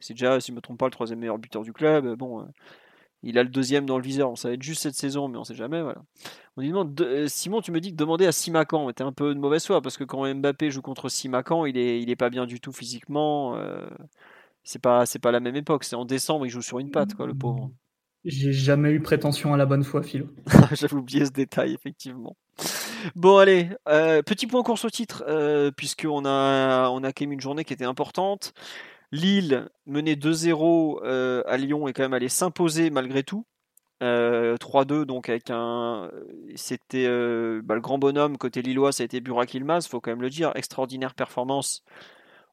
[0.00, 2.16] C'est déjà, si je ne me trompe pas, le troisième meilleur buteur du club.
[2.16, 2.46] Bon,
[3.22, 4.36] il a le deuxième dans le viseur.
[4.36, 5.80] Ça va être juste cette saison, mais on ne sait jamais.
[5.80, 6.02] Voilà.
[6.56, 9.38] On demande, euh, Simon, tu me dis que demander à Simacan était un peu de
[9.38, 12.46] mauvaise foi parce que quand Mbappé joue contre Simacan, il est, il est pas bien
[12.46, 13.56] du tout physiquement.
[13.56, 13.86] Euh,
[14.64, 15.84] c'est pas, c'est pas la même époque.
[15.84, 17.70] C'est en décembre, il joue sur une patte, quoi, le pauvre.
[18.24, 20.26] J'ai jamais eu prétention à la bonne foi, Philo.
[20.72, 22.36] J'avais oublié ce détail, effectivement.
[23.16, 25.24] Bon, allez, euh, petit point course au titre,
[25.76, 28.52] puisqu'on a, on a quand même une journée qui était importante.
[29.12, 33.46] Lille, menait 2-0 euh, à Lyon, est quand même allé s'imposer malgré tout.
[34.00, 36.10] 3-2, euh, donc avec un.
[36.56, 40.10] C'était euh, bah, le grand bonhomme côté Lillois, ça a été Burak Ilmaz, faut quand
[40.10, 40.50] même le dire.
[40.56, 41.84] Extraordinaire performance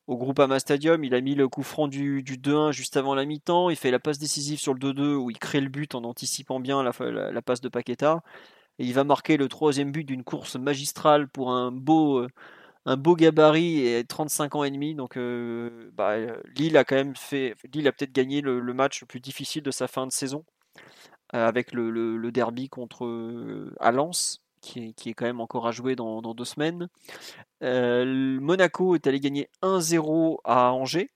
[0.06, 1.04] au Groupama Stadium.
[1.04, 3.72] Il a mis le coup franc du, 2-1 juste avant la mi-temps.
[3.72, 6.60] Il fait la passe décisive sur le 2-2 où il crée le but en anticipant
[6.60, 6.92] bien la,
[7.32, 8.22] la passe de Paqueta.
[8.78, 12.28] Et il va marquer le troisième but d'une course magistrale pour un beau
[12.90, 14.96] un beau gabarit et 35 ans et demi.
[14.96, 16.16] Donc euh, bah,
[16.58, 17.56] Lille a quand même fait.
[17.72, 20.44] Lille a peut-être gagné le, match le plus difficile de sa fin de saison
[21.36, 23.72] euh, avec le, derby contre euh.
[24.62, 26.90] Qui est, qui est, quand même encore à jouer dans, deux semaines.
[27.62, 31.12] Monaco est allé gagner 1-0 à Angers.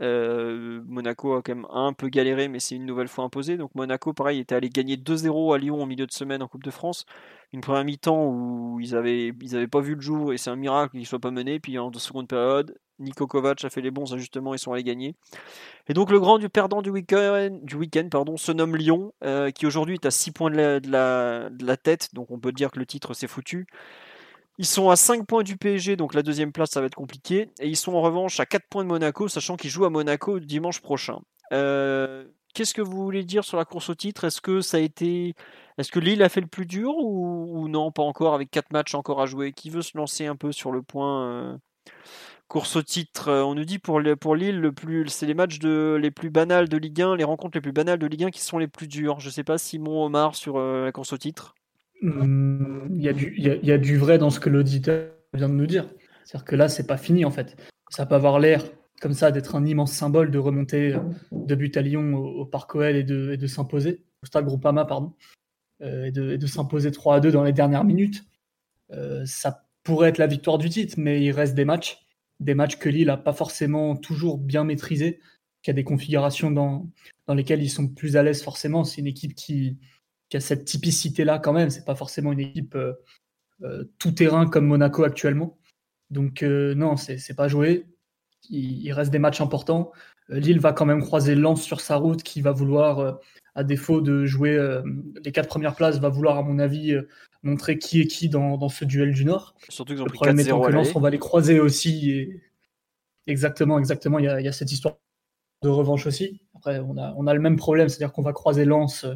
[0.00, 3.56] Monaco a quand même un peu galéré, mais c'est une nouvelle fois imposé.
[3.56, 6.64] Donc Monaco, pareil, était allé gagner 2-0 à Lyon en milieu de semaine en Coupe
[6.64, 7.06] de France
[7.52, 10.96] une première mi-temps où ils avaient, ils pas vu le jour et c'est un miracle
[10.96, 11.60] qu'ils soient pas menés.
[11.60, 15.14] Puis en seconde période, Niko Kovac a fait les bons ajustements et sont allés gagner.
[15.88, 19.94] Et donc le grand du perdant du week-end, pardon, se nomme Lyon, euh, qui aujourd'hui
[19.94, 22.14] est à 6 points de la, de, la, tête.
[22.14, 23.66] Donc on peut dire que le titre s'est foutu.
[24.58, 27.50] Ils sont à 5 points du PSG, donc la deuxième place ça va être compliqué.
[27.60, 30.40] Et ils sont en revanche à 4 points de Monaco, sachant qu'ils jouent à Monaco
[30.40, 31.20] dimanche prochain.
[31.52, 32.24] Euh,
[32.54, 34.24] qu'est-ce que vous voulez dire sur la course au titre?
[34.24, 35.34] Est-ce que ça a été
[35.78, 38.94] est-ce que Lille a fait le plus dur ou, non Pas encore, avec 4 matchs
[38.94, 39.52] encore à jouer?
[39.52, 41.58] Qui veut se lancer un peu sur le point euh,
[42.48, 43.28] course au titre?
[43.28, 46.68] Euh, On nous dit pour, Lille, le plus, c'est les matchs de, les plus banals
[46.70, 48.88] de Ligue 1, les rencontres les plus banales de Ligue 1 qui sont les plus
[48.88, 49.20] dures.
[49.20, 51.54] Je ne sais pas, Simon Omar, sur la course au titre
[52.02, 53.08] Il y,
[53.72, 55.88] a du, vrai dans ce que l'auditeur vient de nous dire.
[56.24, 57.56] C'est-à-dire que là, c'est pas fini en fait.
[57.90, 58.64] Ça peut avoir l'air
[59.00, 60.96] comme ça d'être un immense symbole de remonter
[61.32, 65.14] de but à Lyon au, Parc OL et de, s'imposer, au Stade Groupama, pardon.
[65.82, 68.24] Euh, et de, s'imposer 3 à 2 dans les dernières minutes.
[68.92, 72.06] Euh, ça pourrait être la victoire du titre, mais il reste des matchs,
[72.40, 75.20] des matchs que Lille n'a pas forcément toujours bien maîtrisés,
[75.62, 76.90] qu'il y a des configurations dans
[77.28, 78.84] lesquelles ils sont plus à l'aise forcément.
[78.84, 79.76] C'est une équipe qui,
[80.28, 81.70] qui a cette typicité-là quand même.
[81.70, 85.58] C'est pas forcément une équipe euh, tout terrain comme Monaco actuellement.
[86.10, 87.86] Donc non, c'est pas joué.
[88.48, 89.90] Il, reste des matchs importants.
[90.28, 93.18] Lille va quand même croiser Lens sur sa route, qui va vouloir
[93.56, 94.82] à défaut de jouer euh,
[95.24, 97.08] les quatre premières places, va vouloir, à mon avis, euh,
[97.42, 99.54] montrer qui est qui dans, ce duel du Nord.
[99.70, 102.30] Surtout qu'ils ont pris 4-0 on va les croiser aussi.
[103.26, 104.18] Exactement, exactement.
[104.18, 104.96] Il y, a, cette histoire
[105.62, 106.42] de revanche aussi.
[106.54, 109.14] Après, on a, on a le même problème, c'est-à-dire qu'on va croiser Lens euh,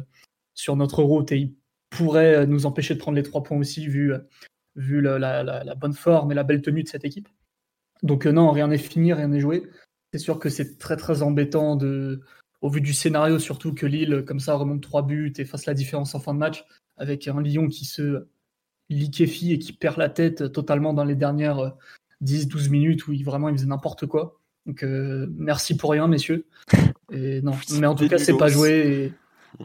[0.53, 1.55] sur notre route et il
[1.89, 4.13] pourrait nous empêcher de prendre les trois points aussi, vu,
[4.75, 7.27] vu la, bonne forme et la belle tenue de cette équipe.
[8.03, 9.63] Donc non, rien n'est fini, rien n'est joué.
[10.11, 12.21] C'est sûr que c'est très très embêtant de,
[12.61, 15.73] au vu du scénario, surtout que Lille, comme ça, remonte trois buts et fasse la
[15.73, 16.65] différence en fin de match,
[16.97, 18.25] avec un Lyon qui se
[18.89, 21.73] liquéfie et qui perd la tête totalement dans les dernières
[22.23, 24.39] 10-12 minutes où il, vraiment il faisait n'importe quoi.
[24.65, 26.45] Donc euh, merci pour rien, messieurs.
[27.11, 29.13] Et non, mais en tout cas, c'est pas joué.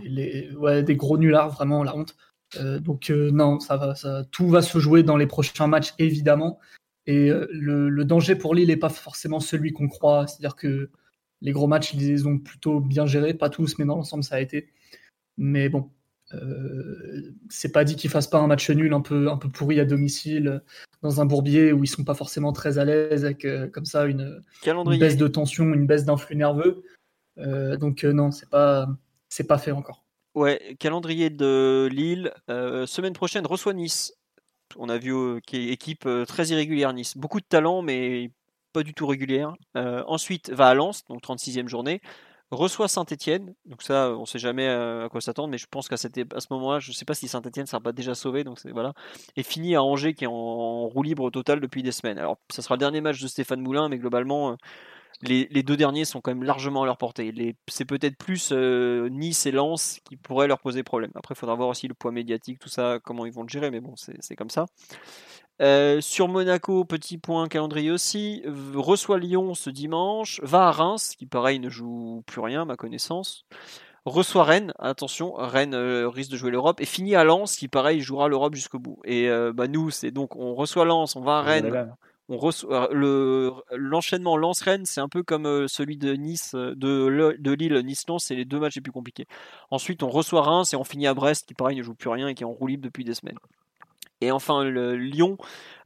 [0.02, 2.16] Les, ouais, des gros nullards, vraiment, la honte.
[2.60, 5.94] Euh, donc euh, non, ça va, ça, tout va se jouer dans les prochains matchs,
[5.98, 6.58] évidemment.
[7.08, 10.26] Et le, le, danger pour Lille n'est pas forcément celui qu'on croit.
[10.26, 10.90] C'est-à-dire que
[11.40, 14.36] les gros matchs, ils les ont plutôt bien gérés, pas tous, mais dans l'ensemble, ça
[14.36, 14.68] a été.
[15.36, 15.90] Mais bon,
[16.34, 19.78] euh, c'est pas dit qu'ils fassent pas un match nul un peu, un peu pourri
[19.80, 20.62] à domicile,
[21.02, 24.06] dans un bourbier où ils sont pas forcément très à l'aise, avec euh, comme ça
[24.06, 24.42] une,
[24.98, 26.82] baisse de tension, une baisse d'influx nerveux.
[27.38, 28.88] Euh, donc non, c'est pas,
[29.28, 30.04] c'est pas fait encore.
[30.34, 32.32] Ouais, calendrier de Lille.
[32.48, 34.12] semaine prochaine, reçoit Nice.
[34.76, 37.16] On a vu est équipe très irrégulière Nice.
[37.16, 38.30] Beaucoup de talent, mais
[38.76, 39.54] pas du tout régulière.
[39.78, 42.02] Euh, ensuite, va à Lens, donc 36e journée.
[42.50, 45.96] Reçoit Saint-Etienne, donc ça, on sait jamais euh, à quoi s'attendre, mais je pense qu'à
[45.96, 48.92] ce moment-là, je ne sais pas si Saint-Etienne ne sera pas déjà sauvé, donc voilà.
[49.34, 52.18] Et finit à Angers qui est en, roue libre total depuis des semaines.
[52.18, 54.58] Alors, ça sera le dernier match de Stéphane Moulin, mais globalement,
[55.22, 57.56] les, deux derniers sont quand même largement à leur portée.
[57.68, 61.10] C'est peut-être plus Nice et Lens qui pourraient leur poser problème.
[61.14, 63.70] Après, il faudra voir aussi le poids médiatique, tout ça, comment ils vont le gérer,
[63.70, 64.66] mais bon, c'est comme ça.
[66.00, 68.42] sur Monaco, petit point calendrier aussi,
[68.74, 72.76] reçoit Lyon ce dimanche, va à Reims, qui pareil ne joue plus rien à ma
[72.76, 73.46] connaissance,
[74.04, 78.28] reçoit Rennes, attention, Rennes risque de jouer l'Europe, et finit à Lens, qui pareil jouera
[78.28, 78.98] l'Europe jusqu'au bout.
[79.04, 81.96] Et bah, nous, c'est donc on reçoit Lens, on va à Rennes,
[82.28, 87.78] on reçoit le l'enchaînement Lens-Rennes, c'est un peu comme celui de Nice, de, de Lille,
[87.84, 89.26] Nice-Lens, c'est les deux matchs les plus compliqués.
[89.70, 92.28] Ensuite, on reçoit Reims et on finit à Brest, qui pareil ne joue plus rien
[92.28, 93.38] et qui est en roue libre depuis des semaines.
[94.20, 95.36] Et enfin, le Lyon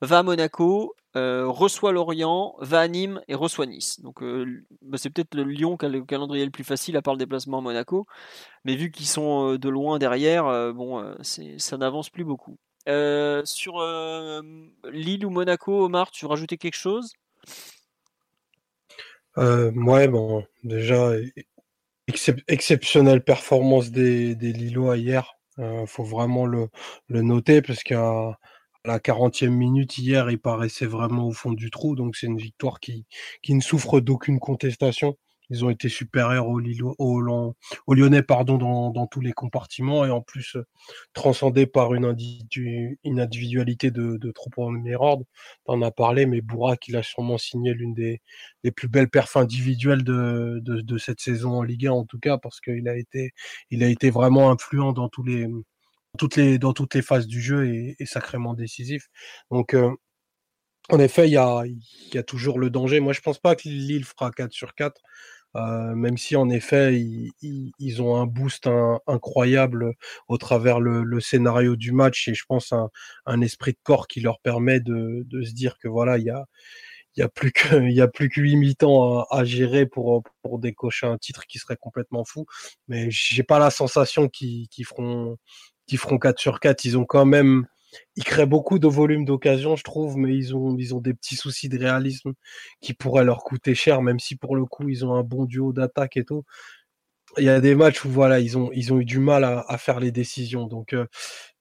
[0.00, 4.00] va à Monaco, reçoit Lorient, va à Nîmes et reçoit Nice.
[4.00, 4.22] Donc
[4.82, 7.18] bah, c'est peut-être le Lyon qui a le calendrier le plus facile à part le
[7.18, 8.06] déplacement à Monaco.
[8.64, 12.56] Mais vu qu'ils sont de loin derrière, bon, ça n'avance plus beaucoup.
[12.90, 14.42] Euh, sur euh,
[14.90, 17.12] Lille ou Monaco, Omar, tu rajoutais quelque chose?
[19.38, 21.12] Euh, Ouais, bon, déjà,
[22.48, 25.34] exceptionnelle performance des, Lillois hier.
[25.58, 26.68] Il faut vraiment le,
[27.08, 28.38] noter parce qu'à
[28.84, 31.94] la 40e minute hier, il paraissait vraiment au fond du trou.
[31.94, 33.06] Donc c'est une victoire qui
[33.48, 35.16] ne souffre d'aucune contestation.
[35.50, 38.56] Ils ont été supérieurs aux, Lyonnais pardon,
[38.90, 40.64] dans, tous les compartiments et en plus euh,
[41.12, 45.24] transcendés par une, individualité de, de trop premier ordre.
[45.66, 48.20] En as parlé, mais Bourak, il a sûrement signé l'une des,
[48.74, 52.88] plus belles perfs individuelles de, cette saison en Ligue 1, en tout cas, parce qu'il
[52.88, 53.32] a été,
[53.72, 55.46] a vraiment influent dans tous les,
[56.18, 59.08] toutes les, dans toutes les phases du jeu et, sacrément décisif.
[59.50, 59.90] Donc, euh,
[60.88, 61.62] en effet, il y a,
[62.14, 63.00] a, toujours le danger.
[63.00, 65.00] Moi, je pense pas que Lille fera 4 sur 4.
[65.56, 66.94] Euh, même si en effet
[67.42, 68.68] ils, ont un boost
[69.08, 69.94] incroyable
[70.28, 72.88] au travers le, scénario du match et je pense un,
[73.26, 76.46] un esprit de corps qui leur permet de, se dire que voilà il y a
[77.16, 80.22] il y a plus que il y a plus que 8 mi-temps à, gérer pour
[80.42, 82.46] pour décocher un titre qui serait complètement fou.
[82.88, 85.36] Mais j'ai pas la sensation qu'ils feront
[85.86, 87.66] qu'ils feront 4 sur 4 ils ont quand même
[88.16, 91.36] ils créent beaucoup de volume d'occasion, je trouve, mais ils ont, ils ont des petits
[91.36, 92.32] soucis de réalisme
[92.80, 95.72] qui pourraient leur coûter cher, même si pour le coup, ils ont un bon duo
[95.72, 96.44] d'attaque et tout.
[97.38, 99.78] Il y a des matchs où voilà, ils ont, ils ont eu du mal à,
[99.78, 100.66] faire les décisions.
[100.66, 101.06] Donc, euh,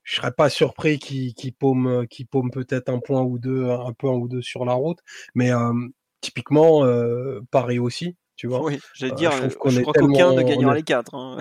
[0.04, 2.06] je serais pas surpris qu'ils paument,
[2.52, 4.98] peut-être un point ou deux, un point ou deux sur la route.
[5.36, 5.74] Mais euh,
[6.22, 8.64] typiquement, euh, Paris aussi, tu vois.
[8.64, 11.14] Oui, j'allais dire, je, crois qu'aucun ne gagnera les quatre.
[11.14, 11.38] Hein.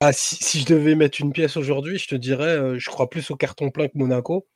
[0.00, 3.36] Ah, si, je devais mettre une pièce aujourd'hui, je te dirais, je crois plus au
[3.36, 4.46] carton plein que Monaco,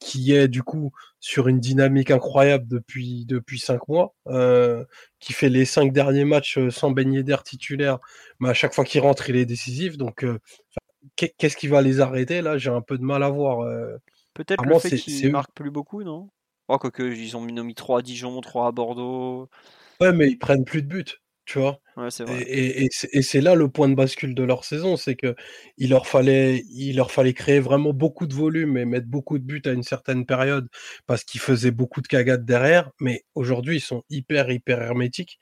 [0.00, 0.90] qui est du coup
[1.20, 4.16] sur une dynamique incroyable depuis depuis cinq mois,
[5.20, 7.98] qui fait les cinq derniers matchs sans baigner d'air titulaire,
[8.40, 9.96] mais à chaque fois qu'il rentre, il est décisif.
[9.96, 10.26] Donc,
[11.14, 12.58] qu'est-ce qui va les arrêter là?
[12.58, 13.64] J'ai un peu de mal à voir.
[14.34, 16.28] Peut-être le fait qu'ils marquent plus beaucoup, non?
[16.66, 19.48] Oh, Quoique, ils ont mis 3 à Dijon, 3 à Bordeaux.
[20.00, 21.04] Ouais, mais ils prennent plus de buts.
[21.44, 21.80] Tu vois?
[22.46, 25.34] Et, c'est là le point de bascule de leur saison, c'est que
[25.76, 29.44] il leur fallait, il leur fallait créer vraiment beaucoup de volume et mettre beaucoup de
[29.44, 30.68] buts à une certaine période
[31.06, 32.90] parce qu'ils faisaient beaucoup de cagades derrière.
[33.00, 35.38] Mais aujourd'hui, ils sont hyper hyper hermétiques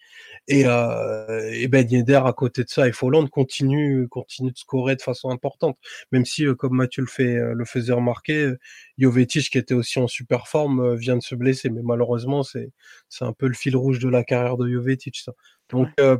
[0.48, 4.96] et, euh, et Ben Yedder à côté de ça et Folland continue continue de scorer
[4.96, 5.78] de façon importante,
[6.12, 8.52] même si euh, comme Mathieu le fait euh, le faisait remarquer,
[8.98, 12.70] Jovetic qui était aussi en super forme vient de se blesser, mais malheureusement c'est
[13.08, 15.32] c'est un peu le fil rouge de la carrière de Jovetic ça.
[15.70, 16.16] Donc euh,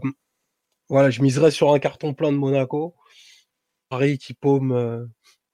[0.89, 2.95] voilà, je miserais sur un carton plein de Monaco.
[3.89, 5.05] Paris qui paume, euh,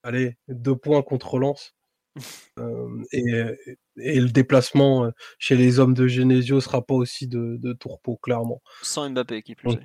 [0.03, 1.73] allez, deux points contre Lens.
[2.59, 8.17] Euh, et, le déplacement chez les hommes de Genesio sera pas aussi de, de tourpeau,
[8.17, 8.63] clairement.
[8.81, 9.75] Sans Mbappé qui plus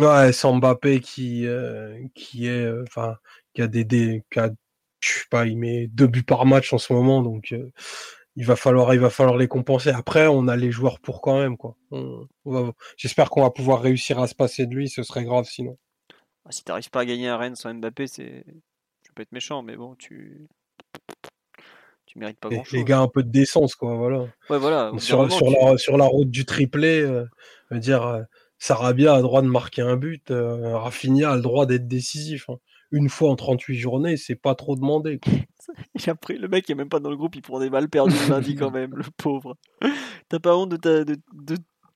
[0.00, 1.48] Ouais, sans Mbappé qui,
[2.14, 3.16] qui est, enfin,
[3.52, 4.50] qui a des, des qui a,
[5.00, 7.52] je sais pas, il met deux buts par match en ce moment, donc
[8.36, 9.90] il va falloir, il va falloir les compenser.
[9.90, 11.76] Après, on a les joueurs pour quand même, quoi.
[12.96, 14.88] J'espère qu'on va pouvoir réussir à se passer de lui.
[14.88, 15.78] Ce serait grave sinon.
[16.44, 18.44] Ah, si t'arrives pas à gagner à Rennes sans Mbappé, c'est,
[19.06, 20.46] je peux être méchant, mais bon, tu,
[22.06, 22.78] tu mérites pas grand chose.
[22.78, 23.94] Les gars, un peu de décence, quoi.
[23.94, 24.26] Voilà.
[24.50, 24.92] Ouais, voilà.
[24.98, 27.24] Sur, sur, la, sur la route du triplé, euh,
[27.70, 28.22] dire, euh,
[28.58, 32.50] Sarabia a le droit de marquer un but, euh, Rafinha a le droit d'être décisif.
[32.50, 32.58] Hein
[32.90, 35.20] une fois en 38 journées, c'est pas trop demandé.
[36.06, 38.14] Et après, le mec est même pas dans le groupe, il prend des balles perdues
[38.28, 39.56] lundi quand même, le pauvre.
[40.28, 41.16] T'as pas honte de,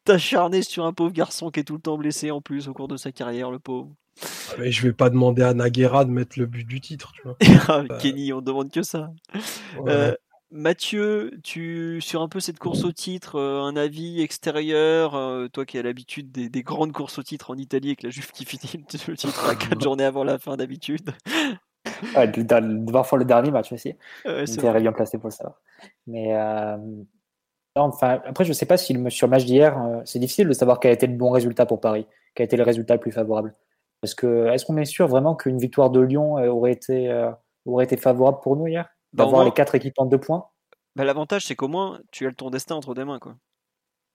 [0.05, 2.89] t'acharner sur un pauvre garçon qui est tout le temps blessé en plus au cours
[2.89, 3.93] de sa carrière, le pauvre?
[4.23, 7.23] Ah, mais je vais pas demander à Naguera de mettre le but du titre, tu
[7.23, 7.36] vois.
[7.69, 7.98] Ah, bah.
[7.98, 9.10] Kenny, on demande que ça.
[9.86, 10.15] Euh,
[10.51, 15.66] Mathieu, tu sur un peu cette course au titre, euh, un avis extérieur, euh, toi
[15.66, 18.83] qui as l'habitude des, grandes courses au titre en Italie avec la Juve qui finit
[19.07, 21.11] le titre à 4 journées avant la fin d'habitude.
[22.16, 23.95] Ouais, de, le dernier match aussi.
[24.25, 25.59] C'est bien placé pour ça.
[26.07, 26.79] Mais euh,
[27.75, 30.55] enfin, après, je ne sais pas si le, sur le match d'hier, c'est difficile de
[30.55, 33.01] savoir quel a été le bon résultat pour Paris, quel a été le résultat le
[33.01, 33.55] plus favorable.
[34.01, 37.12] Parce que est-ce qu'on est sûr vraiment qu'une victoire de Lyon aurait été,
[37.66, 38.89] aurait été favorable pour nous hier?
[39.12, 40.47] D'avoir moins- les quatre équipes en deux points
[40.97, 43.18] Bah, L'avantage, c'est qu'au moins, tu as ton destin entre tes mains.
[43.18, 43.35] Quoi.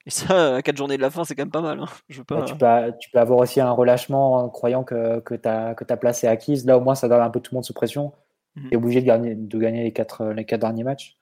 [0.06, 1.80] Et ça, à 4 journées de la fin, c'est quand même pas mal.
[1.80, 1.86] hein.
[2.10, 2.40] Je veux pas...
[2.42, 5.84] Ouais, tu, peux, tu peux avoir aussi un relâchement en croyant que, que, ta, que
[5.86, 6.66] ta place est acquise.
[6.66, 8.12] Là, au moins, ça donne un peu tout le monde sous pression.
[8.56, 8.68] Mhm.
[8.70, 11.18] Tu es obligé de gagner, de gagner les, quatre, les quatre derniers matchs.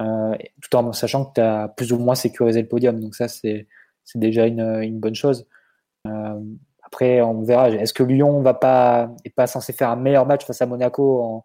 [0.00, 2.98] Euh, tout en sachant que tu as plus ou moins sécurisé le podium.
[3.00, 3.66] Donc, ça, c'est
[4.04, 5.46] c'est déjà une, une bonne chose.
[6.08, 6.40] Euh,
[6.82, 7.70] après, on verra.
[7.70, 11.22] Est-ce que Lyon va pas, est pas censé faire un meilleur match face à Monaco
[11.22, 11.44] en-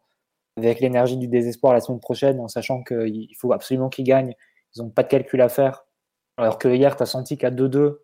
[0.57, 4.33] avec l'énergie du désespoir la semaine prochaine, en sachant qu'il faut absolument qu'ils gagnent
[4.75, 5.85] Ils n'ont pas de calcul à faire.
[6.37, 7.97] Alors que hier, tu as senti qu'à 2-2,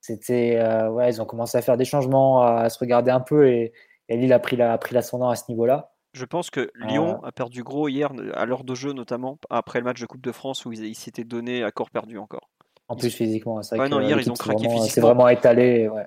[0.00, 3.48] c'était euh, ouais, ils ont commencé à faire des changements, à, se regarder un peu
[3.48, 3.72] et,
[4.08, 5.92] et Lille a pris la, a pris l'ascendant à ce niveau-là.
[6.12, 6.70] Je pense que.
[6.74, 10.22] Lyon a perdu gros hier, à l'heure de jeu notamment, après le match de Coupe
[10.22, 12.50] de France où ils s'étaient donné à corps perdu encore.
[12.88, 15.08] En plus physiquement, c'est vrai Ouais, que non, hier, ils ont craqué vraiment- C'est physiquement.
[15.08, 15.88] vraiment étalé.
[15.88, 16.06] Ouais.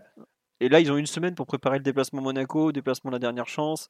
[0.63, 3.89] Et là, ils ont une semaine pour préparer le déplacement Monaco, déplacement la dernière chance.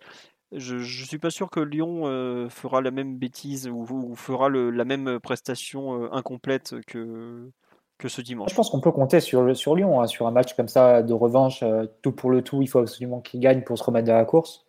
[0.51, 4.83] Je ne suis pas sûr que Lyon euh, fera la même bêtise ou, fera la
[4.83, 7.51] même prestation euh, incomplète que,
[7.99, 8.49] que ce dimanche.
[8.49, 11.61] Je pense qu'on peut compter sur, Lyon, hein, sur un match comme ça de revanche,
[11.61, 12.63] euh, tout pour le tout.
[12.63, 14.65] Il faut absolument qu'ils gagnent pour se remettre dans la course.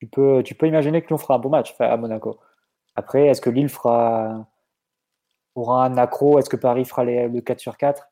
[0.00, 2.40] Tu peux, tu peux imaginer que Lyon fera un bon match à Monaco.
[2.96, 4.48] Après, est-ce que Lille fera
[5.54, 6.38] aura un accro?
[6.38, 8.08] Est-ce que Paris fera le 4 sur 4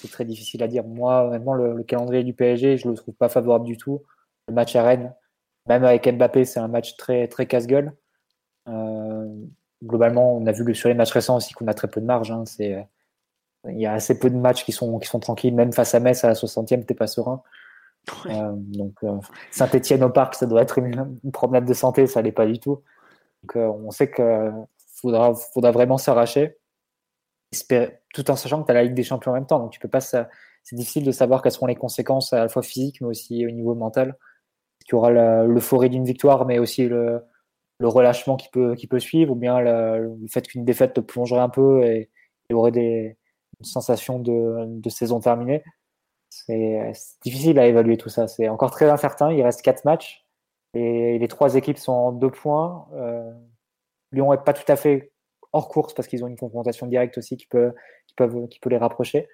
[0.00, 0.84] C'est très difficile à dire.
[0.84, 4.02] Moi, honnêtement, le, le calendrier du PSG, je le trouve pas favorable du tout.
[4.46, 5.14] Le match à Rennes,
[5.66, 7.92] même avec Mbappé, c'est un match très, très casse-gueule.
[8.68, 9.26] Euh,
[9.84, 12.06] globalement, on a vu que sur les matchs récents aussi qu'on a très peu de
[12.06, 12.30] marge.
[12.30, 12.44] hein.
[12.46, 12.86] C'est,
[13.68, 15.54] il y a assez peu de matchs qui sont, qui sont tranquilles.
[15.54, 17.42] Même face à Metz à la 60e, t'es pas serein.
[18.24, 18.38] Ouais.
[18.40, 18.94] Euh, donc,
[19.50, 22.58] Saint-Etienne au parc, ça doit être une, une promenade de santé, ça l'est pas du
[22.58, 22.82] tout.
[23.42, 24.52] Donc, euh, on sait qu'il
[24.94, 26.56] faudra, faudra vraiment s'arracher,
[28.14, 29.58] tout en sachant que tu as la Ligue des Champions en même temps.
[29.58, 30.26] Donc, tu peux pas, c'est
[30.72, 33.74] difficile de savoir quelles seront les conséquences à la fois physiques, mais aussi au niveau
[33.74, 34.16] mental.
[34.86, 37.22] Il y aura la- l'euphorie d'une victoire, mais aussi le,
[37.80, 41.48] relâchement qui peut, qui peut suivre, ou bien le, fait qu'une défaite te plongerait un
[41.48, 42.10] peu et
[42.50, 43.16] il y des,
[43.60, 45.62] une sensation de, saison terminée.
[46.30, 46.92] C'est
[47.22, 48.28] difficile à évaluer tout ça.
[48.28, 49.32] C'est encore très incertain.
[49.32, 50.26] Il reste quatre matchs
[50.74, 52.86] et les trois équipes sont en deux points.
[52.94, 53.32] Euh,
[54.12, 55.12] Lyon n'est pas tout à fait
[55.52, 57.72] hors course parce qu'ils ont une confrontation directe aussi qui peut,
[58.66, 59.28] les rapprocher.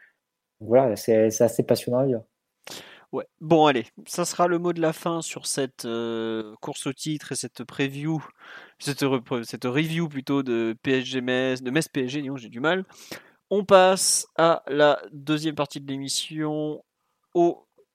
[0.61, 2.25] Voilà, c'est assez passionnant à vivre.
[3.13, 3.27] Ouais.
[3.41, 7.31] Bon, allez, ça sera le mot de la fin sur cette euh, course au titre
[7.31, 8.21] et cette preview,
[8.81, 12.85] cette, re- cette review plutôt de PSG Metz, de Metz PSG, j'ai du mal.
[13.51, 16.83] On passe à la deuxième partie de l'émission,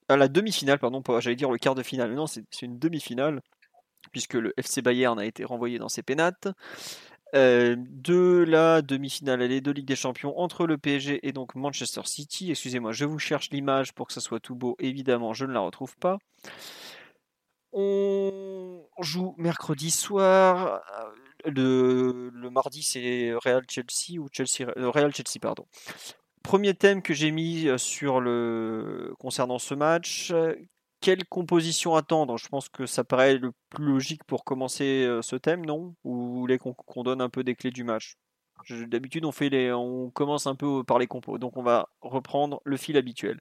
[0.08, 3.42] à la demi-finale, pardon, j'allais dire le quart de finale, mais non, c'est une demi-finale,
[4.12, 6.48] puisque le FC Bayern a été renvoyé dans ses pénates.
[7.34, 12.02] Euh, de la demi-finale aller de Ligue des Champions entre le PSG et donc Manchester
[12.04, 12.50] City.
[12.50, 14.74] Excusez-moi, je vous cherche l'image pour que ça soit tout beau.
[14.80, 16.18] Évidemment, je ne la retrouve pas.
[17.72, 20.80] On joue mercredi soir.
[20.98, 25.66] Euh, Le, le mardi, c'est Real Chelsea ou Chelsea euh, Real Chelsea pardon.
[26.42, 30.32] Premier thème que j'ai mis sur le concernant ce match.
[31.00, 32.36] Quelle composition attendre?
[32.36, 35.94] Je pense que ça paraît le plus logique pour commencer euh, ce thème, non?
[36.04, 38.16] Ou vous voulez qu'on donne un peu des clés du match?
[38.68, 42.60] D'habitude, on fait les, on commence un peu par les compos, donc on va reprendre
[42.64, 43.38] le fil habituel.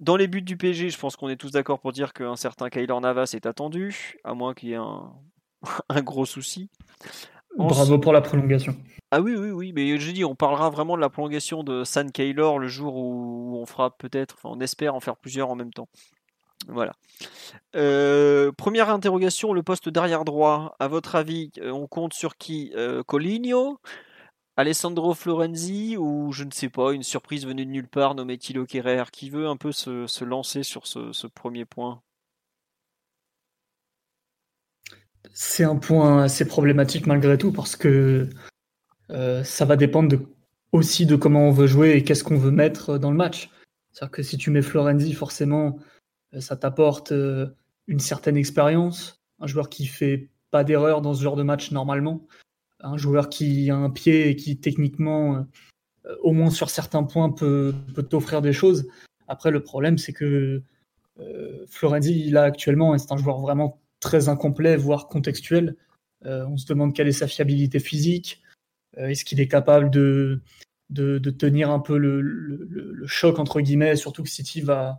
[0.00, 2.70] Dans les buts du PSG, je pense qu'on est tous d'accord pour dire qu'un certain
[2.70, 5.12] Kaylor Navas est attendu, à moins qu'il y ait un,
[5.90, 6.70] un gros souci.
[7.56, 8.74] Bravo pour la prolongation.
[9.10, 12.10] ah oui, oui, oui, mais je dis, on parlera vraiment de la prolongation de San
[12.10, 15.72] Kaylor le jour où on fera peut-être, enfin on espère en faire plusieurs en même
[15.72, 15.88] temps.
[16.66, 16.94] Voilà.
[17.76, 20.74] Euh, première interrogation, le poste d'arrière droit.
[20.78, 23.80] À votre avis, euh, on compte sur qui euh, Coligno
[24.56, 28.64] Alessandro Florenzi ou je ne sais pas, une surprise venue de nulle part nommé Thilo
[28.64, 32.00] Kerrer Qui veut un peu se, se lancer sur ce, premier point?
[35.32, 38.30] C'est un point assez problématique malgré tout parce que
[39.10, 40.16] euh, ça va dépendre
[40.72, 43.50] aussi de comment on veut jouer et qu'est-ce qu'on veut mettre dans le match.
[43.92, 45.78] C'est-à-dire que si tu mets Florenzi, forcément,
[46.40, 47.46] ça t'apporte euh,
[47.86, 52.26] une certaine expérience, un joueur qui fait pas d'erreur dans ce genre de match normalement,
[52.80, 55.46] un joueur qui a un pied et qui techniquement,
[56.06, 57.74] euh, au moins sur certains points, peut,
[58.08, 58.88] t'offrir des choses.
[59.28, 60.62] Après, le problème, c'est que
[61.18, 65.76] euh, Florenzi, là actuellement, c'est un joueur vraiment très incomplet, voire contextuel.
[66.24, 68.42] Euh, on se demande quelle est sa fiabilité physique.
[68.98, 70.40] Euh, Est-ce qu'il est capable de,
[70.90, 74.98] de, tenir un peu le- le choc, entre guillemets, surtout que City va,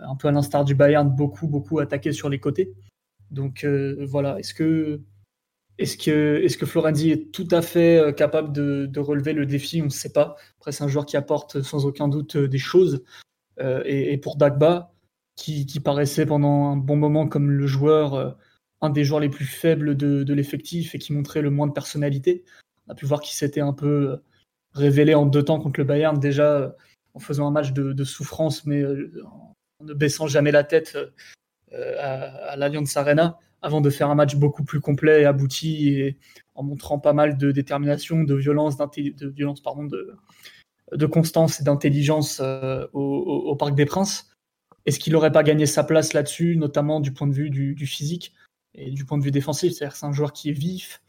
[0.00, 2.72] un peu à l'instar du Bayern, beaucoup, beaucoup attaquer sur les côtés.
[3.30, 5.00] Donc euh, voilà, est-ce que
[5.78, 9.80] Est-ce que, est que Florenzi est tout à fait capable de, relever le défi?
[9.82, 10.36] On ne sait pas.
[10.58, 13.04] Après, c'est un joueur qui apporte sans aucun doute des choses.
[13.60, 14.92] et, pour Dagba,
[15.36, 18.36] qui, paraissait pendant un bon moment comme le joueur,
[18.80, 21.72] un des joueurs les plus faibles de, de l'effectif et qui montrait le moins de
[21.72, 22.44] personnalité,
[22.86, 24.20] on a pu voir qu'il s'était un peu
[24.72, 26.74] révélé en deux temps contre le Bayern, déjà
[27.14, 29.51] en faisant un match de, souffrance, mais en
[29.82, 30.98] ne baissant jamais la tête
[31.72, 36.18] à, à l'Allianz Arena avant de faire un match beaucoup plus complet et abouti et
[36.54, 39.62] en montrant pas mal de détermination, de violence, de violence
[40.92, 44.30] de, constance et d'intelligence euh, au, Parc des Princes.
[44.84, 48.34] Est-ce qu'il n'aurait pas gagné sa place là-dessus, notamment du point de vue du, physique
[48.74, 49.72] et du point de vue défensif?
[49.72, 51.00] C'est-à-dire c'est un joueur qui est vif,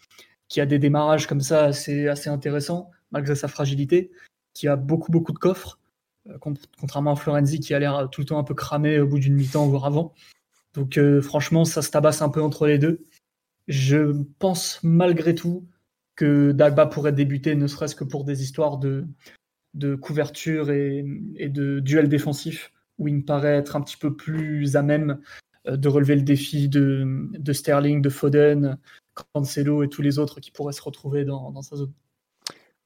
[0.47, 4.11] qui a des démarrages comme ça assez, assez intéressants, malgré sa fragilité,
[4.53, 5.82] qui a beaucoup beaucoup de coffres, euh,
[6.39, 9.35] contrairement à Florenzi qui a l'air tout le temps un peu cramé au bout d'une
[9.35, 10.13] mi-temps, voire avant.
[10.73, 13.03] Donc euh, franchement, ça se tabasse un peu entre les deux.
[13.67, 15.67] Je pense malgré tout
[16.15, 19.05] que Dagba pourrait débuter, ne serait-ce que pour des histoires de,
[19.73, 21.03] de couverture et,
[21.39, 25.21] de duel défensif, où il me paraît être un petit peu plus à même
[25.67, 28.77] euh, de relever le défi de, Sterling, de Foden,
[29.33, 31.93] Cancelo et tous les autres qui pourraient se retrouver dans, dans sa zone.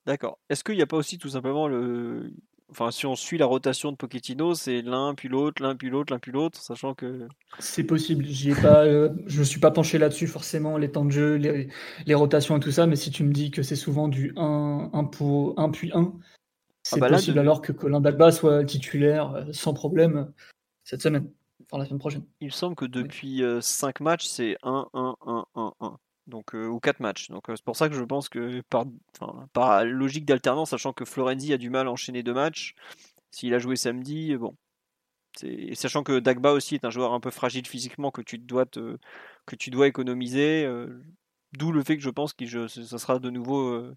[0.06, 0.40] D'accord.
[0.50, 2.32] Est-ce qu'il n'y a pas aussi tout simplement le,
[2.70, 6.12] Enfin, si on suit la rotation de Pochettino, c'est l'un puis l'autre, l'un puis l'autre,
[6.12, 7.28] l'un puis l'autre, sachant que.
[7.60, 8.26] C'est possible.
[8.26, 11.36] J'y ai pas, euh, je me suis pas penché là-dessus forcément, les temps de jeu,
[11.36, 12.86] les, rotations et tout ça.
[12.86, 16.14] Mais si tu me dis que c'est souvent du 1, 1 pour 1 puis 1,
[16.84, 20.26] c'est ah bah possible alors que Colin Dagba soit titulaire euh, sans problème euh,
[20.84, 21.30] cette semaine,
[21.64, 22.26] enfin la semaine prochaine.
[22.42, 26.68] Il me semble que depuis 5 matchs, c'est 1, 1, 1, 1, 1 donc euh,
[26.68, 27.30] ou quatre matchs.
[27.30, 31.54] Donc euh, c'est pour ça que je pense que par, logique d'alternance, sachant que Florenzi
[31.54, 32.76] a du mal à enchaîner deux matchs,
[33.32, 34.56] s'il a joué samedi, euh, bon.
[35.74, 39.56] Sachant que Dagba aussi est un joueur un peu fragile physiquement que tu dois que
[39.56, 40.68] tu dois économiser,
[41.54, 43.88] d'où le fait que je pense que ça sera de nouveau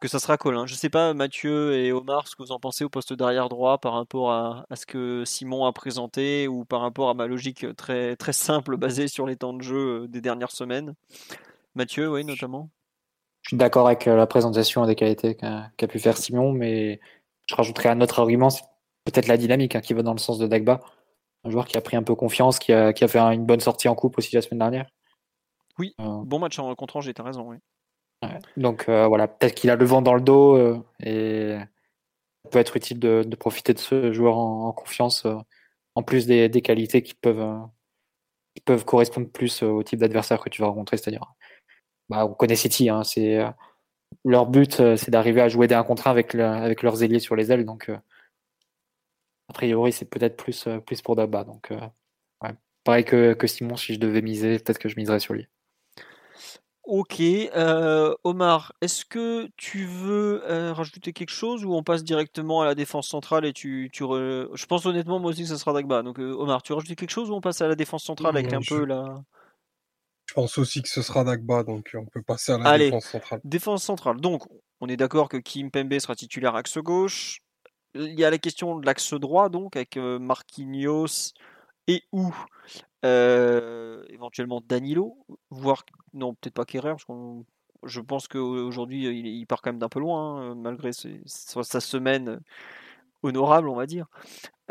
[0.00, 0.66] que ça sera Colin.
[0.66, 3.78] Je sais pas Mathieu et Omar ce que vous en pensez au poste d'arrière droit
[3.78, 7.66] par rapport à, à, ce que Simon a présenté ou par rapport à ma logique
[7.76, 10.94] très très simple basée sur les temps de jeu des dernières semaines?
[11.74, 12.70] Mathieu, oui, notamment.
[13.42, 17.00] Je suis d'accord avec euh, la présentation des qualités qu'a pu faire Simon, mais
[17.46, 18.64] je rajouterai un autre argument, c'est
[19.04, 20.80] peut-être la dynamique hein, qui va dans le sens de Dagba.
[21.44, 23.94] Un joueur qui a pris un peu confiance, qui a, fait une bonne sortie en
[23.94, 24.86] coupe aussi la semaine dernière.
[25.78, 26.22] Oui, euh.
[26.24, 27.58] bon match en contre Angers, t'as raison, oui.
[28.56, 31.56] Donc euh, voilà, peut-être qu'il a le vent dans le dos et
[32.44, 35.26] ça peut être utile de, profiter de ce joueur en, confiance,
[35.94, 37.68] en plus des, qualités qui peuvent,
[38.84, 41.34] correspondre plus au type d'adversaire que tu vas rencontrer, c'est-à-dire
[42.08, 43.50] bah, on connaît City, hein, c'est euh,
[44.24, 46.34] leur but, euh, c'est d'arriver à jouer des 1 contre 1 avec,
[46.82, 47.64] leurs ailiers sur les ailes.
[47.64, 47.98] Donc, euh,
[49.48, 51.44] a priori, c'est peut-être plus, plus pour Daba.
[51.44, 51.72] Donc,
[52.84, 55.48] pareil que, que, Simon, si je devais miser, peut-être que je miserais sur lui.
[56.88, 57.20] Ok,
[58.24, 60.42] Omar, est-ce que tu veux
[60.72, 64.66] rajouter quelque chose ou on passe directement à la défense centrale et tu, tu je
[64.66, 66.02] pense honnêtement moi aussi que ce sera Dagba.
[66.02, 68.52] Donc Omar, tu veux rajouter quelque chose ou on passe à la défense centrale avec
[68.52, 69.22] un peu la
[70.26, 73.40] je pense aussi que ce sera Dagba, donc on peut passer à la défense centrale.
[73.44, 74.20] Défense centrale.
[74.20, 74.42] Donc,
[74.80, 77.42] on est d'accord que Kim Pembe sera titulaire axe gauche.
[77.94, 81.32] Il y a la question de l'axe droit, donc, avec Marquinhos
[81.86, 82.34] et ou
[84.10, 85.18] éventuellement Danilo,
[85.50, 85.84] voire
[86.14, 87.44] non, peut-être pas Kerrer, parce qu'on
[87.82, 92.40] je pense qu'aujourd'hui il, part quand même d'un peu loin, hein, malgré sa semaine
[93.22, 94.06] honorable, on va dire.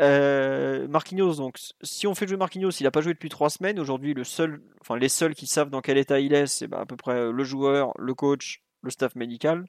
[0.00, 3.78] Euh, Marquinhos, donc, si on fait jouer Marquinhos, il n'a pas joué depuis trois semaines.
[3.78, 6.80] Aujourd'hui, le seul, enfin, les seuls qui savent dans quel état il est, c'est bah,
[6.80, 9.66] à peu près euh, le joueur, le coach, le staff médical.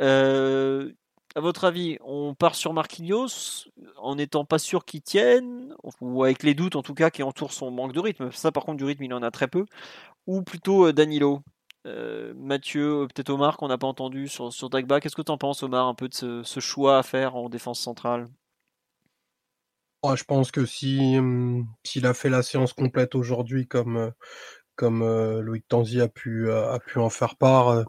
[0.00, 0.92] Euh,
[1.34, 6.42] à votre avis, on part sur Marquinhos en n'étant pas sûr qu'il tienne, ou avec
[6.42, 8.32] les doutes en tout cas qui entourent son manque de rythme.
[8.32, 9.66] Ça, par contre, du rythme, il en a très peu.
[10.26, 11.42] Ou plutôt Danilo.
[11.84, 15.00] Mathieu, peut-être Omar qu'on n'a pas entendu sur, Dagba.
[15.00, 17.80] Qu'est-ce que tu en penses, Omar, un peu de ce choix à faire en défense
[17.80, 18.28] centrale?
[20.04, 24.12] Je pense que si mmh, s'il a fait la séance complète aujourd'hui comme
[24.74, 25.04] comme
[25.40, 27.84] Loïc Tanzi a pu a pu en faire part,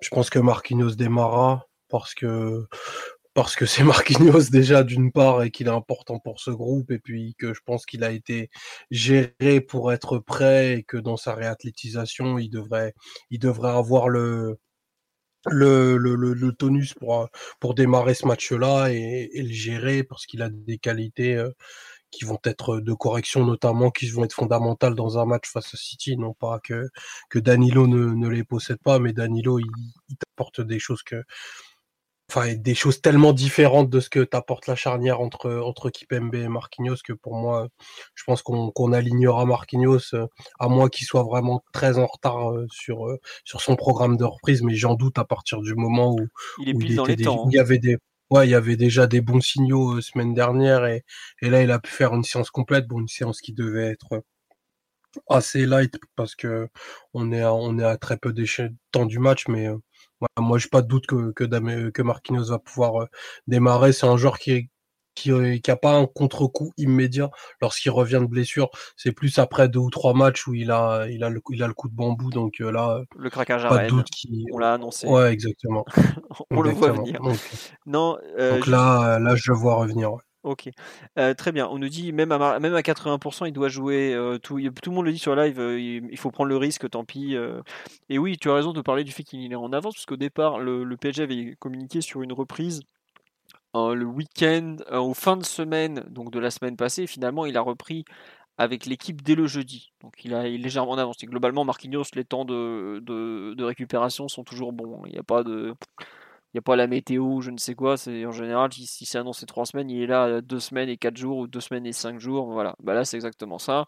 [0.00, 2.66] je pense que Marquinhos démarra parce que
[3.34, 3.84] parce que c'est
[4.32, 7.60] Marquinhos déjà d'une part et qu'il est important pour ce groupe et puis que je
[7.64, 8.50] pense qu'il a été
[8.90, 12.94] géré pour être prêt et que dans sa réathlétisation il devrait
[13.30, 14.58] il devrait avoir le
[15.50, 17.28] le, le, tonus pour,
[17.58, 21.50] pour démarrer ce match-là et, le gérer parce qu'il a des qualités euh,
[22.12, 25.76] qui vont être de correction notamment, qui vont être fondamentales dans un match face à
[25.76, 26.16] City.
[26.16, 26.88] Non pas que,
[27.30, 29.66] que Danilo ne, les possède pas, mais Danilo, il,
[30.08, 31.24] il t'apporte des choses que
[32.34, 36.48] enfin, des choses tellement différentes de ce que t'apporte la charnière entre, entre Kipembe et
[36.48, 37.68] Marquinhos que pour moi,
[38.14, 40.14] je pense qu'on alignera Marquinhos,
[40.58, 43.06] à moins qu'il soit vraiment très en retard sur,
[43.44, 46.26] sur son programme de reprise, mais j'en doute à partir du moment où
[46.58, 47.48] il, est où dans les temps, hein.
[47.50, 47.98] il y avait des
[48.30, 50.86] ouais, il y avait déjà des bons signaux semaine dernière.
[50.86, 51.04] Et,
[51.42, 54.22] et là il a pu faire une séance complète, bon une séance qui devait être
[55.28, 56.68] assez light parce que
[57.14, 58.44] on est à, on est à très peu de
[58.90, 59.76] temps du match, mais euh,
[60.38, 63.06] moi j'ai pas de doute que que, que Marquinhos va pouvoir euh,
[63.46, 63.92] démarrer.
[63.92, 64.70] C'est un joueur qui
[65.14, 67.30] qui qui a pas un contre-coup immédiat
[67.60, 68.70] lorsqu'il revient de blessure.
[68.96, 71.66] C'est plus après deux ou trois matchs où il a il a le il a
[71.66, 72.30] le coup de bambou.
[72.30, 74.08] Donc euh, là, le craquage pas de doute
[74.52, 75.06] on l'a annoncé.
[75.06, 75.84] Ouais, exactement.
[76.50, 77.20] on le voit venir.
[77.20, 77.38] Donc,
[77.86, 78.18] non.
[78.38, 80.16] donc là là je le vois revenir.
[80.42, 80.68] Ok,
[81.36, 81.68] très bien.
[81.68, 84.16] On nous dit même à, même à 80%, il doit jouer.
[84.42, 85.58] tout, tout le monde le dit sur live.
[85.58, 87.36] il, faut prendre le risque, tant pis.
[88.08, 90.16] et oui, tu as raison de parler du fait qu'il est en avance, parce qu'au
[90.16, 92.82] départ, le, PSG avait communiqué sur une reprise
[93.74, 97.06] le week-end, au fin de semaine, donc de la semaine passée.
[97.06, 98.04] Finalement, il a repris
[98.58, 99.92] avec l'équipe dès le jeudi.
[100.00, 101.22] Donc il, a, est légèrement en avance.
[101.22, 105.02] Et globalement, Marquinhos, les temps de, de, récupération sont toujours bons.
[105.06, 105.74] Il n'y a pas de
[106.54, 107.94] n'y a pas la météo, je ne sais quoi.
[107.94, 111.38] En général, si, c'est annoncé trois semaines, il est là deux semaines et quatre jours
[111.38, 112.52] ou deux semaines et cinq jours.
[112.52, 113.84] Voilà, bah là c'est exactement ça.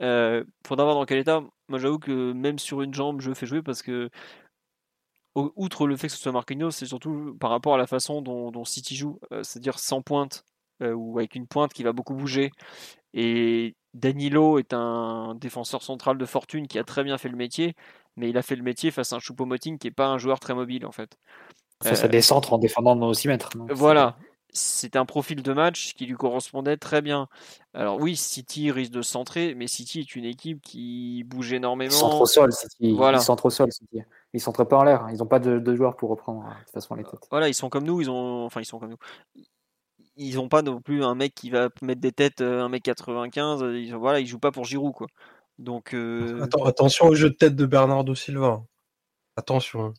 [0.00, 1.42] Euh, faudra voir dans quel état.
[1.68, 4.10] Moi j'avoue que même sur une jambe, je fais jouer parce que
[5.34, 8.64] outre le fait que ce soit Marquinhos, c'est surtout par rapport à la façon dont,
[8.64, 10.44] City joue, euh, c'est-à-dire sans pointe
[10.82, 12.50] euh, ou avec une pointe qui va beaucoup bouger.
[13.14, 17.74] Et Danilo est un défenseur central de fortune qui a très bien fait le métier,
[18.16, 20.40] mais il a fait le métier face à un Choupo-Moting qui n'est pas un joueur
[20.40, 21.16] très mobile en fait.
[21.82, 23.50] Ça, des centres en défendant nos 6 mètres.
[23.70, 24.16] Voilà.
[24.52, 27.28] C'est un profil de match qui lui correspondait très bien.
[27.72, 31.90] Alors oui, City risque de centrer, mais City est une équipe qui bouge énormément.
[31.90, 32.92] Ils centrent au sol, City.
[32.94, 33.18] Voilà.
[33.18, 34.00] Ils centrent au sol, City.
[34.34, 35.06] Ils centrent pas en l'air.
[35.10, 37.20] Ils n'ont pas de, joueurs pour reprendre de toute façon les têtes.
[37.30, 38.00] Voilà, ils sont comme nous.
[38.00, 39.44] Ils ont, enfin, ils sont comme nous.
[40.16, 43.60] Ils n'ont pas non plus un mec qui va mettre des têtes, un mec 95.
[43.60, 45.06] Ils, voilà, ils jouent pas pour Giroud, quoi.
[45.58, 45.94] Donc.
[45.94, 48.62] Euh, attention au jeu de tête de Bernardo Silva.
[49.36, 49.94] Attention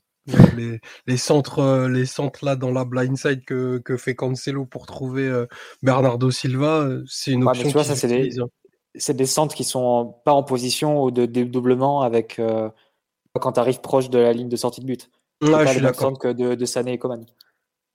[1.08, 5.28] les, centres, euh, les centres là dans la blindside que, que fait Cancelo pour trouver
[5.28, 5.48] euh,
[5.82, 7.84] Bernardo Silva, euh, c'est une option.
[7.84, 8.30] ça c'est des,
[8.96, 12.40] c'est des centres qui sont pas en position de dédoublement avec
[13.40, 15.10] quand tu arrives proche de la ligne de sortie de but.
[15.42, 16.20] Ouais, je suis d'accord.
[16.20, 17.26] que de, de Sané et Coman.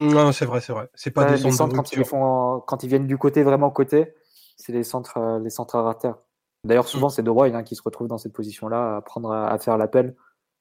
[0.00, 0.88] Non, c'est vrai, c'est vrai.
[0.94, 4.14] C'est pas des centres, quand, ils font, quand ils viennent du côté vraiment côté,
[4.56, 6.16] c'est les centres, les centres à terre.
[6.64, 7.10] D'ailleurs, souvent, mm.
[7.10, 10.16] c'est De Bruyne hein, qui se retrouve dans cette position-là, à prendre à faire l'appel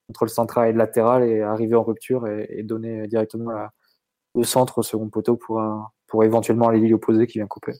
[0.09, 3.51] entre le central et le latéral et arriver en rupture et, donner directement
[4.35, 5.61] le centre au second poteau pour,
[6.07, 7.73] pour éventuellement les lignes opposées qui vient couper.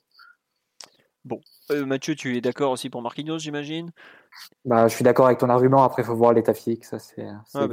[1.26, 1.42] Bon,
[1.72, 3.92] euh, Mathieu, tu es d'accord aussi pour Marquinhos, j'imagine?
[4.64, 5.84] Bah, Je suis d'accord avec ton argument.
[5.84, 6.86] Après, il faut voir l'état physique.
[6.86, 7.26] Ça, c'est,
[7.56, 7.68] bah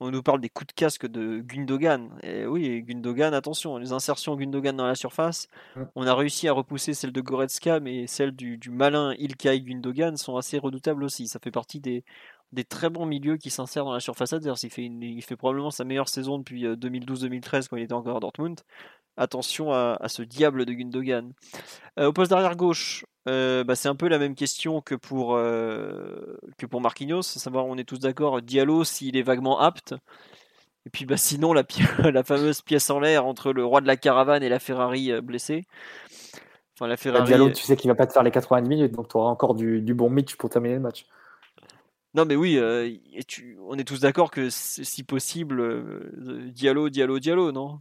[0.00, 2.10] on nous parle des coups de casque de Gundogan.
[2.24, 5.46] Et oui, Gundogan, attention, les insertions Gundogan dans la surface.
[5.94, 10.16] On a réussi à repousser celle de Goretzka, mais celles du, du malin Ilkay Gundogan
[10.16, 11.28] sont assez redoutables aussi.
[11.28, 12.04] Ça fait partie des,
[12.52, 14.62] des très bons milieux qui s'insèrent dans la surface adverse.
[14.62, 18.16] Il fait, il fait probablement sa meilleure saison depuis 2012-2013 euh, quand il était encore
[18.16, 18.60] à Dortmund.
[19.16, 21.32] Attention à, ce diable de Gundogan.
[21.98, 25.34] Euh, au poste d'arrière gauche, euh, bah, c'est un peu la même question que pour,
[25.34, 29.94] que pour Marquinhos, à savoir on est tous d'accord, Diallo s'il est vaguement apte.
[30.86, 31.64] Et puis bah, sinon la,
[32.12, 35.64] la fameuse pièce en l'air entre le roi de la caravane et la Ferrari blessée.
[36.76, 37.24] Enfin, la bah, Ferrari...
[37.26, 39.56] Diallo, tu sais qu'il va pas te faire les 90 minutes, donc tu auras encore
[39.56, 41.06] du, du bon Mitch pour terminer le match.
[42.14, 42.90] Non, mais oui, euh,
[43.66, 47.80] on est tous d'accord que si possible, euh, Diallo, Diallo, Diallo, non?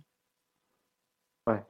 [1.48, 1.64] Ouais.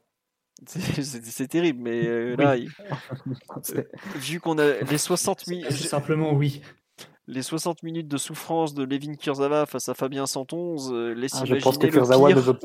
[0.65, 2.55] C'est terrible, mais euh, là,
[4.15, 5.71] vu qu'on a les 60 minutes.
[5.71, 6.61] Simplement, oui.
[7.27, 11.55] Les 60 minutes de souffrance de Levin Kurzawa face à Fabien Santonz laisse ah, Je
[11.55, 12.57] pense que Kurzawa, ne veut,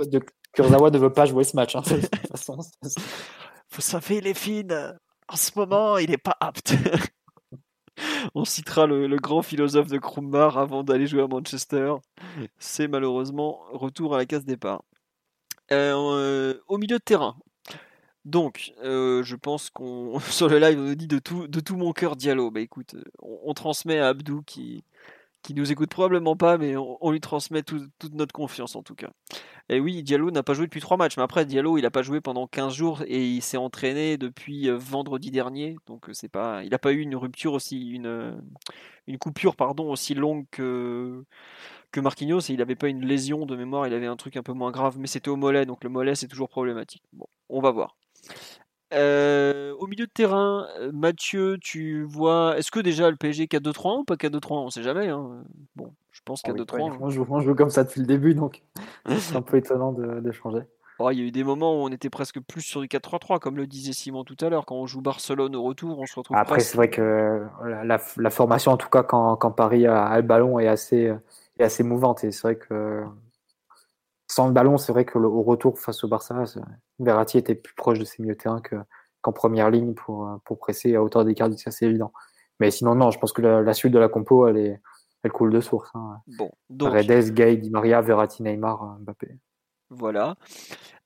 [0.58, 1.76] ne veut pas jouer ce match.
[1.76, 1.82] Hein,
[3.68, 4.94] Faut savoir, Levin,
[5.28, 6.74] en ce moment, il n'est pas apte.
[8.34, 11.94] On citera le, grand philosophe de Krumbar avant d'aller jouer à Manchester.
[12.58, 14.82] C'est malheureusement retour à la case départ.
[15.70, 17.36] Euh, au milieu de terrain.
[18.24, 21.76] Donc, euh, je pense qu'on sur le live on nous dit de tout, de tout
[21.76, 22.50] mon cœur Diallo.
[22.50, 24.84] Bah écoute, on, transmet à Abdou qui,
[25.42, 29.10] qui nous écoute probablement pas, mais on, lui transmet toute notre confiance en tout cas.
[29.68, 32.02] Et oui, Diallo n'a pas joué depuis trois matchs, mais après Diallo, il n'a pas
[32.02, 36.28] joué pendant 15 jours et il s'est entraîné depuis euh, vendredi dernier, donc euh, c'est
[36.28, 38.32] pas, il n'a pas eu une rupture aussi, une, euh,
[39.06, 41.24] une coupure pardon aussi longue que
[41.92, 44.42] que Marquinhos et il n'avait pas une lésion de mémoire, il avait un truc un
[44.42, 47.02] peu moins grave, mais c'était au mollet, donc le mollet c'est toujours problématique.
[47.12, 47.96] Bon, on va voir.
[48.92, 52.56] Au milieu de terrain, Mathieu, tu vois.
[52.58, 55.08] Est-ce que déjà le PSG 4-2-3 ou pas 4-2-3 On sait jamais.
[55.08, 55.42] Hein.
[55.76, 56.90] Bon, je pense 4-2-3.
[56.92, 58.62] Ah moi, je, joue comme ça depuis le début, donc
[59.18, 60.62] c'est un peu étonnant de, changer.
[61.10, 63.56] il y a eu des moments où on était presque plus sur du 4-3-3, comme
[63.56, 64.66] le disait Simon tout à l'heure.
[64.66, 66.36] Quand on joue Barcelone au retour, on se retrouve.
[66.36, 67.46] Après, c'est vrai que
[67.84, 71.12] la, formation, en tout cas, quand, Paris a, le ballon, est assez,
[71.58, 72.24] est assez mouvante.
[72.24, 73.04] Et c'est vrai que
[74.32, 76.34] sans le ballon, c'est vrai que au retour face au Barça,
[76.98, 78.62] Verratti était plus proche de ses milieux de terrain
[79.20, 82.12] qu'en première ligne pour, pour presser à hauteur d'écart, c'est assez évident.
[82.60, 84.80] Mais sinon, non, je pense que la, suite de la compo, elle, est,
[85.22, 85.90] elle coule de source.
[85.94, 86.18] Hein.
[86.38, 86.92] Bon, donc...
[86.92, 89.38] Redes, Gay, Di Maria, Verratti, Neymar, Mbappé.
[89.90, 90.36] Voilà.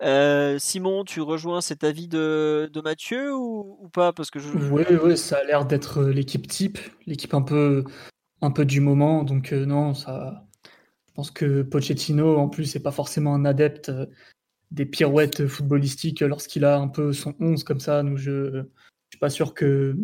[0.03, 4.12] Euh, Simon, tu rejoins cet avis de, de Mathieu ou, pas?
[4.12, 4.51] Parce que je...
[4.51, 7.82] Oui, oui, ça a l'air d'être euh, l'équipe type, l'équipe un peu,
[8.43, 9.24] un peu du moment.
[9.24, 10.45] Donc euh, non, ça,
[11.16, 13.90] pense que Pochettino, en plus, n'est pas forcément un adepte
[14.70, 18.02] des pirouettes footballistiques lorsqu'il a un peu son 11 comme ça.
[18.02, 18.62] Donc je, ne
[19.10, 19.97] suis pas sûr que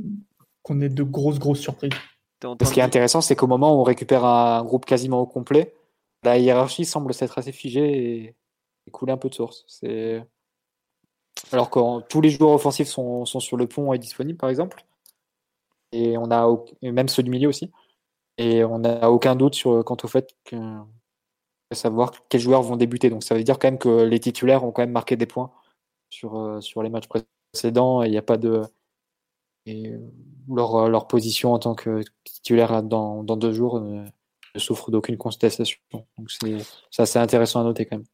[0.63, 1.93] qu'on ait de grosses, grosses surprises.
[2.43, 5.75] Ce qui est intéressant, c'est qu'au moment où on récupère un groupe quasiment au complet,
[6.25, 8.35] la hiérarchie semble s'être assez figée
[8.87, 9.65] et couler un peu de source.
[9.67, 10.25] C'est
[11.53, 14.85] alors que tous les joueurs offensifs sont, sur le pont et disponibles, par exemple,
[15.93, 16.49] et on a
[16.83, 17.71] même ceux du milieu aussi,
[18.39, 20.57] et on n'a aucun doute sur quant au fait que
[21.75, 23.11] savoir quels joueurs vont débuter.
[23.11, 25.51] Donc ça veut dire quand même que les titulaires ont quand même marqué des points
[26.11, 28.63] sur, euh, sur les matchs précédents et il n'y a pas de
[29.67, 29.93] et
[30.49, 34.05] leur, leur position en tant que titulaire dans, dans deux jours ne,
[34.57, 35.79] souffre d'aucune contestation.
[35.93, 36.59] Donc c'est
[36.99, 38.07] assez intéressant à noter quand même.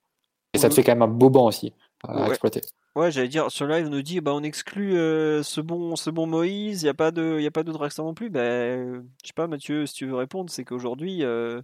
[0.55, 1.73] Et ça te fait quand même un beau banc aussi
[2.07, 2.61] à exploiter.
[2.97, 6.11] Ouais, j'allais dire, sur live, on nous dit, bah, on exclut euh, ce, bon, ce
[6.11, 8.29] bon Moïse, il n'y a pas de, y a pas non plus.
[8.29, 11.63] Ben, je sais pas, Mathieu, si tu veux répondre, c'est qu'aujourd'hui, euh,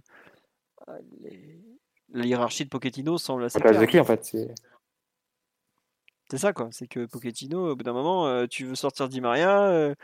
[2.15, 3.59] la hiérarchie de Pochettino semble assez.
[3.59, 3.79] Claire.
[3.79, 4.23] de qui, en fait
[6.29, 6.69] C'est ça, quoi.
[6.71, 9.95] C'est que Pochettino, au bout d'un moment, euh, tu veux sortir Di Maria,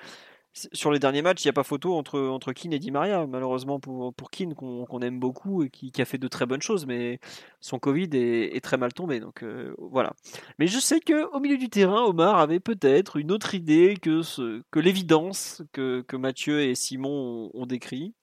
[0.54, 3.26] sur les derniers matchs, il n'y a pas photo entre, entre Keane et Di Maria,
[3.26, 6.86] malheureusement pour, pour Keane, qu'on aime beaucoup et qui, a fait de très bonnes choses,
[6.86, 7.20] mais
[7.62, 9.20] son Covid est, très mal tombé.
[9.20, 10.14] Donc euh, voilà.
[10.60, 14.62] Mais je sais qu'au milieu du terrain, Omar avait peut-être une autre idée que, ce,
[14.72, 18.14] que l'évidence que, que Mathieu et Simon ont, décrit.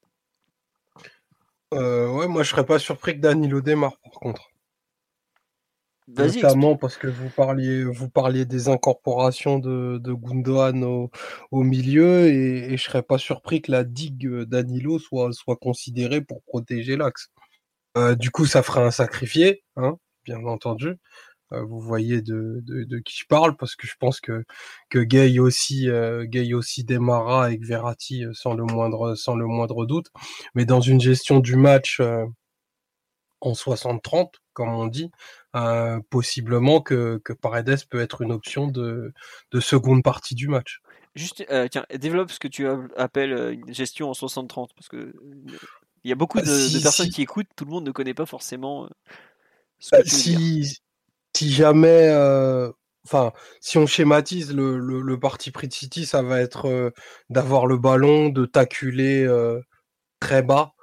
[1.74, 4.48] Euh, ouais, moi je serais pas surpris que Danilo démarre par contre.
[6.08, 11.10] Notamment parce que vous parliez, vous parliez des incorporations de, de Gundogan au,
[11.50, 16.22] au milieu et, et, je serais pas surpris que la digue d'Anilo soit, soit considérée
[16.22, 17.28] pour protéger l'axe.
[17.98, 20.96] Euh, du coup, ça ferait un sacrifié, hein, bien entendu.
[21.52, 24.44] Euh, vous voyez de, de, de, qui je parle parce que je pense que,
[24.90, 29.46] que Gay aussi, euh, Gay aussi démarra avec Verratti euh, sans le moindre, sans le
[29.46, 30.08] moindre doute.
[30.54, 32.26] Mais dans une gestion du match euh,
[33.40, 35.10] en 60-30, comme on dit,
[35.56, 39.12] euh, possiblement que, que, Paredes peut être une option de,
[39.52, 40.80] de seconde partie du match.
[41.14, 42.66] Juste, tiens, développe ce que tu
[42.96, 45.14] appelles une gestion en 60-30, parce que
[46.04, 48.26] il y a beaucoup bah, de, personnes qui écoutent, tout le monde ne connaît pas
[48.26, 48.88] forcément
[49.80, 50.78] ce que bah, si,
[51.36, 52.10] si jamais,
[53.04, 56.92] enfin, si on schématise le, parti pris de City, ça va être
[57.30, 59.26] d'avoir le ballon, de taculer
[60.20, 60.74] très bas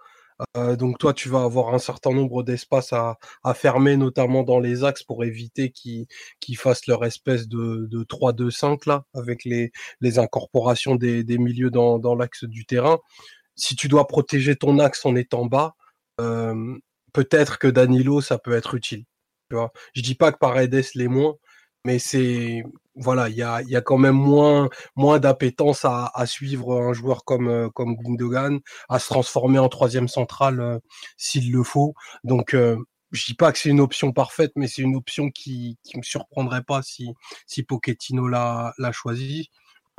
[0.58, 3.18] euh, donc toi, tu vas avoir un certain nombre d'espaces à,
[3.54, 9.06] fermer, notamment dans les axes, pour éviter qu'ils fassent leur espèce de, de 3-2-5 là,
[9.14, 9.72] avec les,
[10.20, 13.00] incorporations des, milieux dans, l'axe du terrain.
[13.56, 15.76] Si tu dois protéger ton axe en étant bas,
[16.22, 16.78] euh,
[17.14, 19.06] peut-être que Danilo, ça peut être utile.
[19.50, 19.72] Tu vois?
[19.94, 21.36] Je dis pas que Paredes l'est moins,
[21.86, 22.64] mais c'est
[22.96, 27.70] voilà, il y a, quand même moins, moins d'appétence à, suivre un joueur comme, euh,
[27.70, 28.60] comme Gundogan,
[28.90, 30.80] à se transformer en troisième centrale euh,
[31.18, 31.94] s'il le faut.
[32.24, 32.78] Donc, euh,
[33.12, 36.04] je dis pas que c'est une option parfaite, mais c'est une option qui, qui me
[36.04, 37.14] surprendrait pas si,
[37.48, 39.50] si Pochettino l'a, l'a choisi,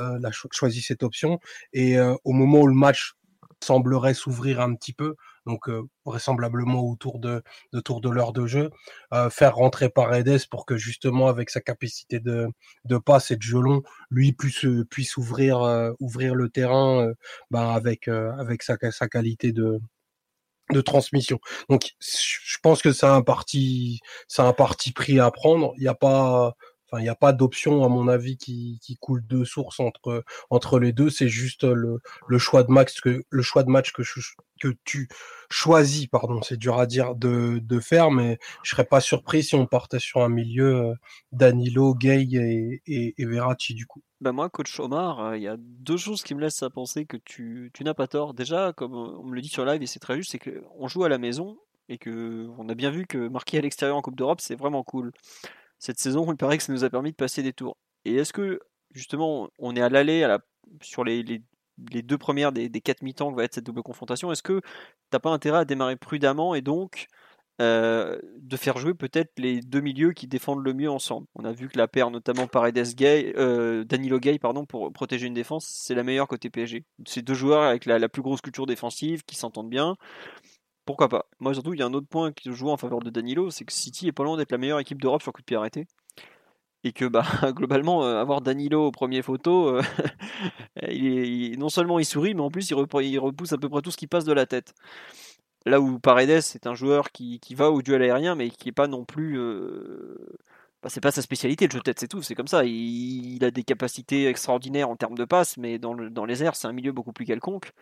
[0.00, 1.38] euh, l'a choisi cette option.
[1.72, 3.14] Et au moment où le match
[3.62, 5.14] semblerait s'ouvrir un petit peu,
[5.46, 7.42] donc euh, vraisemblablement autour de,
[7.72, 8.70] de tour de l'heure de jeu,
[9.14, 12.48] euh, faire rentrer Paredes pour que justement avec sa capacité de,
[12.84, 17.12] de passe et de jeu long, lui puisse, puisse ouvrir, euh, ouvrir le terrain
[17.50, 19.80] bah, avec, avec sa, sa qualité de,
[20.72, 21.38] de transmission.
[21.68, 25.72] Donc je pense que c'est un parti, c'est un parti pris à prendre.
[25.76, 26.54] Il n'y a pas
[26.92, 31.10] Il n'y a pas d'option, à mon avis, qui, coule de source entre, les deux.
[31.10, 33.22] C'est juste le, le, choix de match que,
[34.84, 35.08] tu
[35.50, 39.66] choisis, pardon, c'est dur à dire, de, faire, mais je serais pas surpris si on
[39.66, 40.94] partait sur un milieu euh,
[41.32, 42.26] Danilo, Gay
[42.86, 44.02] et, et, Verratti, du coup.
[44.20, 47.04] Ben moi, coach Omar, euh, il y a deux choses qui me laissent à penser
[47.04, 48.32] que tu, tu n'as pas tort.
[48.32, 51.04] Déjà, comme on me le dit sur live, et c'est très juste, c'est qu'on joue
[51.04, 51.58] à la maison
[51.88, 54.82] et que on a bien vu que marquer à l'extérieur en Coupe d'Europe, c'est vraiment
[54.82, 55.12] cool
[55.78, 57.76] cette saison, il paraît que ça nous a permis de passer des tours.
[58.04, 58.60] Et est-ce que,
[58.92, 60.36] justement, on est à l'aller
[60.80, 61.22] sur les,
[61.78, 64.66] deux premières des, quatre mi-temps que va être cette double confrontation Est-ce que tu
[65.12, 67.06] n'as pas intérêt à démarrer prudemment et donc
[67.58, 71.26] de faire jouer peut-être les deux milieux qui défendent le mieux ensemble?
[71.34, 73.32] On a vu que la paire, notamment Paredes Gay,
[73.86, 76.84] Danilo Gay, pardon, pour protéger une défense, c'est la meilleure côté PSG.
[77.06, 79.96] Ces deux joueurs avec la, plus grosse culture défensive, qui s'entendent bien.
[80.86, 83.10] Pourquoi pas Moi, surtout, il y a un autre point qui joue en faveur de
[83.10, 85.46] Danilo, c'est que City est pas loin d'être la meilleure équipe d'Europe sur coup de
[85.46, 85.86] pied arrêté
[86.84, 89.82] et que bah, globalement euh, avoir Danilo au premier photo, euh,
[91.58, 92.74] non seulement il sourit, mais en plus il,
[93.18, 94.74] repousse à peu près tout ce qui passe de la tête.
[95.66, 98.86] Là où Paredes c'est un joueur qui, va au duel aérien, mais qui est pas
[98.86, 100.16] non plus, euh...
[100.82, 102.64] bah, c'est pas sa spécialité le jeu de tête, c'est tout, c'est comme ça.
[102.64, 106.68] Il, a des capacités extraordinaires en termes de passe, mais dans, dans les airs c'est
[106.68, 107.72] un milieu beaucoup plus quelconque.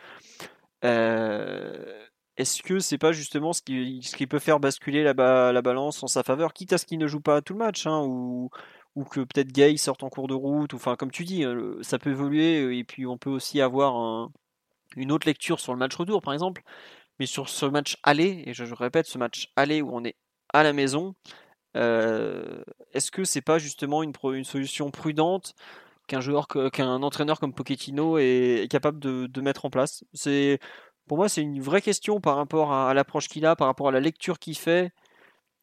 [0.85, 2.07] Euh,
[2.37, 5.15] est-ce que c'est pas justement ce qui, ce qui peut faire basculer la,
[5.53, 7.87] la, balance en sa faveur, quitte à ce qu'il ne joue pas tout le match,
[7.87, 8.51] hein, ou,
[8.97, 11.83] ou que peut-être Gay sorte en cours de route, ou enfin comme tu dis, euh,
[11.83, 14.31] ça peut évoluer euh, et puis on peut aussi avoir
[14.97, 16.63] une autre lecture sur le match retour par exemple,
[17.19, 20.17] mais sur ce match aller, et je, répète, ce match aller où on est
[20.53, 21.15] à la maison,
[21.77, 22.63] euh,
[22.93, 25.55] est-ce que c'est pas justement une, solution prudente
[26.07, 30.05] qu'un joueur, qu'un entraîneur comme Pochettino est, capable de, mettre en place?
[30.13, 30.61] C'est
[31.07, 33.93] pour moi c'est une vraie question par rapport à l'approche qu'il a, par rapport à
[33.93, 34.93] la lecture qu'il fait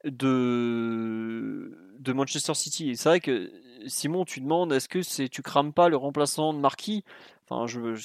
[0.05, 1.71] de,
[2.13, 2.95] Manchester City.
[2.95, 3.51] c'est vrai que
[3.87, 7.03] Simon, tu demandes est-ce que c'est tu crames pas le remplaçant de Marquis?
[7.49, 7.95] Enfin, je,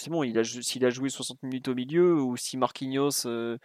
[0.60, 3.58] s'il a joué 60 minutes au milieu ou si Marquinhos euh,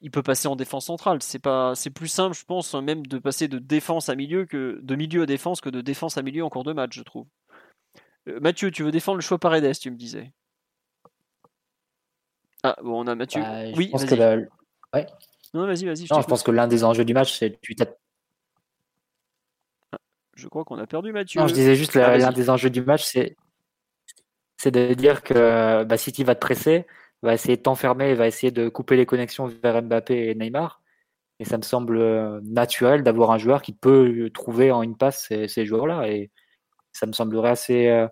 [0.00, 1.18] il peut passer en défense centrale.
[1.22, 5.22] C'est plus simple, je pense, même de passer de défense à milieu que de milieu
[5.22, 7.26] à défense que de défense à milieu en cours de match, je trouve.
[8.28, 10.32] Euh, Mathieu, tu veux défendre le choix Paredes, tu me disais?
[12.64, 13.42] Ah bon, on a Mathieu.
[13.42, 15.06] Bah, oui, pense que ouais.
[15.52, 16.06] Non, vas-y, vas-y.
[16.06, 17.76] Je, pense que l'un des enjeux du match, c'est tu
[19.92, 19.98] ah,
[20.34, 21.40] Je crois qu'on a perdu Mathieu.
[21.40, 23.36] Non, je disais juste ah, l'un des enjeux du match, c'est
[24.56, 26.86] c'est de dire que bah, City va te presser,
[27.22, 30.80] va essayer de t'enfermer, va essayer de couper les connexions vers Mbappé et Neymar.
[31.40, 35.26] Et ça me semble euh, naturel d'avoir un joueur qui peut trouver en une passe
[35.28, 36.08] ces, ces joueurs-là.
[36.08, 36.30] Et
[36.92, 38.08] ça me semblerait assez, euh,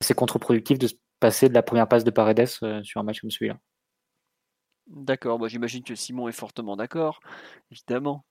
[0.00, 0.88] assez contre-productif de
[1.20, 3.58] passer de la première passe de Paredes euh, sur un match comme celui-là.
[4.88, 7.20] D'accord, bah, j'imagine que Simon est fortement d'accord,
[7.72, 8.24] évidemment.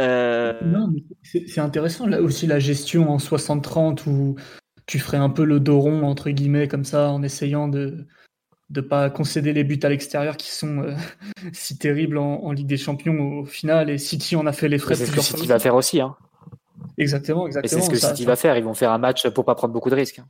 [0.00, 0.58] Euh,
[1.22, 4.34] c'est intéressant là aussi la gestion en 60-30 où
[4.86, 8.08] tu ferais un peu le dos rond entre guillemets comme ça en essayant de
[8.70, 10.94] ne pas concéder les buts à l'extérieur qui sont euh,
[11.52, 14.96] si terribles en, Ligue des Champions au final et City en a fait les frais.
[14.96, 16.00] C'est ce que City va faire aussi.
[16.00, 16.16] Hein.
[16.98, 17.80] Exactement, exactement.
[17.80, 18.56] c'est ce que City va faire.
[18.56, 20.18] Ils vont faire un match pour pas prendre beaucoup de risques.
[20.18, 20.26] Hein.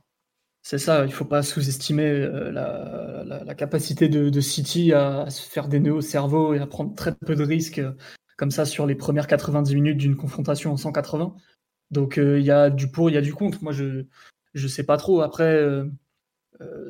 [0.65, 5.67] C'est ça, il ne faut pas sous-estimer euh, la, capacité de, City à, se faire
[5.67, 7.91] des nœuds au cerveau et à prendre très peu de risques euh,
[8.35, 11.35] comme ça sur les premières 90 minutes d'une confrontation en 180.
[11.91, 13.63] Donc euh, il y a du pour, il y a du contre.
[13.63, 14.07] Moi, je
[14.55, 15.21] ne sais pas trop.
[15.21, 15.63] Après,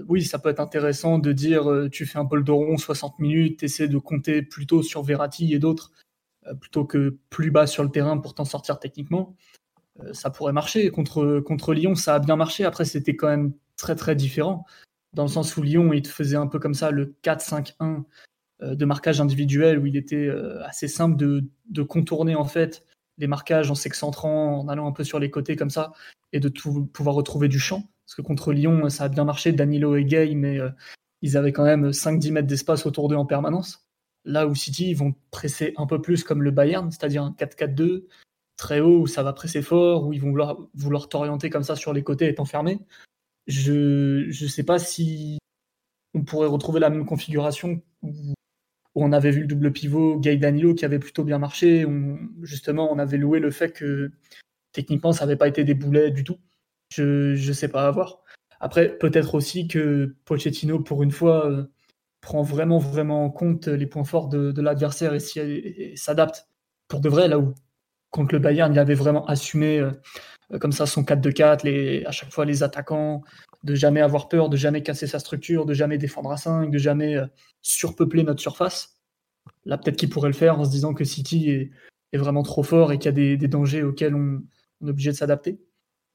[0.07, 3.65] oui, ça peut être intéressant de dire tu fais un dos rond 60 minutes, tu
[3.65, 5.91] essaies de compter plutôt sur Verratti et d'autres
[6.61, 9.35] plutôt que plus bas sur le terrain pour t'en sortir techniquement.
[10.13, 10.89] ça pourrait marcher.
[10.91, 12.63] Contre, contre Lyon, ça a bien marché.
[12.63, 14.65] Après, c'était quand même très très différent,
[15.15, 18.03] dans le sens où Lyon, il faisait un peu comme ça le 4-5-1
[18.61, 22.85] euh, de marquage individuel, où il était euh, assez simple de, contourner en fait
[23.17, 25.93] les marquages en s'excentrant, en allant un peu sur les côtés comme ça,
[26.33, 27.83] et de pouvoir retrouver du champ.
[28.05, 30.69] Parce que contre Lyon, ça a bien marché, Danilo et Gay, mais euh,
[31.21, 33.87] ils avaient quand même 5-10 mètres d'espace autour d'eux en permanence.
[34.25, 38.05] Là où City, ils vont presser un peu plus comme le Bayern, c'est-à-dire un 4-4-2,
[38.57, 41.75] très haut, où ça va presser fort, où ils vont vouloir, vouloir t'orienter comme ça
[41.75, 42.79] sur les côtés et t'enfermer.
[43.47, 45.37] Je ne sais pas si
[46.13, 48.33] on pourrait retrouver la même configuration où,
[48.97, 51.85] on avait vu le double pivot Gay Danilo qui avait plutôt bien marché.
[52.43, 54.11] justement, on avait loué le fait que
[54.71, 56.37] techniquement, ça n'avait pas été des boulets du tout.
[56.93, 58.23] Je ne sais pas à voir.
[58.61, 61.65] Après, peut-être aussi que Pochettino, pour une fois, euh,
[62.21, 66.47] prend vraiment, vraiment en compte les points forts de, l'adversaire et, s'adapte
[66.87, 67.53] pour de vrai, là où
[68.11, 69.91] contre le Bayern, il avait vraiment assumé euh,
[70.59, 73.23] comme ça son 4-2-4, à chaque fois les attaquants,
[73.65, 76.77] de jamais avoir peur, de jamais casser sa structure, de jamais défendre à 5, de
[76.77, 77.25] jamais euh,
[77.63, 78.99] surpeupler notre surface.
[79.65, 81.71] Là, peut-être qu'il pourrait le faire en se disant que City est,
[82.13, 84.41] vraiment trop fort et qu'il y a des, dangers auxquels on,
[84.85, 85.59] est obligé de s'adapter.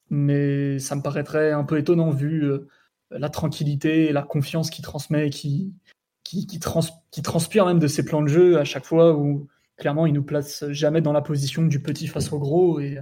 [0.08, 2.68] Mais ça me paraîtrait un peu étonnant vu euh,
[3.10, 5.74] la tranquillité et la confiance qu'il transmet, qui,
[6.24, 10.14] qui, qui, transpire même de ses plans de jeu à chaque fois où clairement il
[10.14, 12.98] nous place jamais dans la position du petit face au gros et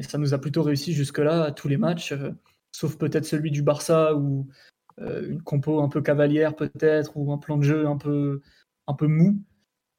[0.00, 2.30] et ça nous a plutôt réussi jusque-là à tous les matchs, euh,
[2.72, 4.48] sauf peut-être celui du Barça où
[4.98, 8.40] euh, une compo un peu cavalière peut-être, ou un plan de jeu un peu,
[8.86, 9.38] un peu mou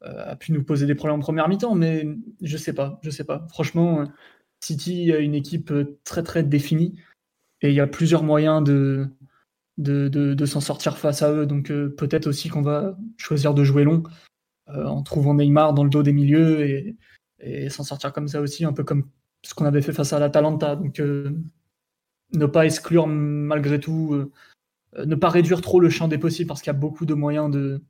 [0.04, 2.08] euh, a pu nous poser des problèmes en première mi-temps, mais
[2.42, 3.46] je sais pas, je sais pas.
[3.50, 4.06] Franchement,
[4.60, 5.72] City a une équipe
[6.04, 7.00] très très définie
[7.62, 9.08] et il y a plusieurs moyens de,
[9.78, 11.46] de, de, s'en sortir face à eux.
[11.46, 14.02] Donc peut-être aussi qu'on va choisir de jouer long.
[14.68, 16.96] en trouvant Neymar dans le dos des milieux et,
[17.40, 19.06] et s'en sortir comme ça aussi, un peu comme
[19.44, 20.76] ce qu'on avait fait face à l'Atalanta.
[20.76, 24.32] Donc, ne pas exclure malgré tout,
[24.98, 27.50] ne pas réduire trop le champ des possibles parce qu'il y a beaucoup de moyens
[27.52, 27.84] de,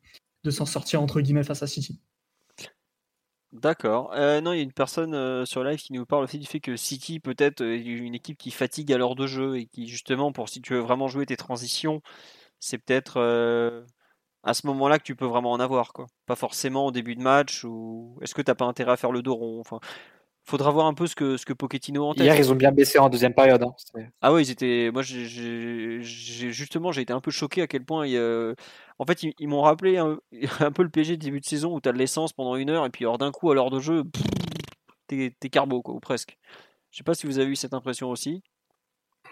[0.44, 2.00] de s'en sortir entre guillemets face à City.
[3.52, 4.14] D'accord.
[4.14, 6.46] Euh, non, il y a une personne euh, sur live qui nous parle aussi du
[6.46, 9.90] fait que City peut-être euh, une équipe qui fatigue à l'heure de jeu et qui
[9.90, 12.02] justement pour si tu veux vraiment jouer tes transitions,
[12.60, 13.20] c'est peut-être
[14.44, 16.08] à ce moment-là que tu peux vraiment en avoir quoi.
[16.26, 19.12] Pas forcément au début de match ou est-ce que tu n'as pas intérêt à faire
[19.12, 19.60] le dos rond?
[19.60, 19.82] Enfin,
[20.44, 22.26] faudra voir un peu ce que, ce que Pochettino en tête.
[22.26, 23.64] Hier, ils ont bien baissé en deuxième période.
[23.64, 23.74] Hein.
[24.22, 24.90] Ah oui, ils étaient.
[24.92, 28.06] Moi, j'ai justement, j'ai été un peu choqué à quel point.
[29.00, 30.20] En fait, ils, m'ont rappelé un,
[30.76, 32.86] peu le PG de début de saison où tu as de l'essence pendant une heure
[32.86, 34.04] et puis alors d'un coup, à l'heure de jeu,
[35.08, 36.38] t'es carbo, quoi, ou presque.
[36.92, 38.44] Je sais pas si vous avez eu cette impression aussi.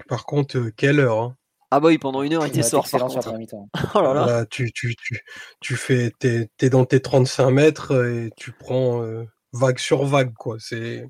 [0.08, 1.36] Par contre, euh, quelle heure hein
[1.72, 2.88] ah bah oui, pendant une heure, il était sort.
[2.94, 4.26] oh là là.
[4.26, 5.20] Bah, tu, tu, tu,
[5.60, 9.24] tu fais, t'es, es dans tes 35 mètres et tu prends euh,
[9.54, 10.58] vague sur vague, quoi.
[10.60, 11.06] C'est,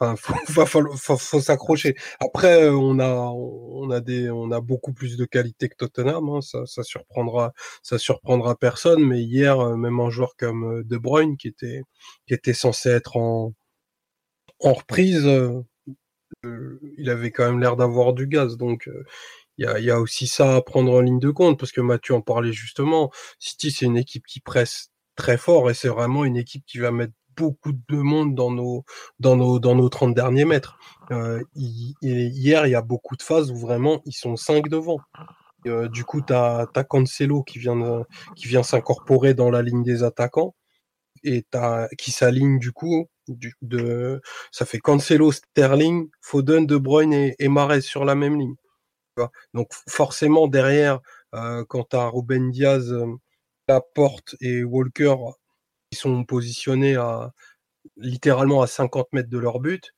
[0.00, 0.16] enfin,
[0.96, 1.94] faut, faut, s'accrocher.
[2.20, 6.28] Après, euh, on a, on a des, on a beaucoup plus de qualité que Tottenham.
[6.30, 6.40] Hein.
[6.40, 7.52] ça, ça surprendra,
[7.82, 9.04] ça surprendra personne.
[9.04, 11.82] Mais hier, euh, même un joueur comme euh, De Bruyne, qui était,
[12.26, 13.54] qui était censé être en,
[14.60, 15.28] en reprise,
[16.44, 18.56] il avait quand même l'air d'avoir du gaz.
[18.56, 18.88] Donc,
[19.58, 21.80] il y a, y a, aussi ça à prendre en ligne de compte parce que
[21.80, 23.10] Mathieu en parlait justement.
[23.38, 24.90] City, c'est une équipe qui presse
[25.20, 28.84] très fort et c'est vraiment une équipe qui va mettre beaucoup de monde dans nos
[29.18, 30.78] dans nos dans nos 30 derniers mètres.
[31.10, 34.98] Euh, hier, il y a beaucoup de phases où vraiment ils sont 5 devant.
[35.66, 40.02] Euh, du coup, tu as, Cancelo qui vient qui vient s'incorporer dans la ligne des
[40.02, 40.54] attaquants
[41.22, 44.20] et as, qui s'aligne du coup de
[44.52, 48.56] ça fait Cancelo, Sterling, Foden, De Bruyne et, et Mahrez sur la même ligne.
[49.54, 51.00] Donc forcément derrière,
[51.34, 52.94] euh, quand tu as Ruben Diaz,
[53.70, 55.14] Laporte et Walker
[55.90, 57.32] qui sont positionnés à
[57.96, 59.94] littéralement à 50 mètres de leur but,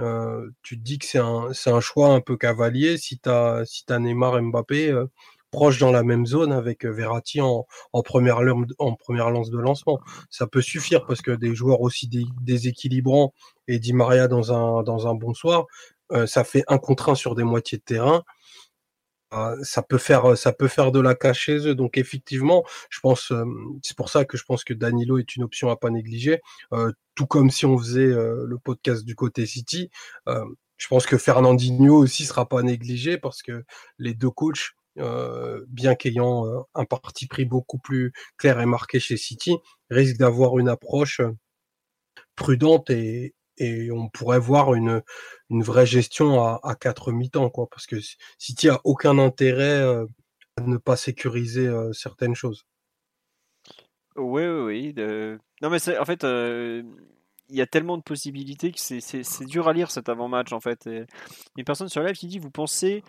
[0.00, 3.84] euh, tu te dis que c'est un, choix un peu cavalier si tu as, si
[3.90, 5.06] as Neymar Mbappé euh,
[5.50, 7.66] proches dans la même zone avec euh, Verratti en,
[8.02, 8.40] première,
[8.78, 10.00] en première lance de lancement.
[10.30, 12.08] Ça peut suffire parce que des joueurs aussi
[12.40, 13.34] déséquilibrants
[13.68, 15.66] et Di Maria dans un, dans un bon soir,
[16.26, 18.22] ça fait un contre un sur des moitiés de terrain.
[19.34, 21.74] Ah, ça peut faire ça peut faire de la cache chez eux.
[21.74, 23.32] Donc effectivement, je pense
[23.82, 26.40] c'est pour ça que je pense que Danilo est une option à pas négliger.
[27.14, 29.90] tout comme si on faisait le podcast du côté City,
[30.26, 33.64] je pense que Fernandinho aussi sera pas négligé parce que
[33.98, 34.72] les deux coachs,
[35.68, 39.56] bien qu'ayant un parti pris beaucoup plus clair et marqué chez City,
[39.90, 41.22] risquent d'avoir une approche
[42.36, 45.02] prudente et, et on pourrait voir une,
[45.50, 47.96] une vraie gestion à, à quatre mi-temps, quoi, parce que
[48.38, 50.06] si tu as aucun intérêt euh,
[50.56, 52.66] à ne pas sécuriser euh, certaines choses.
[54.16, 54.94] Oui, oui, oui.
[55.62, 56.82] Non, mais en fait, euh,
[57.48, 60.88] il y a tellement de possibilités que c'est dur à lire cet avant-match, en fait.
[61.56, 63.02] Une personne sur live qui dit Vous pensez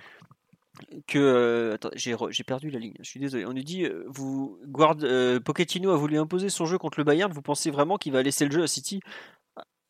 [1.07, 2.95] que attends, j'ai perdu la ligne.
[3.02, 3.45] Je suis désolé.
[3.45, 4.95] On nous dit vous Guard,
[5.44, 7.34] Pochettino a voulu imposer son jeu contre le Bayern.
[7.34, 9.02] Vous pensez vraiment qu'il va laisser le jeu à City?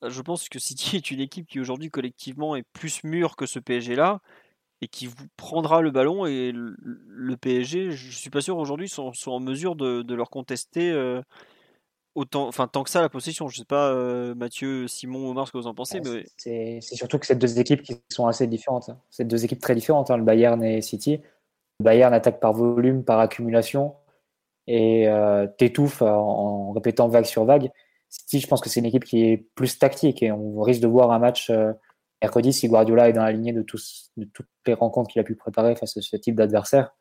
[0.10, 3.60] Je pense que City est une équipe qui aujourd'hui collectivement est plus mûre que ce
[3.60, 4.20] PSG-là
[4.82, 9.12] et qui vous prendra le ballon et le, PSG, je suis pas sûr aujourd'hui sont,
[9.28, 11.22] en mesure de, leur contester euh,
[12.16, 13.48] autant, enfin tant que ça la possession.
[13.48, 17.18] Je sais pas euh, Mathieu, Simon, Omar ce que vous en pensez, mais c'est surtout
[17.18, 18.90] que c'est deux équipes qui sont assez différentes.
[18.90, 19.00] Hein.
[19.10, 21.22] C'est deux équipes très différentes, hein, le Bayern et City.
[21.80, 23.96] Le Bayern attaque par volume, par accumulation
[24.68, 27.72] et euh, t'étouffe en, en répétant vague sur vague.
[28.14, 30.88] City, je pense que c'est une équipe qui est plus tactique et on risque de
[30.88, 31.73] voir un match euh,
[32.22, 33.81] mercredi si Guardiola est dans la lignée de, toutes
[34.68, 36.95] les rencontres qu'il a pu préparer face à ce type d'adversaire.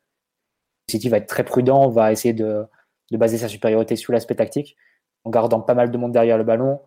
[0.89, 2.65] City va être très prudent, va essayer de,
[3.11, 4.75] de baser sa supériorité sur l'aspect tactique
[5.23, 6.81] en gardant pas mal de monde derrière le ballon,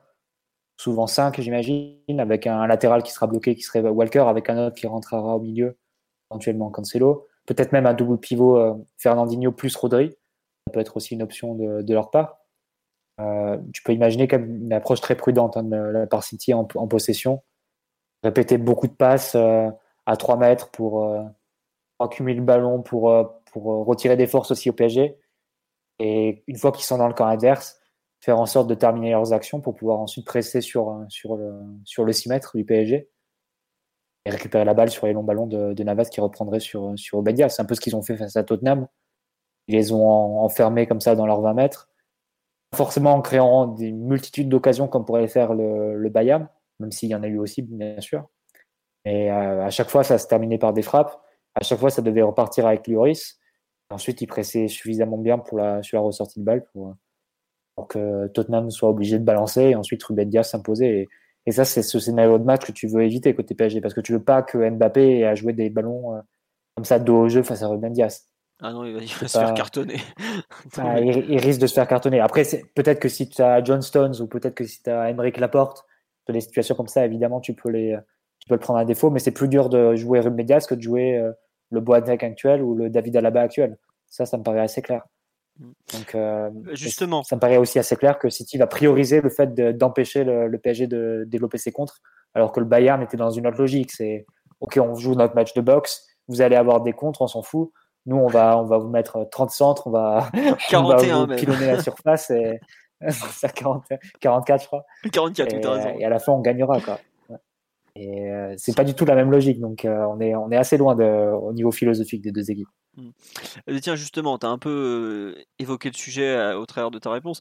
[0.77, 4.75] souvent 5 j'imagine, avec un latéral qui sera bloqué qui serait Walker, avec un autre
[4.75, 5.79] qui rentrera au milieu,
[6.33, 10.17] éventuellement Cancelo, peut-être même un double pivot euh, Fernandinho plus Rodri,
[10.67, 12.41] ça peut être aussi une option de, de leur part.
[13.21, 16.65] Euh, tu peux imaginer comme une approche très prudente hein, de la part City en,
[16.65, 17.43] possession.
[18.23, 19.71] Répéter beaucoup de passes euh,
[20.07, 21.23] à 3 mètres pour, euh,
[21.99, 23.11] accumuler le ballon, pour,
[23.53, 25.19] pour retirer des forces aussi au PSG.
[25.99, 27.81] Et une fois qu'ils sont dans le camp adverse,
[28.21, 32.05] faire en sorte de terminer leurs actions pour pouvoir ensuite presser sur, sur, le, sur
[32.05, 33.09] le 6 mètres du PSG
[34.27, 37.23] et récupérer la balle sur les longs ballons de, Navas qui reprendrait sur, sur.
[37.25, 38.89] C'est un peu ce qu'ils ont fait face à Tottenham.
[39.69, 41.89] Ils les ont enfermés comme ça dans leurs 20 mètres
[42.75, 46.49] forcément en créant des multitudes d'occasions comme pourrait faire le, le Bayern,
[46.81, 48.29] même s'il y en a eu aussi, bien sûr.
[49.05, 51.21] Et euh, à chaque fois, ça se terminait par des frappes.
[51.55, 53.39] À chaque fois, ça devait repartir avec Lloris.
[53.91, 56.95] Ensuite, il pressait suffisamment bien pour la, sur la ressortie de balle pour,
[57.77, 61.09] pour que Tottenham soit obligé de balancer et ensuite Ruben Diaz s'imposer.
[61.47, 64.01] Et, ça, c'est ce scénario de match que tu veux éviter côté PSG parce que
[64.01, 66.21] tu veux pas que Mbappé ait à jouer des ballons
[66.75, 68.29] comme ça dos au jeu face à Ruben Diaz.
[68.61, 70.01] Ah non, il va, se faire cartonner.
[70.79, 72.21] Ah, il, risque de se faire cartonner.
[72.21, 72.43] Après,
[72.75, 75.85] peut-être que si tu as John Stones ou peut-être que si tu as Emmerich Laporte,
[76.27, 77.97] dans les situations comme ça, évidemment, tu peux, les,
[78.41, 80.75] tu peux le prendre à défaut, mais c'est plus dur de jouer Ruben Diaz que
[80.75, 81.33] de jouer euh,
[81.71, 83.79] le Boateng actuel ou le David Alaba actuel.
[84.09, 85.03] Ça, ça me paraît assez clair.
[85.59, 85.73] Mm.
[85.95, 87.23] Donc, euh, Justement.
[87.23, 90.59] Ça me paraît aussi assez clair que City va prioriser le fait d'empêcher le, le,
[90.59, 92.01] PSG de développer ses contres,
[92.35, 93.93] alors que le Bayern était dans une autre logique.
[93.93, 94.27] C'est
[94.61, 97.73] OK, on joue notre match de boxe, vous allez avoir des contres, on s'en fout.
[98.07, 100.31] Nous, on va, on va vous mettre 30 centres, on va,
[100.69, 102.61] 41 on va vous pilonner la surface et
[103.55, 103.85] 40,
[104.21, 104.85] 44, je crois.
[105.13, 105.99] 44, et, raison.
[105.99, 106.81] Et à la fin, on gagnera.
[106.81, 106.99] Quoi.
[107.95, 109.61] Et euh, c'est pas du tout la même logique.
[109.61, 112.69] Donc, euh, on, est, on est assez loin de, au niveau philosophique des deux équipes.
[112.97, 113.11] Hmm.
[113.69, 117.41] Euh, tiens, justement, tu as un peu évoqué le sujet au travers de ta réponse.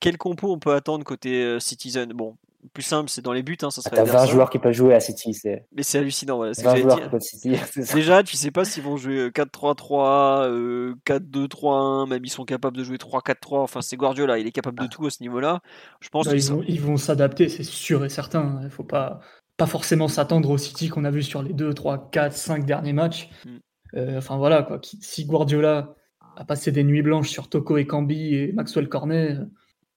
[0.00, 2.12] Quel compo on peut attendre côté Citizen?
[2.12, 2.36] Bon,
[2.72, 3.56] plus simple, c'est dans les buts.
[3.62, 5.38] Hein, ça serait 20 joueurs qui peuvent jouer à City.
[5.72, 6.36] Mais c'est hallucinant.
[6.36, 7.56] Voilà, 20 joueurs qui peuvent City.
[7.94, 12.84] Déjà, tu sais pas s'ils vont jouer 4-3-3, euh, 4-2-3-1, même ils sont capables de
[12.84, 13.58] jouer 3-4-3.
[13.58, 14.88] Enfin, c'est Guardiola, il est capable de ah.
[14.88, 15.60] tout à ce niveau-là.
[16.00, 16.34] Je pense bah,
[16.66, 18.60] ils, vont, s'adapter, c'est sûr et certain.
[18.62, 19.20] Il faut pas,
[19.56, 22.92] pas forcément s'attendre au City qu'on a vu sur les 2, 3, 4, 5 derniers
[22.92, 23.30] matchs.
[23.44, 23.50] Mm.
[23.96, 24.80] Euh, enfin voilà, quoi.
[24.82, 25.94] si Guardiola
[26.36, 29.44] a passé des nuits blanches sur Toko et Cambi et Maxwell Cornet, euh,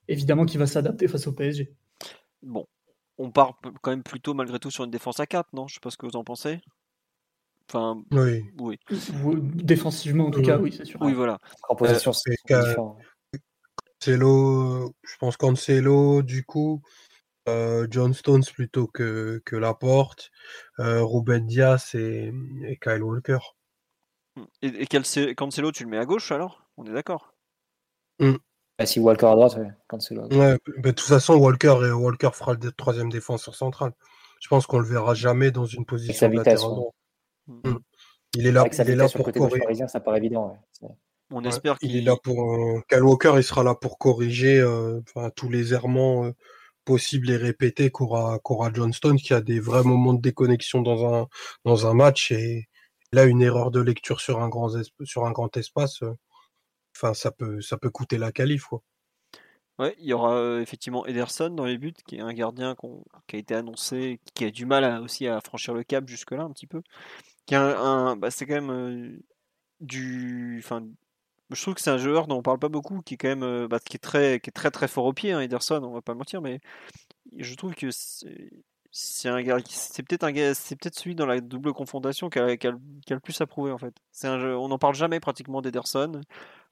[0.07, 1.73] évidemment qu'il va s'adapter face au PSG.
[2.41, 2.65] Bon,
[3.17, 5.67] on part quand même plutôt malgré tout sur une défense à 4, non?
[5.67, 6.61] Je sais pas ce que vous en pensez.
[7.69, 8.45] Enfin, oui.
[8.59, 8.79] oui.
[9.41, 11.01] Défensivement, en tout cas, oui, c'est sûr.
[11.01, 11.39] Oui, voilà.
[11.67, 12.35] En position, c'est
[13.99, 16.81] Cancelo, je pense Cancelo, du coup,
[17.49, 20.31] euh, John Stones plutôt que, que Laporte,
[20.79, 22.31] euh, Ruben Diaz et,
[22.81, 23.39] Kyle Walker.
[24.61, 24.85] Et, et
[25.35, 26.69] Cancelo, tu le mets à gauche alors?
[26.77, 27.33] On est d'accord?
[28.19, 28.35] Mmh.
[28.77, 30.27] Bah, si Walker à droite, Cancelo.
[30.27, 33.91] Ouais, bah, de toute façon, Walker, et Walker fera le troisième défenseur central.
[34.39, 36.69] Je pense qu'on le verra jamais dans une position latéral
[37.47, 37.73] mmh.
[38.35, 39.87] Il est là, il est là pour corriger.
[39.87, 40.55] ça paraît évident.
[41.31, 42.53] On espère qu'il est là pour.
[42.53, 45.01] Euh, Cal Walker, il sera là pour corriger euh,
[45.35, 46.31] tous les errements euh,
[46.85, 51.27] possibles et répétés qu'aura qu'aura Johnston, qui a des vrais moments de déconnexion dans un
[51.65, 52.67] dans un match et
[53.11, 54.69] là une erreur de lecture sur un grand
[55.03, 56.01] sur un grand espace
[56.97, 58.65] enfin, ça peut, ça peut coûter la qualif.
[58.65, 58.81] Quoi.
[59.79, 62.75] Ouais, il y aura effectivement Ederson dans les buts, qui est un gardien
[63.27, 66.51] qui a été annoncé, qui a du mal aussi à franchir le cap jusque-là un
[66.51, 66.81] petit peu.
[67.51, 69.21] Un, bah, c'est quand même
[69.79, 70.85] du, enfin,
[71.51, 73.67] je trouve que c'est un joueur dont on parle pas beaucoup, qui est quand même,
[73.67, 76.01] bah, qui est très, qui est très très fort au pied, hein, Ederson, on va
[76.01, 76.59] pas mentir, mais
[77.37, 82.47] je trouve que c'est un c'est peut-être peut-être celui dans la double confrontation qui a,
[82.47, 83.93] le plus à prouver en fait.
[84.23, 86.21] On n'en parle jamais pratiquement d'Ederson.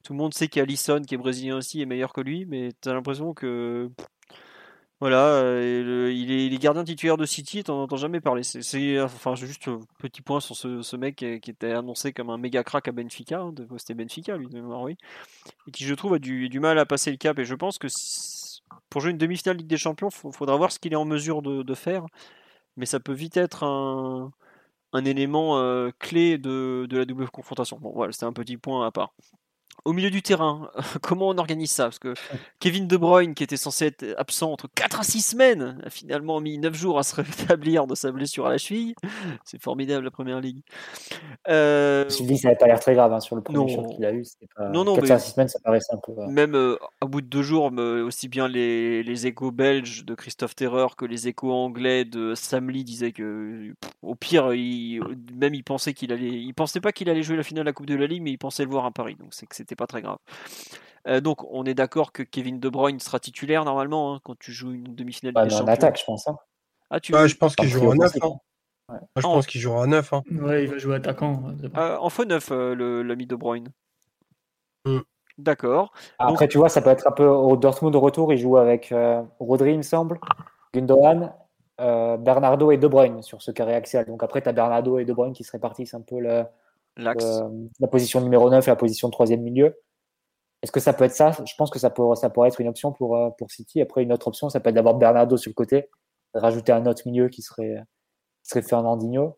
[0.06, 2.90] Tout le monde sait qu'Alisson, qui est brésilien aussi, est meilleur que lui, mais tu
[2.90, 3.90] as l'impression que.
[5.00, 8.44] Voilà, euh, il, est, gardien titulaire de City, t'en entends jamais parler.
[8.44, 12.64] C'est enfin juste un petit point sur ce, mec qui, était annoncé comme un méga
[12.64, 14.96] crack à Benfica, hein, c'était Benfica lui de mémoire, oui,
[15.68, 17.40] et qui je trouve a du, mal à passer le cap.
[17.40, 17.88] Et je pense que
[18.92, 21.42] pour jouer une demi-finale Ligue des Champions, il faudra voir ce qu'il est en mesure
[21.42, 22.06] de, faire,
[22.78, 24.32] mais ça peut vite être un,
[25.04, 27.80] élément euh, clé de, de, la double confrontation.
[27.82, 29.16] Bon, voilà, c'était un petit point à part
[29.86, 30.70] au milieu du terrain,
[31.02, 31.86] comment on organise ça?
[31.86, 32.14] Parce que
[32.60, 36.42] Kevin De Bruyne, qui était censé être absent entre 4 à 6 semaines, a finalement
[36.42, 38.96] mis 9 jours à se rétablir de sa blessure à la cheville.
[39.44, 40.62] C'est formidable la première ligue.
[41.48, 42.06] Euh...
[42.10, 44.12] Je dis ça n'avait pas l'air très grave hein, sur le premier choc qu'il a
[44.12, 44.26] eu.
[44.56, 44.70] Pas...
[44.70, 46.14] Non, non, 4 à 6 semaines, ça paraissait un peu.
[46.28, 47.72] Même euh, à bout de deux jours,
[48.06, 52.70] aussi bien les, les échos belges de Christophe Terreur que les échos anglais de Sam
[52.70, 55.02] Lee disaient que, au pire, il,
[55.34, 56.28] même il pensait qu'il allait.
[56.28, 58.32] Il pensait pas qu'il allait jouer la finale de la Coupe de la Ligue, mais
[58.32, 59.16] il pensait le voir à Paris.
[59.20, 60.18] Donc c'est que c'était pas très grave.
[61.08, 64.52] Euh, donc on est d'accord que Kevin De Bruyne sera titulaire normalement hein, quand tu
[64.52, 66.28] joues une demi-finale bah, En attaque, je pense.
[66.28, 66.38] Hein.
[66.90, 68.12] Ah, tu je pense qu'il jouera à 9.
[68.22, 69.00] Hein.
[69.16, 70.14] je pense qu'il jouera à 9.
[70.14, 70.24] Hein.
[70.32, 71.44] Ouais, il va jouer attaquant.
[71.78, 73.70] Euh, en faux 9, euh, l'ami De Bruyne.
[74.86, 75.00] Mm.
[75.38, 75.92] D'accord.
[76.18, 78.32] Après, tu vois, ça peut être un peu au Dortmund de retour.
[78.32, 78.94] Il joue avec
[79.40, 80.18] Rodri, il me semble,
[80.74, 81.34] Gundogan,
[81.78, 84.06] Bernardo et De Bruyne sur ce carré axial.
[84.06, 86.44] Donc après, tu as Bernardo et De Bruyne qui se répartissent un peu le, euh,
[86.98, 89.76] la position numéro 9 et la position de troisième milieu.
[90.62, 91.32] Est-ce que ça peut être ça?
[91.46, 93.82] Je pense que ça, peut, ça pourrait être une option pour, euh, pour City.
[93.82, 95.90] Après, une autre option, ça peut être d'avoir Bernardo sur le côté,
[96.34, 97.84] rajouter un autre milieu qui serait,
[98.44, 99.38] qui serait Fernandinho.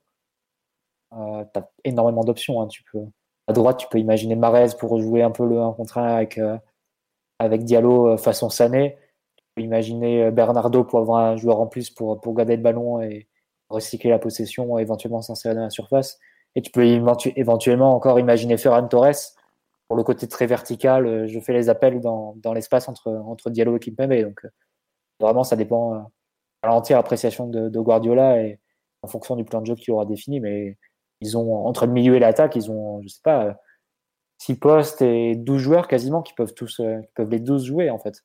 [1.14, 2.62] Euh, tu as énormément d'options.
[2.62, 2.68] Hein.
[2.68, 3.02] Tu peux,
[3.48, 6.40] à droite, tu peux imaginer Marez pour jouer un peu le 1 contre 1 avec,
[7.40, 8.98] avec Diallo façon Sané.
[9.36, 13.02] Tu peux imaginer Bernardo pour avoir un joueur en plus pour, pour garder le ballon
[13.02, 13.28] et
[13.70, 16.20] recycler la possession, éventuellement s'insérer dans la surface.
[16.58, 16.84] Et tu peux
[17.36, 19.36] éventuellement encore imaginer Ferran Torres
[19.88, 24.20] pour le côté très vertical, je fais les appels dans, l'espace entre, Diallo et Kimpembe.
[24.24, 24.42] Donc,
[25.20, 26.10] vraiment, ça dépend
[26.64, 28.60] à l'entière appréciation de, Guardiola et
[29.04, 30.40] en fonction du plan de jeu qu'il aura défini.
[30.40, 30.80] Mais
[31.22, 33.56] ils ont, entre le milieu et l'attaque, ils ont, je sais pas,
[34.40, 38.00] 6 postes et 12 joueurs quasiment qui peuvent tous, qui peuvent les 12 jouer, en
[38.00, 38.24] fait.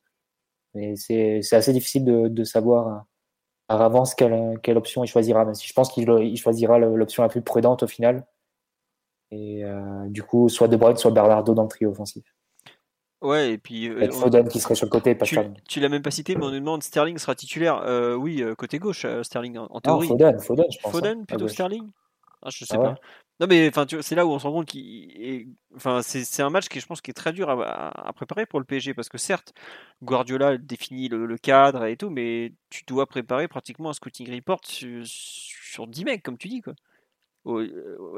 [0.72, 3.04] Mais c'est assez difficile de savoir
[3.66, 7.28] par avance quelle, quelle, option il choisira, même si je pense qu'il choisira l'option la
[7.28, 8.26] plus prudente au final.
[9.30, 12.24] Et euh, du coup, soit De Bruyne, soit Bernardo dans le trio offensif.
[13.22, 13.88] Ouais, et puis.
[13.88, 16.44] Euh, Foden qui serait sur le côté, pas tu, tu l'as même pas cité, mais
[16.44, 17.82] on nous demande Sterling sera titulaire.
[17.86, 20.08] Euh, oui, côté gauche, Sterling en, théorie.
[20.08, 20.92] Non, Foden, Foden, je pense.
[20.92, 21.88] Foden hein, plutôt Sterling?
[22.42, 22.94] Ah, Je sais ah pas.
[23.42, 25.48] Non, mais c'est là où on se rend compte qu'il.
[25.74, 28.64] Enfin, c'est un match qui, je pense, qui est très dur à, préparer pour le
[28.64, 29.52] PSG parce que certes,
[30.00, 35.02] Guardiola définit le, cadre et tout, mais tu dois préparer pratiquement un scouting report sur,
[35.04, 36.74] sur 10 mecs, comme tu dis, quoi.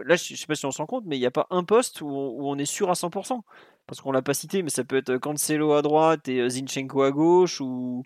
[0.05, 2.03] Là, je sais pas si on s'en compte, mais il n'y a pas un poste
[2.03, 3.41] où on, est sûr à 100%.
[3.87, 7.11] Parce qu'on l'a pas cité, mais ça peut être Cancelo à droite et Zinchenko à
[7.13, 8.03] gauche ou,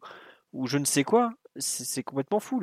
[0.52, 1.32] ou je ne sais quoi.
[1.56, 2.60] C'est complètement fou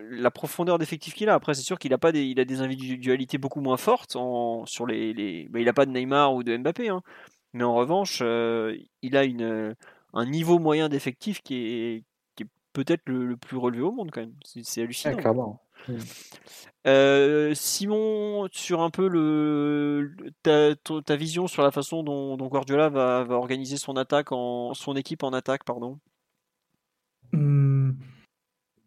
[0.00, 1.34] la profondeur d'effectif qu'il a.
[1.34, 4.66] Après, c'est sûr qu'il a pas des, il a des individualités beaucoup moins fortes en,
[4.66, 7.02] sur les, les bah, il a pas de Neymar ou de Mbappé, hein.
[7.52, 9.74] mais en revanche, euh, il a une,
[10.12, 12.04] un niveau moyen d'effectif qui est,
[12.34, 14.34] qui est peut-être le, le, plus relevé au monde quand même.
[14.44, 15.60] C'est hallucinant.
[16.86, 22.88] Euh, Simon, sur un peu le, ta, ta, vision sur la façon dont, dont Guardiola
[22.88, 25.98] va, va, organiser son attaque en son équipe en attaque, pardon.
[27.32, 27.75] Mmh.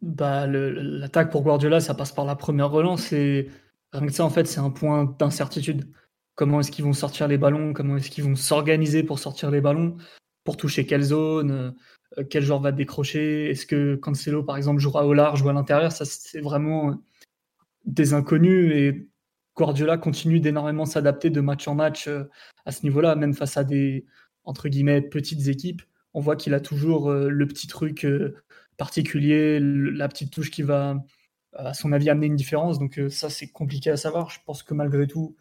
[0.02, 3.50] Bah, l'attaque pour Guardiola, ça passe par la première relance et
[3.92, 5.90] rien que ça, en fait, c'est un point d'incertitude.
[6.36, 7.74] Comment est-ce qu'ils vont sortir les ballons?
[7.74, 9.98] Comment est-ce qu'ils vont s'organiser pour sortir les ballons?
[10.44, 11.50] Pour toucher quelle zone?
[12.18, 13.50] Euh, Quel joueur va décrocher?
[13.50, 15.92] Est-ce que Cancelo, par exemple, jouera au large ou à l'intérieur?
[15.92, 16.98] Ça, c'est vraiment
[17.84, 19.08] des inconnus et
[19.56, 22.24] Guardiola continue d'énormément s'adapter de match en match euh,
[22.64, 24.06] à ce niveau-là, même face à des
[24.44, 25.82] entre guillemets petites équipes.
[26.14, 28.06] On voit qu'il a toujours euh, le petit truc
[28.80, 31.04] particulier, la petite touche qui va,
[31.52, 32.78] à son avis, amener une différence.
[32.78, 34.30] Donc euh, ça, c'est compliqué à savoir.
[34.30, 35.36] Je pense que malgré tout,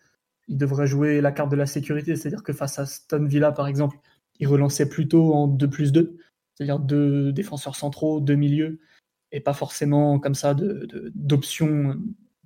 [0.49, 2.17] il devrait jouer la carte de la sécurité.
[2.17, 3.97] C'est-à-dire que face à Stone Villa, par exemple,
[4.41, 6.17] il relançait plutôt en 2 plus 2,
[6.53, 8.81] c'est-à-dire deux défenseurs centraux, deux milieux,
[9.31, 10.53] et pas forcément comme ça
[11.15, 11.95] d'options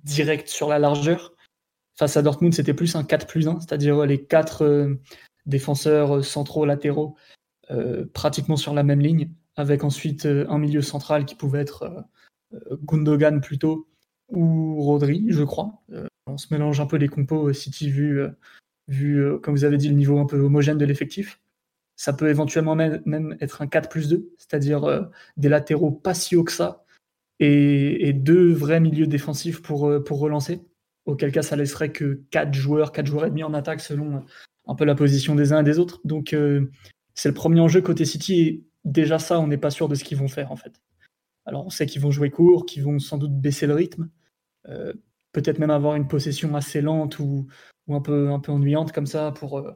[0.04, 1.34] directes sur la largeur.
[1.96, 4.94] Face à Dortmund, c'était plus un 4 plus 1, c'est-à-dire les quatre euh,
[5.46, 7.16] défenseurs centraux latéraux
[7.72, 11.82] euh, pratiquement sur la même ligne avec ensuite euh, un milieu central qui pouvait être
[11.84, 12.00] euh,
[12.54, 13.88] euh, Gundogan plutôt
[14.28, 15.82] ou Rodri, je crois.
[16.26, 18.22] on se mélange un peu les compos City vu,
[18.88, 21.40] vu, comme vous avez dit, le niveau un peu homogène de l'effectif.
[21.96, 26.42] Ça peut éventuellement même être un 4 plus 2, c'est-à-dire des latéraux pas si haut
[26.42, 26.86] que ça,
[27.38, 30.62] et, deux vrais milieux défensifs pour, pour relancer.
[31.04, 34.24] Auquel cas, ça laisserait que 4 joueurs, 4 joueurs et demi en attaque selon
[34.66, 36.00] un peu la position des uns et des autres.
[36.04, 36.34] Donc,
[37.14, 40.18] c'est le premier enjeu côté City déjà ça, on n'est pas sûr de ce qu'ils
[40.18, 40.80] vont faire en fait.
[41.46, 44.08] Alors on sait qu'ils vont jouer court, qu'ils vont sans doute baisser le rythme,
[44.68, 44.92] euh,
[45.32, 47.46] peut-être même avoir une possession assez lente ou,
[47.88, 49.72] un, peu, ennuyante comme ça pour, euh,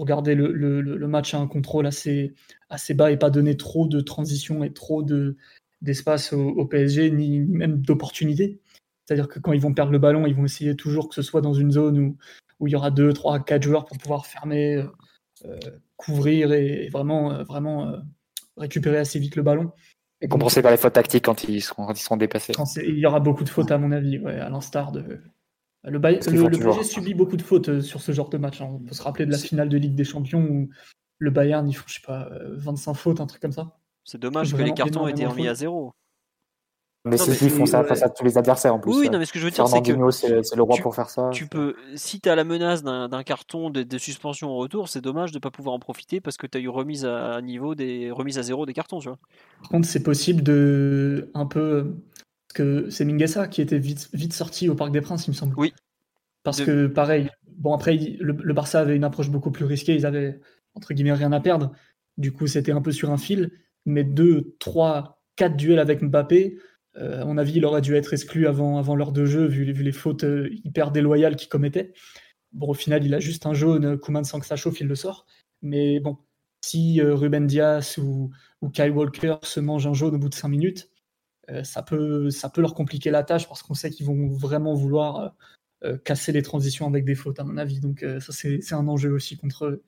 [0.00, 2.34] garder le, match à un contrôle assez,
[2.90, 5.36] bas et pas donner trop de transition et trop de,
[5.80, 8.60] d'espace au, au, PSG, ni même d'opportunités.
[9.06, 11.40] C'est-à-dire que quand ils vont perdre le ballon, ils vont essayer toujours que ce soit
[11.40, 12.18] dans une zone où,
[12.60, 14.84] où il y aura 2, 3, 4 joueurs pour pouvoir fermer,
[15.46, 15.58] euh,
[15.96, 17.96] couvrir et, vraiment, vraiment
[18.56, 19.72] récupérer assez vite le ballon.
[20.20, 22.54] Et compenser par les fautes tactiques quand ils seront, quand ils seront dépassés.
[22.82, 25.20] Il y aura beaucoup de fautes, à mon avis, ouais, à l'instar de.
[25.84, 28.60] Le, le, le PSG subit beaucoup de fautes euh, sur ce genre de match.
[28.60, 28.68] Hein.
[28.72, 30.68] On peut se rappeler de la finale de Ligue des Champions où
[31.18, 33.78] le Bayern, ils font, je sais pas, 25 euh, fautes, un truc comme ça.
[34.04, 35.92] C'est dommage que les cartons aient été remis à zéro.
[37.06, 38.92] Mais c'est qu'ils font ça face à tous les adversaires en plus.
[38.92, 40.10] Oui, non, mais ce que je veux dire, c'est que.
[40.10, 41.30] C'est le roi pour faire ça.
[41.32, 45.00] Tu peux, si tu as la menace d'un carton de, de, suspension au retour, c'est
[45.00, 47.74] dommage de ne pas pouvoir en profiter parce que tu as eu remise à, niveau
[47.74, 49.18] des remise à zéro des cartons, tu vois.
[49.60, 51.30] Par contre, c'est possible de.
[51.34, 51.94] Un peu.
[52.48, 55.36] Parce que c'est Mingessa qui était vite, vite sorti au Parc des Princes, il me
[55.36, 55.54] semble.
[55.56, 55.72] Oui.
[56.42, 60.06] Parce que, pareil, bon, après, le, le Barça avait une approche beaucoup plus risquée, ils
[60.06, 60.38] avaient,
[60.74, 61.72] entre guillemets, rien à perdre.
[62.18, 63.50] Du coup, c'était un peu sur un fil.
[63.84, 66.60] Mais deux, trois, quatre duels avec Mbappé euh,
[66.98, 69.92] à mon avis, il aurait dû être exclu avant, avant l'heure de jeu, vu, les
[69.92, 71.92] fautes euh, hyper déloyales qu'il commettait.
[72.52, 73.98] Bon, au final, il a juste un jaune.
[73.98, 75.26] Kuman, sans que ça chauffe, il le sort.
[75.62, 76.18] Mais bon,
[76.64, 78.30] si euh, Ruben Diaz ou,
[78.62, 80.90] ou, Kyle Walker se mangent un jaune au bout de 5 minutes,
[81.62, 85.36] ça, peut, ça peut leur compliquer la tâche parce qu'on sait qu'ils vont vraiment vouloir
[86.04, 87.78] casser les transitions avec des fautes, à mon avis.
[87.78, 89.80] Donc, ça, c'est un enjeu aussi contre,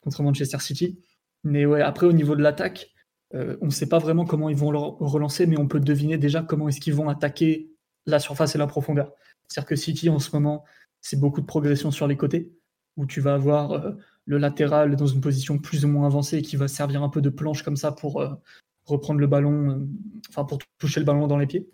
[0.00, 1.00] contre Manchester City.
[1.42, 2.91] Mais ouais, après, au niveau de l'attaque,
[3.34, 6.18] euh, on ne sait pas vraiment comment ils vont le relancer, mais on peut deviner
[6.18, 7.70] déjà comment est-ce qu'ils vont attaquer
[8.06, 9.12] la surface et la profondeur.
[9.48, 10.64] C'est-à-dire que City, en ce moment,
[11.00, 12.52] c'est beaucoup de progression sur les côtés.
[12.98, 13.94] où tu vas avoir
[14.26, 17.30] le latéral dans une position plus ou moins avancée qui va servir un peu de
[17.30, 18.22] planche comme ça pour
[18.84, 19.88] reprendre le ballon,
[20.28, 21.70] enfin pour toucher le ballon dans les pieds.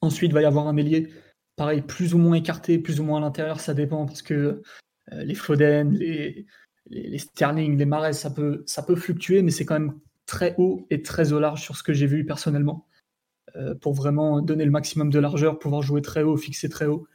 [0.00, 1.08] Ensuite, il va y avoir un mélier,
[1.56, 4.62] pareil, plus ou moins écarté, plus ou moins à l'intérieur, ça dépend parce que
[5.10, 6.46] les Foden, les,
[6.86, 9.98] les, Sterling, les Marais, ça peut, ça peut fluctuer, mais c'est quand même
[10.28, 12.86] très haut et très au large sur ce que j'ai vu personnellement.
[13.56, 17.08] Euh, pour vraiment donner le maximum de largeur, pouvoir jouer très haut, fixer très haut.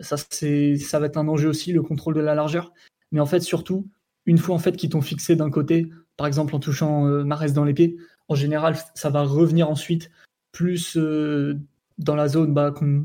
[0.00, 2.72] Ça, c'est, ça va être un enjeu aussi, le contrôle de la largeur.
[3.12, 3.88] Mais en fait, surtout,
[4.26, 7.54] une fois en fait qu'ils t'ont fixé d'un côté, par exemple en touchant euh, Marès
[7.54, 7.96] dans les pieds,
[8.28, 10.10] en général, ça va revenir ensuite
[10.52, 11.58] plus euh,
[11.98, 13.04] dans la zone bah, qu'on,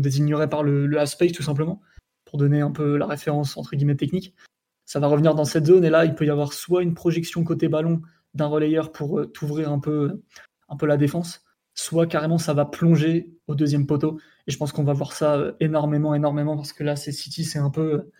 [0.00, 1.80] désignerait par le, le tout simplement,
[2.26, 4.34] pour donner un peu la référence entre guillemets technique
[4.86, 7.42] ça va revenir dans cette zone et là il peut y avoir soit une projection
[7.42, 8.02] côté ballon
[8.34, 10.22] d'un relayeur pour euh, t'ouvrir un peu,
[10.68, 11.42] un peu la défense,
[11.74, 15.36] soit carrément ça va plonger au deuxième poteau et je pense qu'on va voir ça
[15.36, 18.10] euh, énormément énormément parce que là c'est City c'est un peu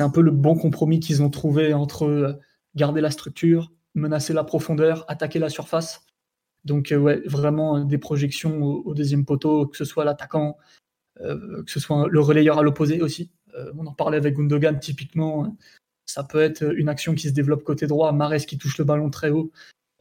[0.00, 2.32] un peu le bon compromis qu'ils ont trouvé entre euh,
[2.74, 6.04] garder la structure, menacer la profondeur, attaquer la surface.
[6.64, 10.56] Donc ouais, vraiment des projections au, deuxième poteau, que ce soit l'attaquant,
[11.18, 13.30] que ce soit le relayeur à l'opposé aussi.
[13.76, 15.54] on en parlait avec Gundogan typiquement
[16.06, 19.10] ça peut être une action qui se développe côté droit, Mares qui touche le ballon
[19.10, 19.50] très haut,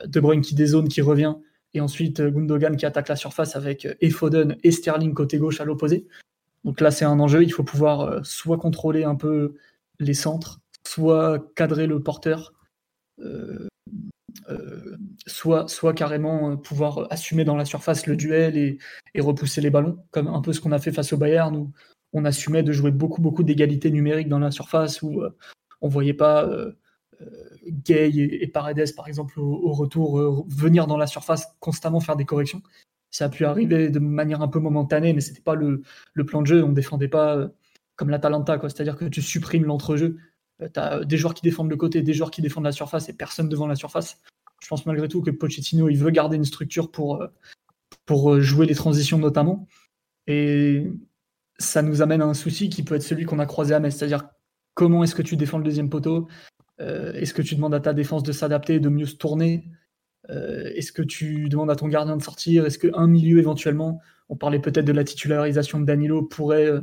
[0.05, 1.35] De Bruyne qui dézone, qui revient,
[1.73, 5.37] et ensuite euh, Gundogan qui attaque la surface avec euh, et Foden et Sterling côté
[5.37, 6.05] gauche à l'opposé.
[6.63, 7.43] Donc là, c'est un enjeu.
[7.43, 9.55] Il faut pouvoir euh, soit contrôler un peu
[9.99, 12.53] les centres, soit cadrer le porteur,
[15.27, 18.77] soit, carrément pouvoir assumer dans la surface le duel et,
[19.13, 21.71] et, repousser les ballons, comme un peu ce qu'on a fait face au Bayern où
[22.11, 25.23] on assumait de jouer beaucoup, beaucoup d'égalité numérique dans la surface, où
[25.83, 26.71] on voyait pas euh,
[27.21, 27.25] euh,
[27.67, 32.25] Gay et, Paredes, par exemple, au, retour, euh, venir dans la surface constamment faire des
[32.25, 32.63] corrections.
[33.11, 35.83] Ça a pu arriver de manière un peu momentanée, mais c'était pas le,
[36.25, 36.63] plan de jeu.
[36.63, 37.49] On défendait pas
[37.95, 40.17] comme l'Atalanta, c'est-à-dire que tu supprimes l'entrejeu.
[40.59, 43.13] tu as des joueurs qui défendent le côté, des joueurs qui défendent la surface et
[43.13, 44.19] personne devant la surface.
[44.61, 47.23] Je pense malgré tout que Pochettino, il veut garder une structure pour,
[48.05, 49.67] pour jouer les transitions notamment.
[50.25, 50.87] Et
[51.59, 53.95] ça nous amène à un souci qui peut être celui qu'on a croisé à Metz,
[53.95, 54.29] c'est-à-dire
[54.73, 56.27] comment est-ce que tu défends le deuxième poteau?
[56.81, 59.65] Euh, Est-ce que tu demandes à ta défense de s'adapter, de mieux se tourner?
[60.29, 62.65] Euh, Est-ce que tu demandes à ton gardien de sortir?
[62.65, 66.81] Est-ce qu'un milieu éventuellement, on parlait peut-être de la titularisation de Danilo, pourrait euh,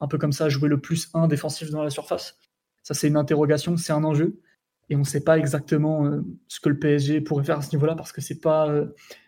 [0.00, 2.38] un peu comme ça jouer le plus 1 défensif dans la surface?
[2.82, 4.40] Ça c'est une interrogation, c'est un enjeu.
[4.88, 7.94] Et on ne sait pas exactement ce que le PSG pourrait faire à ce niveau-là
[7.94, 8.68] parce que ce n'est pas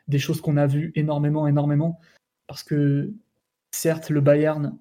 [0.09, 2.01] des choses qu'on a vues énormément, énormément.
[2.49, 3.13] Parce que
[3.71, 4.77] certes, le Bayern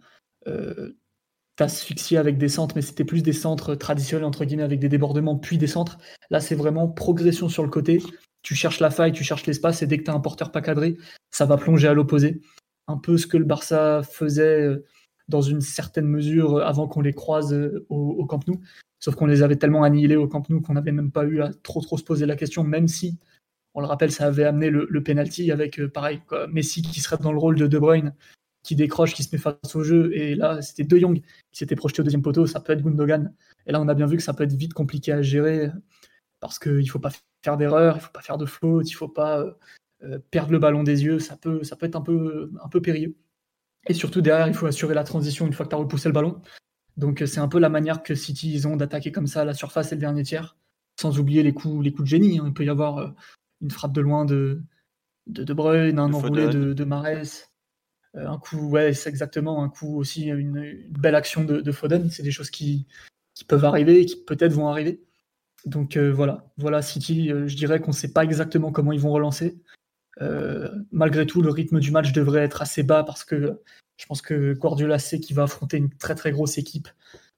[1.56, 5.38] t'asphyxier avec des centres, mais c'était plus des centres traditionnels, entre guillemets, avec des débordements,
[5.38, 5.98] puis des centres.
[6.30, 8.02] Là, c'est vraiment progression sur le côté.
[8.42, 10.62] Tu cherches la faille, tu cherches l'espace, et dès que tu as un porteur pas
[10.62, 10.98] cadré,
[11.32, 12.42] ça va plonger à l'opposé.
[12.88, 14.86] Un peu ce que le Barça faisait euh,
[15.30, 18.60] dans une certaine mesure euh, avant qu'on les croise euh, au, Camp Nou.
[19.00, 21.52] Sauf qu'on les avait tellement annihilés au Camp Nou qu'on n'avait même pas eu à
[21.54, 23.18] trop trop se poser la question, même si,
[23.74, 27.32] on le rappelle, ça avait amené le, le penalty avec, pareil, Messi qui serait dans
[27.32, 28.14] le rôle de De Bruyne
[28.64, 30.15] qui décroche, qui se met face au jeu.
[30.15, 31.22] Et là, c'était De Jong
[31.52, 32.45] qui s'était projeté au deuxième poteau.
[32.48, 33.34] Ça peut être Gundogan.
[33.68, 35.69] Et là, on a bien vu que ça peut être vite compliqué à gérer
[36.40, 37.11] parce qu'il ne faut pas
[37.44, 39.52] faire d'erreur, il ne faut pas faire de faute, il ne faut pas euh,
[40.03, 41.19] euh, perdre le ballon des yeux.
[41.19, 43.15] Ça peut, ça peut être un peu, un peu périlleux.
[43.88, 46.14] Et surtout, derrière, il faut assurer la transition une fois que tu as repoussé le
[46.14, 46.41] ballon.
[46.95, 49.91] Donc, c'est un peu la manière que City ils ont d'attaquer comme ça la surface
[49.91, 50.56] et le dernier tiers,
[50.99, 52.40] sans oublier les coups, les coups de génie.
[52.40, 52.45] Hein.
[52.48, 53.10] Il peut y avoir euh,
[53.61, 54.61] une frappe de loin de
[55.27, 57.49] De, de Bruyne, un enroulé de, de Marès.
[58.15, 62.10] Euh, un coup, ouais, c'est exactement un coup aussi, une, belle action de, Foden.
[62.10, 62.88] C'est des choses qui,
[63.48, 65.02] peuvent arriver et qui peut-être vont arriver.
[65.65, 68.99] Donc euh, voilà, voilà City, euh, je dirais qu'on ne sait pas exactement comment ils
[68.99, 69.61] vont relancer.
[70.91, 73.61] malgré tout, le rythme du match devrait être assez bas parce que
[73.98, 76.88] je pense que Guardiola sait qu'il va affronter une très très grosse équipe,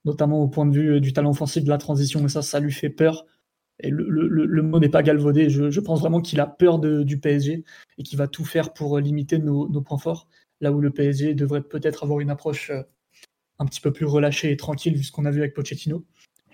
[0.04, 2.72] notamment au point de vue du talent offensif de la transition, et ça, ça lui
[2.72, 3.26] fait peur.
[3.80, 5.50] Et le, mot n'est pas galvaudé.
[5.50, 7.64] Je, pense vraiment qu'il a peur du PSG
[7.98, 10.28] et qu'il va tout faire pour limiter nos points forts
[10.60, 12.82] là où le PSG devrait peut-être avoir une approche euh,
[13.58, 16.04] un petit peu plus relâchée et tranquille vu ce qu'on a vu avec Pochettino.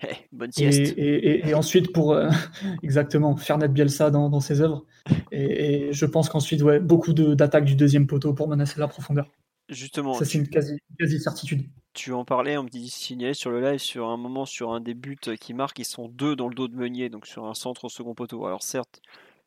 [0.03, 0.93] Eh, bonne sieste.
[0.97, 2.29] Et, ensuite, pour euh,
[2.83, 4.85] exactement faire naître Bielsa dans, ses œuvres.
[5.31, 9.29] Et, je pense qu'ensuite, ouais, beaucoup d'attaques du deuxième poteau pour menacer la profondeur.
[9.69, 10.13] Justement.
[10.13, 11.65] Ça, c'est une quasi, quasi, certitude.
[11.93, 14.81] Tu en parlais, on me dit signé sur le live, sur un moment, sur un
[14.81, 17.53] des buts qui marque, ils sont deux dans le dos de Meunier, donc sur un
[17.53, 18.45] centre au second poteau.
[18.45, 19.01] Alors certes,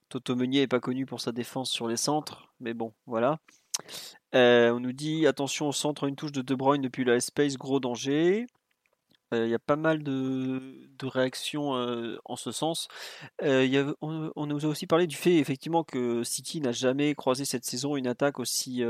[0.08, 3.40] Toto Meunier n'est pas connu pour sa défense sur les centres, mais bon, voilà.
[4.36, 7.56] Euh, on nous dit attention au centre, une touche de De Bruyne depuis la space,
[7.56, 8.46] gros danger.
[9.34, 12.88] Euh, il y a pas mal de, réactions euh, en ce sens.
[13.40, 17.96] on, nous a aussi parlé du fait effectivement que City n'a jamais croisé cette saison
[17.96, 18.82] une attaque aussi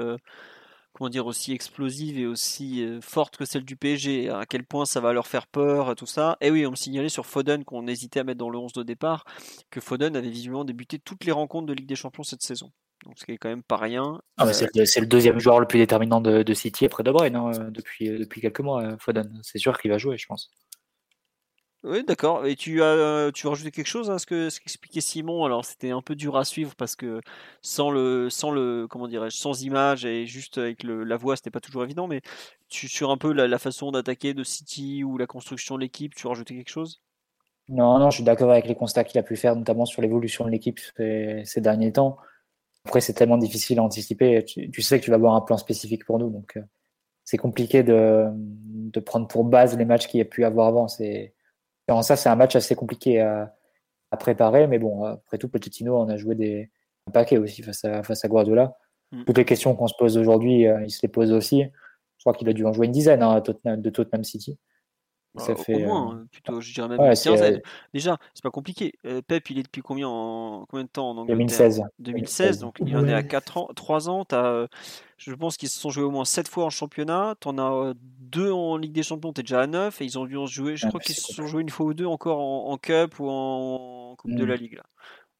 [1.53, 5.47] explosive et aussi forte que celle du PSG, à quel point ça va leur faire
[5.47, 6.37] peur, tout ça.
[6.41, 8.83] Et oui, on me signalait sur Foden qu'on hésitait à mettre dans le 11 de
[8.83, 9.25] départ,
[9.71, 12.73] que Foden avait visiblement débuté toutes les rencontres de Ligue des Champions cette saison.
[13.05, 14.21] Donc ce qui est quand même pas rien.
[14.37, 18.09] Ah, c'est, le, deuxième joueur le plus déterminant de, City après De Bruyne hein, depuis,
[18.11, 19.39] depuis quelques mois, Foden.
[19.43, 20.51] C'est sûr qu'il va jouer, je pense.
[21.87, 22.47] Oui, d'accord.
[22.47, 25.45] Et tu as, tu as rajouté quelque chose à ce que ce qu'expliquait Simon?
[25.45, 27.21] Alors, c'était un peu dur à suivre parce que
[27.63, 31.53] sans le, sans le, comment dirais-je, sans image et juste avec le, la voix, c'était
[31.53, 32.09] pas toujours évident.
[32.09, 32.23] Mais
[32.69, 36.27] tu, sur un peu la, façon d'attaquer de City ou la construction de l'équipe, tu
[36.27, 37.03] as rajouté quelque chose?
[37.69, 40.45] Non, non, je suis d'accord avec les constats qu'il a pu faire, notamment sur l'évolution
[40.45, 42.17] de l'équipe ces, derniers temps.
[42.87, 44.45] Après, c'est tellement difficile à anticiper.
[44.45, 46.63] Tu, sais que tu vas avoir un plan spécifique pour nous, donc euh,
[47.25, 50.87] c'est compliqué de, de prendre pour base les matchs qu'il y a pu avoir avant.
[50.87, 51.35] C'est
[52.03, 53.53] ça, c'est un match assez compliqué à,
[54.21, 56.71] préparer, mais bon, après tout, Pochettino en a joué des,
[57.09, 58.79] un paquet aussi face à, face à Guardiola.
[59.11, 59.25] Mm.
[59.25, 61.65] Toutes les questions qu'on se pose aujourd'hui, euh, il se les pose aussi.
[61.65, 64.59] Je crois qu'il a dû en jouer une dizaine hein, de Tottenham City.
[65.37, 67.59] Bah, ça fait, au moins, euh, hein, plutôt, je dirais même euh,
[67.93, 68.95] Déjà, c'est pas compliqué.
[69.27, 70.67] Pep, il est depuis combien, en...
[70.69, 71.37] combien de temps en Angleterre?
[71.37, 71.83] 2016.
[71.99, 74.25] 2016, donc il en est à 4 ans, 3 ans.
[74.33, 74.67] As,
[75.19, 77.35] je pense qu'ils se sont joués au moins 7 fois en championnat.
[77.41, 80.01] Tu en as 2 en Ligue des Champions, tu es déjà à 9.
[80.01, 81.95] Et ils ont dû en jouer, je crois qu'ils se sont joués une fois ou
[81.95, 84.49] deux encore en, Cup ou en Coupe de mm.
[84.49, 84.75] la Ligue.
[84.77, 84.85] Là.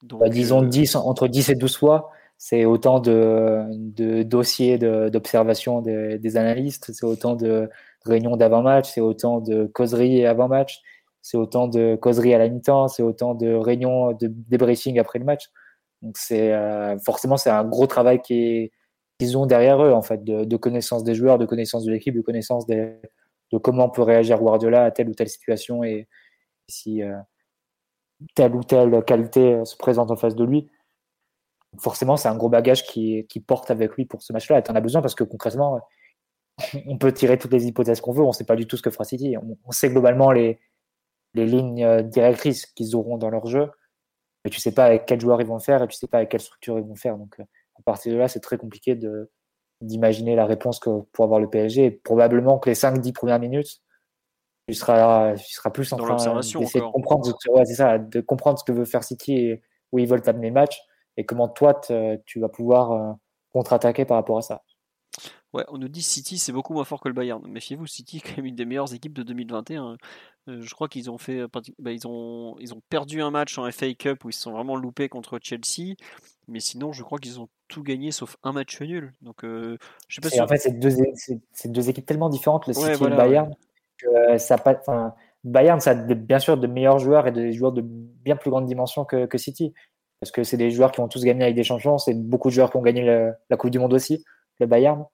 [0.03, 5.81] Donc, bah, disons 10, entre 10 et 12 fois c'est autant de, de dossiers d'observation
[5.81, 7.71] des, des, analystes, c'est autant de
[8.07, 10.81] réunions d'avant-match, c'est autant de causeries avant-match,
[11.23, 15.25] c'est autant de causeries à la mi-temps, c'est autant de réunions de débriefing après le
[15.25, 15.49] match.
[16.03, 18.71] Donc c'est euh, forcément c'est un gros travail qu'ils
[19.37, 22.67] ont derrière eux en fait de, connaissance des joueurs, de connaissance de l'équipe, de connaissance
[22.67, 23.01] de
[23.63, 26.07] comment peut réagir Guardiola à telle ou telle situation et
[26.69, 27.17] si euh,
[28.35, 30.69] telle ou telle qualité se présente en face de lui.
[31.79, 34.59] Forcément, c'est un gros bagage qui, qui porte avec lui pour ce match-là.
[34.59, 35.81] Et tu en as besoin parce que concrètement,
[36.87, 38.83] on peut tirer toutes les hypothèses qu'on veut, on ne sait pas du tout ce
[38.83, 39.37] que fera City.
[39.65, 40.59] On, sait globalement les,
[41.35, 43.71] les lignes euh, directrices qu'ils auront dans leur jeu,
[44.45, 46.09] mais tu ne sais pas avec quel joueur ils vont faire et tu ne sais
[46.09, 47.17] pas avec quelle structure ils vont faire.
[47.17, 47.45] Donc, euh,
[47.79, 48.99] à partir de là, c'est très compliqué
[49.83, 51.91] d'imaginer la réponse que pour avoir le PSG.
[51.91, 53.83] probablement que les 5-10 premières minutes,
[54.67, 57.25] tu seras, tu seras plus en train d'essayer de comprendre,
[57.67, 59.63] ça, de comprendre ce que veut faire City et
[59.93, 60.81] où ils veulent t'amener le match
[61.17, 61.81] et comment toi,
[62.25, 63.13] tu vas pouvoir euh,
[63.53, 64.63] contre-attaquer par rapport à ça.
[65.57, 67.43] Ouais, on nous dit City c'est beaucoup moins fort que le Bayern.
[67.49, 69.97] Méfiez-vous, City est quand même une des meilleures équipes de 2021.
[70.49, 73.57] Euh, je crois qu'ils ont fait, euh, bah, ils ont, ils ont perdu un match
[73.57, 75.95] en FA Cup où ils se sont vraiment loupés contre Chelsea,
[76.47, 79.15] mais sinon je crois qu'ils ont tout gagné sauf un match nul.
[79.23, 79.79] Donc euh,
[80.09, 80.29] je sais pas.
[80.29, 80.91] Si en fait, c'est deux,
[81.65, 83.55] deux, équipes tellement différentes, le City et le Bayern,
[83.97, 84.75] que ça pas.
[84.79, 88.51] Enfin, Bayern, ça a bien sûr de meilleurs joueurs et des joueurs de bien plus
[88.51, 89.73] grande dimension que, que City,
[90.21, 92.55] parce que c'est des joueurs qui ont tous gagné avec des champions, c'est beaucoup de
[92.55, 94.23] joueurs qui ont gagné la Coupe du Monde aussi,
[94.61, 95.07] le Bayern.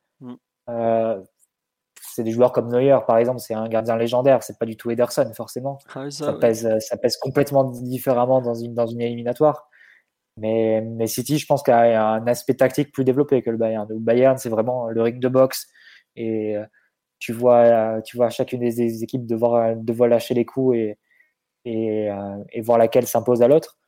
[0.69, 1.21] Euh,
[2.01, 4.91] c'est des joueurs comme Neuer, par exemple, c'est un gardien légendaire, c'est pas du tout
[4.91, 5.79] Ederson, forcément.
[5.95, 9.69] Ah ça, pèse, ça pèse complètement différemment dans une, dans une éliminatoire.
[10.37, 13.87] Mais, mais City, je pense qu'il a un aspect tactique plus développé que le Bayern.
[13.89, 15.69] Le Bayern, c'est vraiment le ring de boxe
[16.17, 16.65] et euh,
[17.19, 20.99] tu vois, tu vois chacune des, équipes devoir, devoir lâcher les coups et,
[21.65, 23.79] et, euh, et voir laquelle s'impose à l'autre.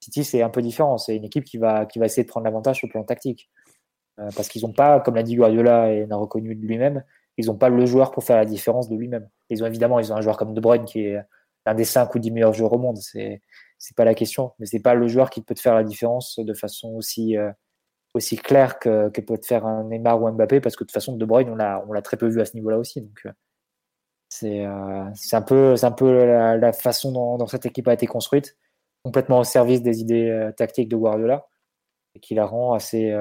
[0.00, 0.98] City, c'est un peu différent.
[0.98, 3.48] C'est une équipe qui va, qui va essayer de prendre l'avantage sur le plan tactique.
[4.20, 7.02] Euh, parce qu'ils n'ont pas, comme l'a dit Guardiola et l'a reconnu de lui-même,
[7.36, 9.28] ils n'ont pas le joueur pour faire la différence de lui-même.
[9.50, 11.20] Ils ont évidemment, ils ont un joueur comme De Bruyne qui est
[11.66, 12.98] un des 5 ou 10 meilleurs joueurs au monde.
[12.98, 13.40] C'est
[13.78, 16.38] c'est pas la question, mais c'est pas le joueur qui peut te faire la différence
[16.38, 17.50] de façon aussi euh,
[18.14, 20.94] aussi claire que, peut te faire un Neymar ou un Mbappé, parce que de toute
[20.94, 23.00] façon De Bruyne on l'a très peu vu à ce niveau-là aussi.
[23.02, 23.32] Donc euh,
[24.28, 24.64] c'est
[25.14, 26.24] c'est un peu c'est un peu
[26.56, 28.56] la, façon dont, cette équipe a été construite,
[29.04, 31.46] complètement au service des idées tactiques de Guardiola,
[32.14, 33.12] et qui la rend assez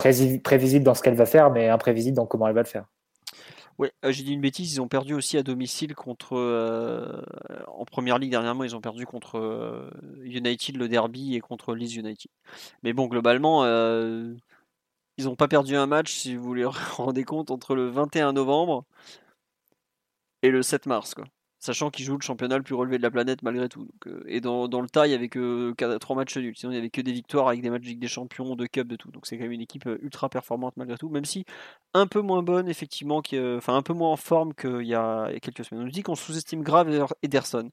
[0.00, 2.86] prévisible dans ce qu'elle va faire, mais imprévisible dans comment elle va le faire.
[3.78, 6.36] Oui, euh, j'ai dit une bêtise, ils ont perdu aussi à domicile contre.
[6.36, 7.22] Euh,
[7.68, 9.90] en première ligue dernièrement, ils ont perdu contre euh,
[10.22, 12.30] United le derby et contre Leeds United.
[12.82, 17.74] Mais bon, globalement, ils n'ont pas perdu un match, si vous vous rendez compte, entre
[17.74, 18.84] le 21 novembre
[20.42, 21.14] et le 7 mars.
[21.14, 21.24] Quoi
[21.60, 23.88] sachant qu'ils jouent le championnat le plus relevé de la planète malgré tout.
[24.06, 26.56] Euh, et dans, le tas, il n'y avait que 3 matchs nuls.
[26.56, 28.96] Sinon, il n'y avait que des victoires avec des matchs des Champions, de Cup, de
[28.96, 29.10] tout.
[29.10, 31.44] Donc c'est quand même une équipe euh, ultra performante malgré tout, même si
[31.94, 33.22] un peu moins bonne, effectivement,
[33.56, 35.82] enfin un peu moins en forme qu'il y a quelques semaines.
[35.82, 37.70] On nous dit qu'on sous-estime grave Ederson.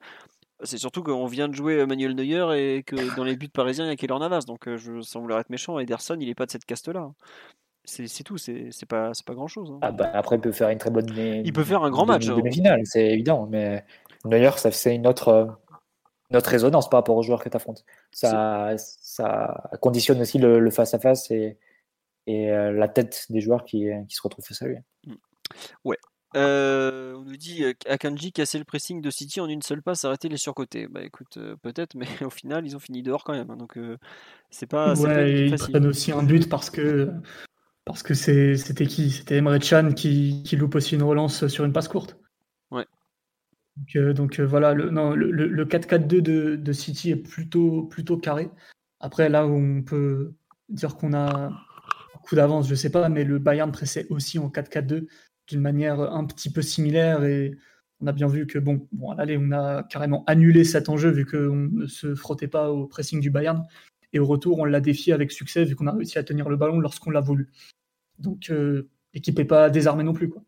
[0.64, 3.89] C'est surtout qu'on vient de jouer Manuel Neuer et que dans les buts parisiens, il
[3.89, 4.41] y a Keylor Navas.
[4.47, 7.11] Donc euh, je, sans vouloir être méchant, Ederson, il n'est pas de cette caste-là.
[7.89, 9.72] C'est tout, c'est pas, pas grand chose.
[9.72, 9.80] Hein.
[9.81, 11.07] Ah bah, après, il peut faire une très bonne.
[11.15, 12.26] Il peut faire un grand match.
[12.26, 13.47] Demi-finale, c'est évident.
[13.49, 13.84] Mais
[14.26, 15.57] d'ailleurs, ça c'est une autre,
[16.30, 17.85] notre résonance par rapport aux joueurs que tu affrontes.
[18.11, 21.57] Ça, ça conditionne aussi le face-à-face et,
[22.27, 24.77] et la tête des joueurs qui, qui se retrouvent face à lui.
[25.05, 25.14] Mmh.
[25.85, 25.97] Ouais,
[26.35, 30.27] euh, on nous dit Akanji casser le pressing de City en une seule passe, arrêter
[30.27, 30.89] les surcotés.
[30.89, 33.49] Bah écoute, peut-être, mais au final, ils ont fini dehors quand même.
[33.49, 33.80] Hein, donc
[34.49, 34.93] c'est pas.
[34.99, 37.14] Ouais, ils prennent aussi un but parce que
[37.88, 39.11] parce que c'était qui?
[39.11, 42.18] C'était Emre Can qui, qui, loupe aussi une relance sur une passe courte.
[42.69, 42.85] Ouais.
[44.14, 48.49] Donc, voilà, le, non, le, le 4-4-2 de, de, City est plutôt, plutôt carré.
[48.99, 50.34] Après, là où on peut
[50.69, 54.49] dire qu'on a un coup d'avance, je sais pas, mais le Bayern pressait aussi en
[54.49, 55.07] 4-4-2
[55.47, 57.57] d'une manière un petit peu similaire et
[58.01, 61.26] on a bien vu que bon, bon allez, on a carrément annulé cet enjeu vu
[61.26, 63.65] qu'on ne se frottait pas au pressing du Bayern
[64.14, 66.57] et au retour on l'a défié avec succès vu qu'on a réussi à tenir le
[66.57, 67.49] ballon lorsqu'on l'a voulu.
[68.19, 70.44] Donc euh, l'équipe n'est pas désarmée non plus quoi.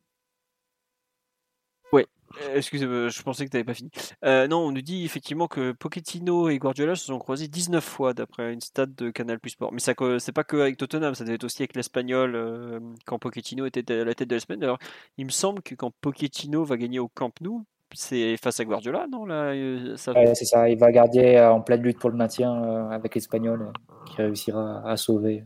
[2.41, 3.90] Euh, excusez-moi, je pensais que tu n'avais pas fini.
[4.24, 8.14] Euh, non, on nous dit effectivement que Pochettino et Guardiola se sont croisés 19 fois
[8.14, 9.72] d'après une stat de Canal Plus Sport.
[9.74, 13.20] Mais ça, c'est pas que avec Tottenham, ça devait être aussi avec l'Espagnol euh, quand
[13.20, 14.64] Pochettino était à la tête de la semaine.
[14.64, 14.78] Alors,
[15.18, 19.08] il me semble que quand Pochettino va gagner au Camp Nou, c'est face à Guardiola,
[19.12, 19.54] non là,
[19.98, 20.14] ça...
[20.36, 23.74] C'est ça, il va garder en pleine lutte pour le maintien avec l'Espagnol
[24.06, 25.46] qui réussira à sauver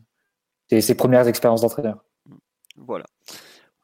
[0.70, 2.04] ses premières expériences d'entraîneur.
[2.76, 3.06] Voilà.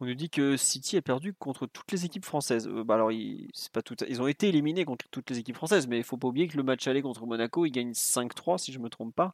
[0.02, 2.68] On nous dit que City a perdu contre toutes les équipes françaises.
[2.68, 5.88] Euh, bah alors, ils, pas tout, ils ont été éliminés contre toutes les équipes françaises,
[5.88, 8.72] mais il faut pas oublier que le match aller contre Monaco, ils gagnent 5-3 si
[8.72, 9.34] je me trompe pas.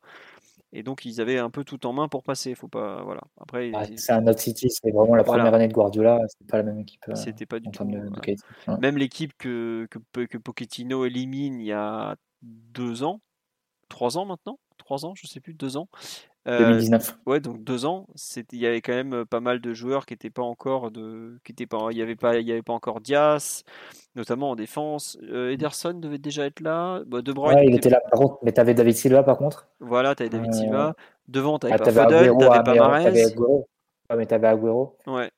[0.74, 2.56] Et donc ils avaient un peu tout en main pour passer.
[2.56, 3.22] Faut pas, voilà.
[3.40, 6.20] Après, ah, c'est un autre City, c'est vraiment la première année de Guardiola.
[6.28, 7.02] C'était pas la même équipe.
[7.08, 7.86] Euh, C'était pas du tout.
[8.80, 13.22] Même l'équipe que, que, que Pochettino élimine il y a deux ans,
[13.88, 15.88] trois ans maintenant, trois ans, je sais plus, deux ans.
[16.46, 17.10] 2019.
[17.10, 18.08] Euh, ouais, donc deux ans.
[18.52, 21.40] Il y avait quand même euh, pas mal de joueurs qui n'étaient pas encore de,
[21.44, 23.64] qui étaient pas, il y avait pas, il y avait pas encore Dias,
[24.16, 25.18] notamment en défense.
[25.24, 27.02] Euh, Ederson devait déjà être là.
[27.08, 27.58] Bah, de Bruyne.
[27.58, 28.02] Ouais, il était là.
[28.12, 29.68] Par contre, mais t'avais David Silva par contre.
[29.80, 30.96] Voilà, t'avais David Silva.
[31.28, 33.26] Devant, t'avais ah, pas Foden, t'avais pas Mahrez.
[34.10, 34.98] Ouais, mais t'avais Agüero.
[35.08, 35.32] Ouais.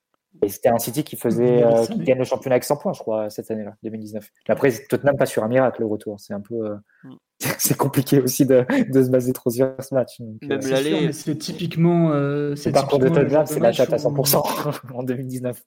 [0.44, 3.00] Et c'était un City qui faisait euh, qui gagne le championnat avec 100 points, je
[3.00, 4.30] crois, cette année-là, 2019.
[4.48, 6.20] Mais après, Tottenham pas sur un miracle le retour.
[6.20, 6.56] C'est un peu.
[6.56, 7.16] Euh, mm.
[7.60, 10.20] c'est compliqué aussi de, de, se baser trop sur ce match.
[10.20, 11.12] Même euh, l'aller.
[11.12, 12.12] C'est typiquement.
[12.56, 15.64] c'est le parcours de Tottenham, c'est la chatte à 100% en 2019.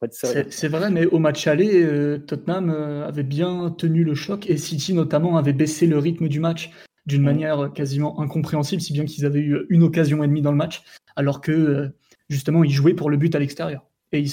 [0.50, 5.36] C'est vrai, mais au match aller, Tottenham avait bien tenu le choc et City notamment
[5.36, 6.70] avait baissé le rythme du match
[7.06, 7.24] d'une mm.
[7.24, 10.82] manière quasiment incompréhensible, si bien qu'ils avaient eu une occasion et demie dans le match,
[11.16, 11.90] alors que
[12.28, 14.30] justement ils jouaient pour le but à l'extérieur et ils,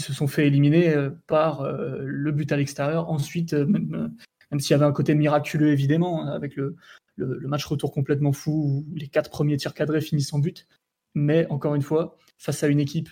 [0.00, 3.10] se, sont fait éliminer euh, par euh, le but à l'extérieur.
[3.10, 4.14] Ensuite, euh, même,
[4.58, 6.76] s'il y avait un côté miraculeux évidemment, hein, avec le,
[7.18, 10.66] match retour complètement fou où les quatre premiers tirs cadrés finissent en but.
[11.14, 13.10] Mais encore une fois, face à une équipe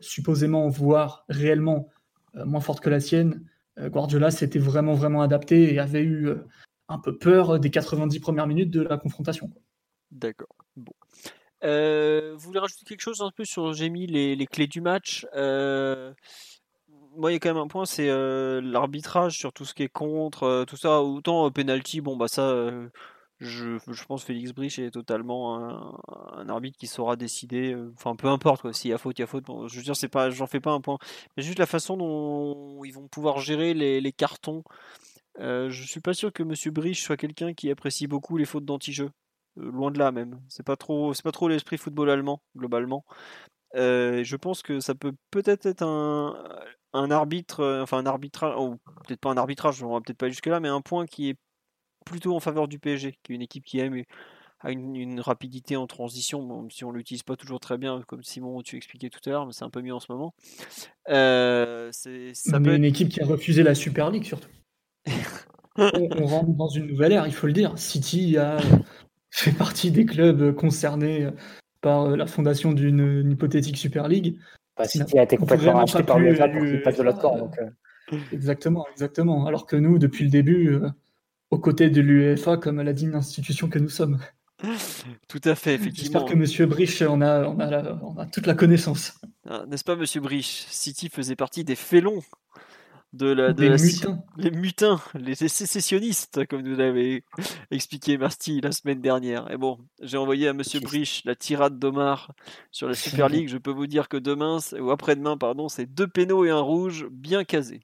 [0.00, 1.90] supposément, voire réellement
[2.34, 3.44] moins forte que la sienne,
[3.78, 6.30] Guardiola s'était vraiment, vraiment adapté et avait eu
[6.88, 9.50] un peu peur des 90 premières minutes de la confrontation.
[10.10, 10.63] D'accord.
[11.64, 15.26] Euh, vous voulez rajouter quelque chose un peu sur j'ai mis les, clés du match
[15.34, 16.12] euh,
[17.16, 19.82] Moi, il y a quand même un point, c'est euh, l'arbitrage sur tout ce qui
[19.82, 21.02] est contre, tout ça.
[21.02, 22.54] Autant penalty, bon bah ça,
[23.40, 25.58] je, je, pense Félix Brich est totalement
[26.36, 27.76] un, arbitre qui saura décider.
[27.94, 28.72] Enfin, peu importe quoi.
[28.72, 29.44] S'il y a faute, il y a faute.
[29.68, 30.98] je veux dire, c'est pas, j'en fais pas un point,
[31.36, 34.64] mais juste la façon dont ils vont pouvoir gérer les, les cartons.
[35.38, 39.10] je suis pas sûr que Monsieur Brich soit quelqu'un qui apprécie beaucoup les fautes d'anti-jeu.
[39.58, 40.40] Euh, loin de là même.
[40.48, 43.04] C'est pas trop, c'est pas trop l'esprit football allemand globalement.
[43.76, 46.36] Euh, je pense que ça peut peut-être être un,
[46.92, 48.54] un arbitre, euh, enfin un arbitrage,
[49.06, 51.36] peut-être pas un arbitrage, on va peut-être pas jusque là, mais un point qui est
[52.06, 54.04] plutôt en faveur du PSG, qui est une équipe qui aime
[54.60, 58.62] a une, rapidité en transition, même si on l'utilise pas toujours très bien, comme Simon
[58.62, 60.34] tu expliquais tout à l'heure, mais c'est un peu mieux en ce moment.
[61.06, 64.48] c'est ça peut une équipe qui a refusé la Super League surtout.
[65.76, 67.76] on, on, rentre dans une nouvelle ère, il faut le dire.
[67.76, 68.58] City a
[69.34, 71.28] fait partie des clubs concernés
[71.80, 74.38] par euh, la fondation d'une hypothétique Super League.
[74.76, 77.50] Bah, City a été complètement racheté par l'UEFA pour qu'il passe de l'autre camp.
[77.60, 78.16] Euh.
[78.32, 79.46] Exactement, exactement.
[79.46, 80.90] Alors que nous, depuis le début, euh,
[81.50, 84.18] aux côtés de l'UEFA, comme la digne institution que nous sommes.
[85.28, 86.20] Tout à fait, effectivement.
[86.20, 89.18] J'espère que Monsieur Brich on a, on a, on a toute la connaissance.
[89.48, 92.20] Ah, n'est-ce pas, Monsieur Brich City faisait partie des félons
[93.14, 94.18] de la, de mutins.
[94.36, 97.22] les mutins, les sécessionnistes, comme nous l'avait
[97.70, 99.50] expliqué Marty la semaine dernière.
[99.50, 102.32] Et bon, j'ai envoyé à Monsieur Brich la tirade d'Omar
[102.72, 103.48] sur la Super League.
[103.48, 107.06] Je peux vous dire que demain, ou après-demain, pardon, c'est deux pénaux et un rouge
[107.10, 107.82] bien casés.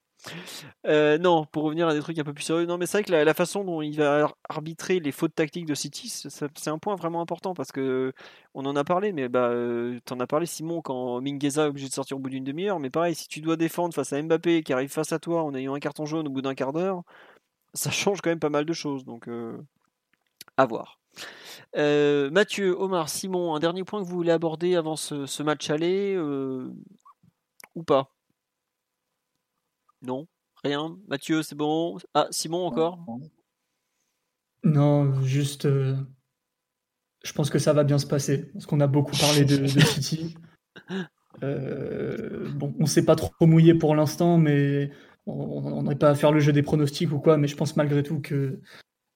[0.87, 3.05] Euh, non, pour revenir à des trucs un peu plus sérieux, non, mais c'est vrai
[3.05, 6.95] que la, façon dont il va arbitrer les fautes tactiques de City, c'est un point
[6.97, 8.13] vraiment important parce que
[8.55, 11.89] on en a parlé, mais bah, euh, t'en as parlé Simon quand Mingueza est obligé
[11.89, 12.81] de sortir au bout d'une demi-heure.
[12.81, 15.55] Mais pareil, si tu dois défendre face à Mbappé qui arrive face à toi en
[15.55, 17.03] ayant un carton jaune au bout d'un quart d'heure,
[17.75, 19.05] ça change quand même pas mal de choses.
[19.05, 19.57] Donc, euh,
[20.57, 20.99] à voir.
[21.75, 26.17] Mathieu, Omar, Simon, un dernier point que vous voulez aborder avant ce, match aller
[27.75, 28.11] ou pas?
[30.03, 30.27] Non
[30.63, 31.99] Rien Mathieu, c'est bon?
[32.15, 32.99] Ah, Simon encore?
[34.63, 35.67] Non, juste.
[35.67, 38.51] je pense que ça va bien se passer.
[38.53, 40.37] Parce qu'on a beaucoup parlé de, City.
[41.41, 44.91] bon, on ne s'est pas trop mouillé pour l'instant, mais
[45.27, 48.03] on n'est pas à faire le jeu des pronostics ou quoi, mais je pense malgré
[48.03, 48.61] tout que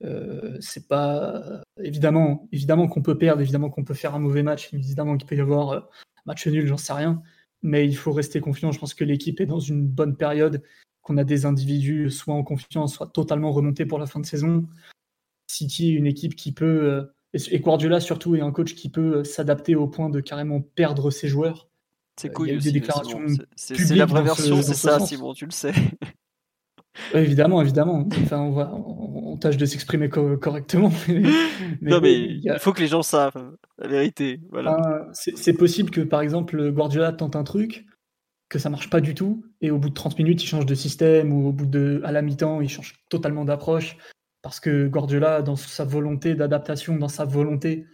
[0.03, 4.73] euh, c'est pas évidemment, évidemment qu'on peut perdre, évidemment qu'on peut faire un mauvais match,
[4.75, 5.81] évidemment qu'il peut y avoir un euh,
[6.27, 7.23] match nul, j'en sais rien,
[7.65, 8.71] mais il faut rester confiant.
[8.71, 10.63] Je pense que l'équipe est dans une bonne période,
[11.03, 14.67] qu'on a des individus soit en confiance, soit totalement remontés pour la fin de saison.
[15.51, 17.03] City, une équipe qui peut, euh,
[17.51, 21.27] et Guardiola surtout, est un coach qui peut s'adapter au point de carrément perdre ses
[21.27, 21.69] joueurs.
[22.21, 22.49] C'est cool.
[22.49, 23.25] Il y a des déclarations.
[23.57, 25.73] C'est la vraie version, c'est ça, Simon, tu le sais.
[27.15, 28.07] évidemment, évidemment.
[28.23, 28.94] Enfin, on,
[29.45, 30.91] tâche de s'exprimer correctement.
[31.83, 34.41] non, mais il faut que les gens savent la vérité.
[34.51, 35.07] Voilà.
[35.13, 37.85] c'est possible que, par exemple, Guardiola tente un truc,
[38.49, 40.75] que ça marche pas du tout, et au bout de 30 minutes, il change de
[40.75, 43.99] système, ou au bout de, à la mi-temps, il change totalement d'approche,
[44.41, 47.85] parce que Guardiola, dans sa volonté d'adaptation, dans sa volonté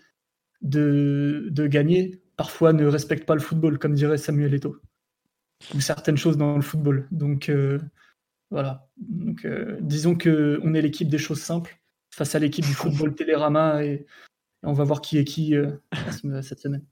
[0.62, 4.76] de, de gagner, parfois ne respecte pas le football, comme dirait Samuel Eto'o,
[5.74, 7.08] ou certaines choses dans le football.
[7.10, 7.80] Donc euh,
[8.50, 8.88] voilà.
[8.96, 11.80] Donc, euh, disons que on est l'équipe des choses simples
[12.12, 14.06] face à l'équipe du football Télérama et,
[14.62, 15.70] on va voir qui est qui euh,
[16.42, 16.84] cette semaine.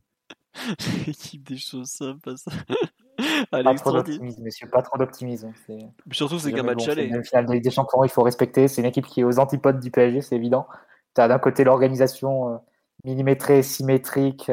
[1.06, 2.34] l'équipe des choses simples.
[3.50, 5.52] pas trop d'optimisme, monsieur, pas trop d'optimisme.
[6.12, 7.04] Surtout, c'est qu'un match aller.
[7.04, 8.68] Une finale de Ligue des Champions, il faut respecter.
[8.68, 10.66] C'est une équipe qui est aux antipodes du PSG, c'est évident.
[11.14, 12.58] Tu as d'un côté l'organisation
[13.04, 14.50] millimétrée, symétrique,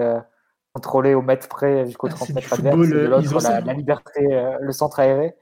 [0.75, 4.33] contrôlé au mètre près jusqu'au 30 ah, mètres adverse, de euh, l'autre la, la, liberté,
[4.33, 5.33] euh, le centre aéré.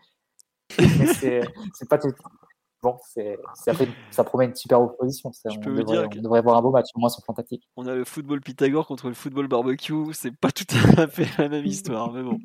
[0.69, 2.11] C'est pas tout.
[2.81, 2.97] Bon,
[3.55, 5.31] ça, fait, ça promet une super opposition.
[5.45, 7.63] on, devrait, dire on devrait voir un beau match, au moins c'est fantastique.
[7.77, 10.65] On a le football Pythagore contre le football barbecue, c'est pas tout
[10.97, 12.39] à fait la même histoire, mais bon.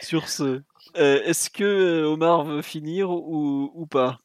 [0.00, 0.62] Sur ce,
[0.96, 4.20] euh, est-ce que Omar veut finir ou, ou pas?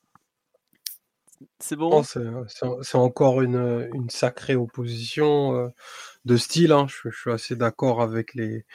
[1.60, 2.04] C'est bon?
[2.04, 5.72] C'est encore une, une, sacrée opposition
[6.28, 6.72] de style.
[6.72, 6.86] Hein.
[6.88, 8.66] Je, suis assez d'accord avec les,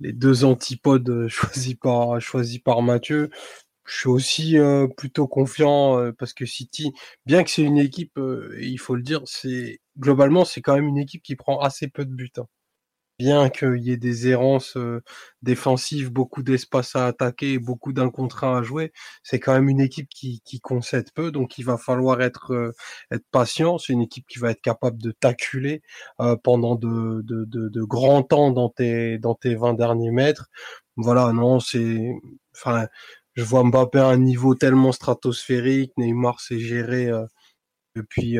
[0.00, 3.30] les, deux antipodes euh, choisis par, choisis par Mathieu.
[3.84, 6.92] Je suis aussi euh, plutôt confiant euh, parce que City,
[7.26, 8.18] bien que c'est une équipe,
[8.60, 12.04] il faut le dire, c'est globalement c'est quand même une équipe qui prend assez peu
[12.04, 12.30] de buts.
[12.38, 12.46] Hein
[13.18, 14.76] bien qu'il y ait des errances
[15.42, 18.10] défensives, beaucoup d'espace à attaquer, beaucoup d'un
[18.42, 18.92] à jouer,
[19.22, 22.72] c'est quand même une équipe qui, qui, concède peu, donc il va falloir être,
[23.12, 23.78] être patient.
[23.78, 25.82] C'est une équipe qui va être capable de t'acculer
[26.42, 30.48] pendant de, de, de, de, grands temps dans tes, dans tes 20 derniers mètres.
[30.96, 32.12] Voilà, non, c'est,
[32.54, 32.86] enfin,
[33.34, 37.10] je vois Mbappé à un niveau tellement stratosphérique, Neymar s'est géré
[37.94, 38.38] depuis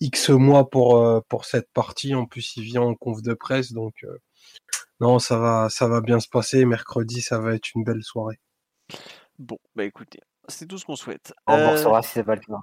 [0.00, 2.14] X mois pour, euh, pour cette partie.
[2.14, 3.72] En plus, il vient en conf de presse.
[3.72, 4.18] Donc, euh,
[5.00, 6.64] non, ça va, ça va bien se passer.
[6.64, 8.38] Mercredi, ça va être une belle soirée.
[9.38, 11.32] Bon, bah écoutez, c'est tout ce qu'on souhaite.
[11.46, 12.02] On euh...
[12.02, 12.60] si c'est pas le cas.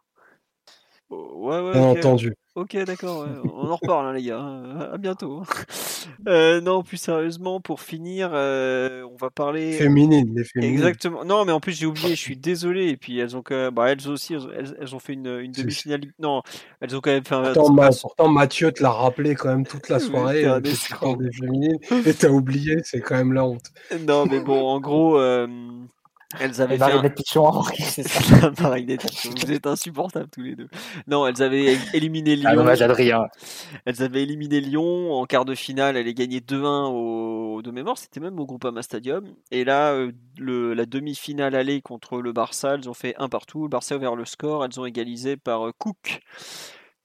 [1.09, 2.33] Ouais, ouais, Bien entendu.
[2.55, 4.39] Ok, d'accord, on en reparle, hein, les gars.
[4.39, 4.89] Hein.
[4.93, 5.43] À bientôt.
[6.27, 9.73] Euh, non, plus sérieusement, pour finir, euh, on va parler.
[9.73, 10.73] Féminine, les féminines.
[10.75, 11.25] Exactement.
[11.25, 12.87] Non, mais en plus, j'ai oublié, je suis désolé.
[12.87, 13.73] Et puis, elles ont quand même...
[13.73, 16.01] bah, elles aussi, elles, ont fait une, une demi-finale.
[16.17, 16.41] Non,
[16.79, 17.53] elles ont quand même fait un.
[17.53, 20.45] Pourtant, Mathieu te l'a rappelé quand même toute la soirée.
[20.45, 21.77] Euh, des féminines.
[22.05, 23.65] Et t'as oublié, c'est quand même la honte.
[24.07, 25.19] Non, mais bon, en gros.
[26.39, 26.89] Elles avaient ça.
[29.35, 30.67] Vous êtes insupportables tous les deux.
[31.07, 32.49] Non, elles avaient éliminé ah, Lyon.
[32.51, 33.27] Ah, dommage, Adrien.
[33.85, 35.95] Elles avaient éliminé Lyon en quart de finale.
[35.95, 37.97] Elles avaient gagné 2-1 au, de mémoire.
[37.97, 39.25] C'était même au Groupama Stadium.
[39.51, 43.63] Et là, euh, le, la demi-finale allée contre le Barça, elles ont fait un partout.
[43.63, 44.65] Le Barça a ouvert le score.
[44.65, 46.21] Elles ont égalisé par euh, Cook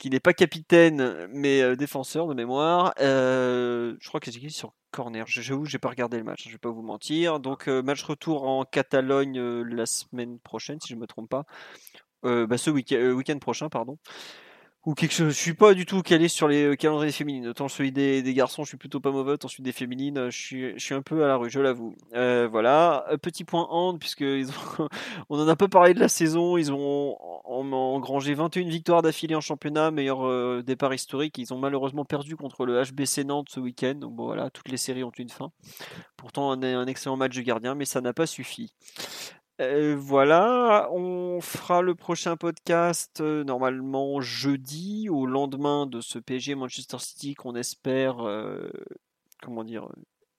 [0.00, 2.92] qui n'est pas capitaine mais euh, défenseur de mémoire.
[2.98, 5.24] je crois qu'elles étaient sur corner.
[5.28, 7.38] J'avoue, j'ai pas regardé le match, je vais pas vous mentir.
[7.38, 11.44] Donc euh, match retour en Catalogne euh, la semaine prochaine, si je me trompe pas.
[12.24, 13.98] Euh, bah, ce week-end prochain, pardon
[14.86, 15.28] ou quelque chose.
[15.34, 17.48] Je suis pas du tout calé sur les euh, calendriers féminines.
[17.48, 19.32] Autant celui des, des garçons, je suis plutôt pas mauvais.
[19.32, 21.94] Autant celui des féminines, euh, je suis, un peu à la rue, je l'avoue.
[22.14, 23.06] Euh, voilà.
[23.22, 24.24] Petit point hand, puisque
[25.28, 26.56] on en a pas parlé de la saison.
[26.56, 31.36] Ils ont engrangé 21 victoires d'affilée en championnat, meilleur départ historique.
[31.38, 33.94] Ils ont malheureusement perdu contre le HBC Nantes ce week-end.
[33.94, 35.50] Donc bon, voilà, toutes les séries ont une fin.
[36.16, 38.72] Pourtant, un, un excellent match de gardien, mais ça n'a pas suffi.
[39.60, 46.54] Euh, voilà, on fera le prochain podcast euh, normalement jeudi, au lendemain de ce PSG
[46.54, 48.70] Manchester City qu'on espère, euh,
[49.42, 49.86] comment dire,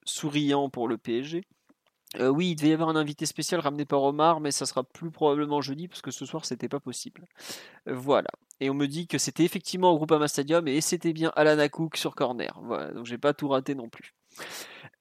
[0.06, 1.44] souriant pour le PSG.
[2.20, 5.12] Oui, il devait y avoir un invité spécial ramené par Omar, mais ça sera plus
[5.12, 7.26] probablement jeudi parce que ce soir c'était pas possible.
[7.86, 8.28] Voilà.
[8.60, 11.96] Et on me dit que c'était effectivement au Groupama Stadium et c'était bien Alana Cook
[11.96, 12.60] sur corner.
[12.64, 14.14] Voilà, donc j'ai pas tout raté non plus.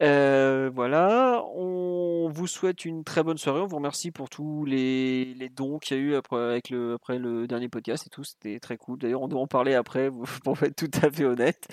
[0.02, 3.60] Euh, voilà, on vous souhaite une très bonne soirée.
[3.60, 7.18] On vous remercie pour tous les, dons qu'il y a eu après, avec le, après
[7.18, 8.24] le dernier podcast et tout.
[8.24, 8.98] C'était très cool.
[8.98, 10.10] D'ailleurs, on doit en parler après
[10.44, 11.68] pour être tout à fait honnête.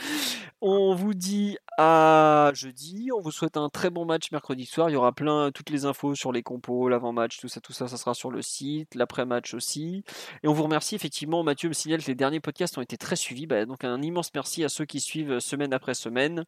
[0.60, 3.10] On vous dit à jeudi.
[3.16, 4.90] On vous souhaite un très bon match mercredi soir.
[4.90, 7.88] Il y aura plein, toutes les infos sur les compos, l'avant-match, tout ça, tout ça,
[7.88, 8.96] ça sera sur le site.
[8.96, 10.04] L'après-match aussi.
[10.44, 11.44] Et on vous remercie effectivement.
[11.44, 13.48] Mathieu me signale que les derniers podcasts ont été très suivis.
[13.48, 16.44] Bah, donc un immense merci à ceux qui suivent semaine après semaine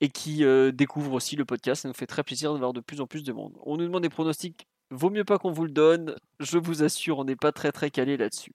[0.00, 1.82] et qui euh, découvrent aussi le podcast.
[1.82, 3.54] Ça nous fait très plaisir de voir de plus en plus de monde.
[3.64, 4.66] On nous demande des pronostics.
[4.90, 6.14] Vaut mieux pas qu'on vous le donne.
[6.40, 8.52] Je vous assure, on n'est pas très très calé là-dessus.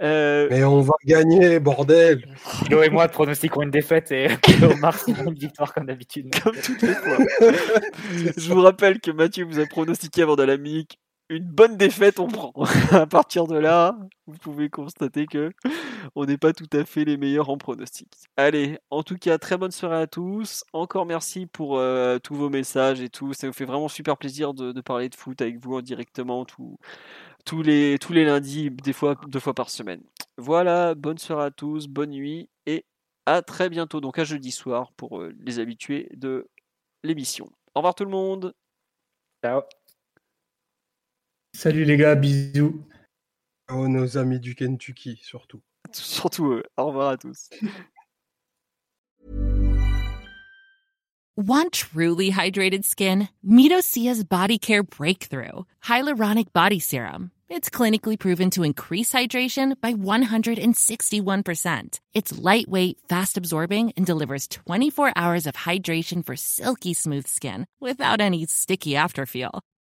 [0.00, 2.24] Euh, Mais on va gagner, bordel
[2.64, 4.28] Kilo et moi pronostiquons une défaite et
[4.62, 6.32] Omar une victoire comme d'habitude.
[6.40, 7.18] Comme toutes les fois.
[8.36, 10.98] Je vous rappelle que Mathieu vous a pronostiqué avant de la mic
[11.30, 12.52] une bonne défaite, on prend.
[12.92, 15.52] à partir de là, vous pouvez constater que
[16.14, 18.08] on n'est pas tout à fait les meilleurs en pronostic.
[18.36, 20.64] Allez, en tout cas, très bonne soirée à tous.
[20.72, 23.32] Encore merci pour euh, tous vos messages et tout.
[23.34, 27.98] Ça nous fait vraiment super plaisir de, parler de foot avec vous directement tous, les,
[27.98, 30.02] tous les lundis, des fois deux fois par semaine.
[30.38, 32.86] Voilà, bonne soirée à tous, bonne nuit et
[33.26, 34.00] à très bientôt.
[34.00, 36.48] Donc à jeudi soir pour euh, les habitués de
[37.02, 37.50] l'émission.
[37.74, 38.54] Au revoir tout le monde.
[39.44, 39.62] Ciao.
[41.58, 42.84] Salut les gars, bisous.
[43.68, 45.60] Oh, nos amis du Kentucky, surtout.
[45.92, 46.62] Surtout eux.
[46.76, 47.50] Au revoir à tous.
[51.36, 53.28] Want truly hydrated skin?
[53.44, 57.32] Midosia's Body Care Breakthrough Hyaluronic Body Serum.
[57.48, 61.98] It's clinically proven to increase hydration by 161%.
[62.14, 68.20] It's lightweight, fast absorbing, and delivers 24 hours of hydration for silky smooth skin without
[68.20, 69.60] any sticky afterfeel.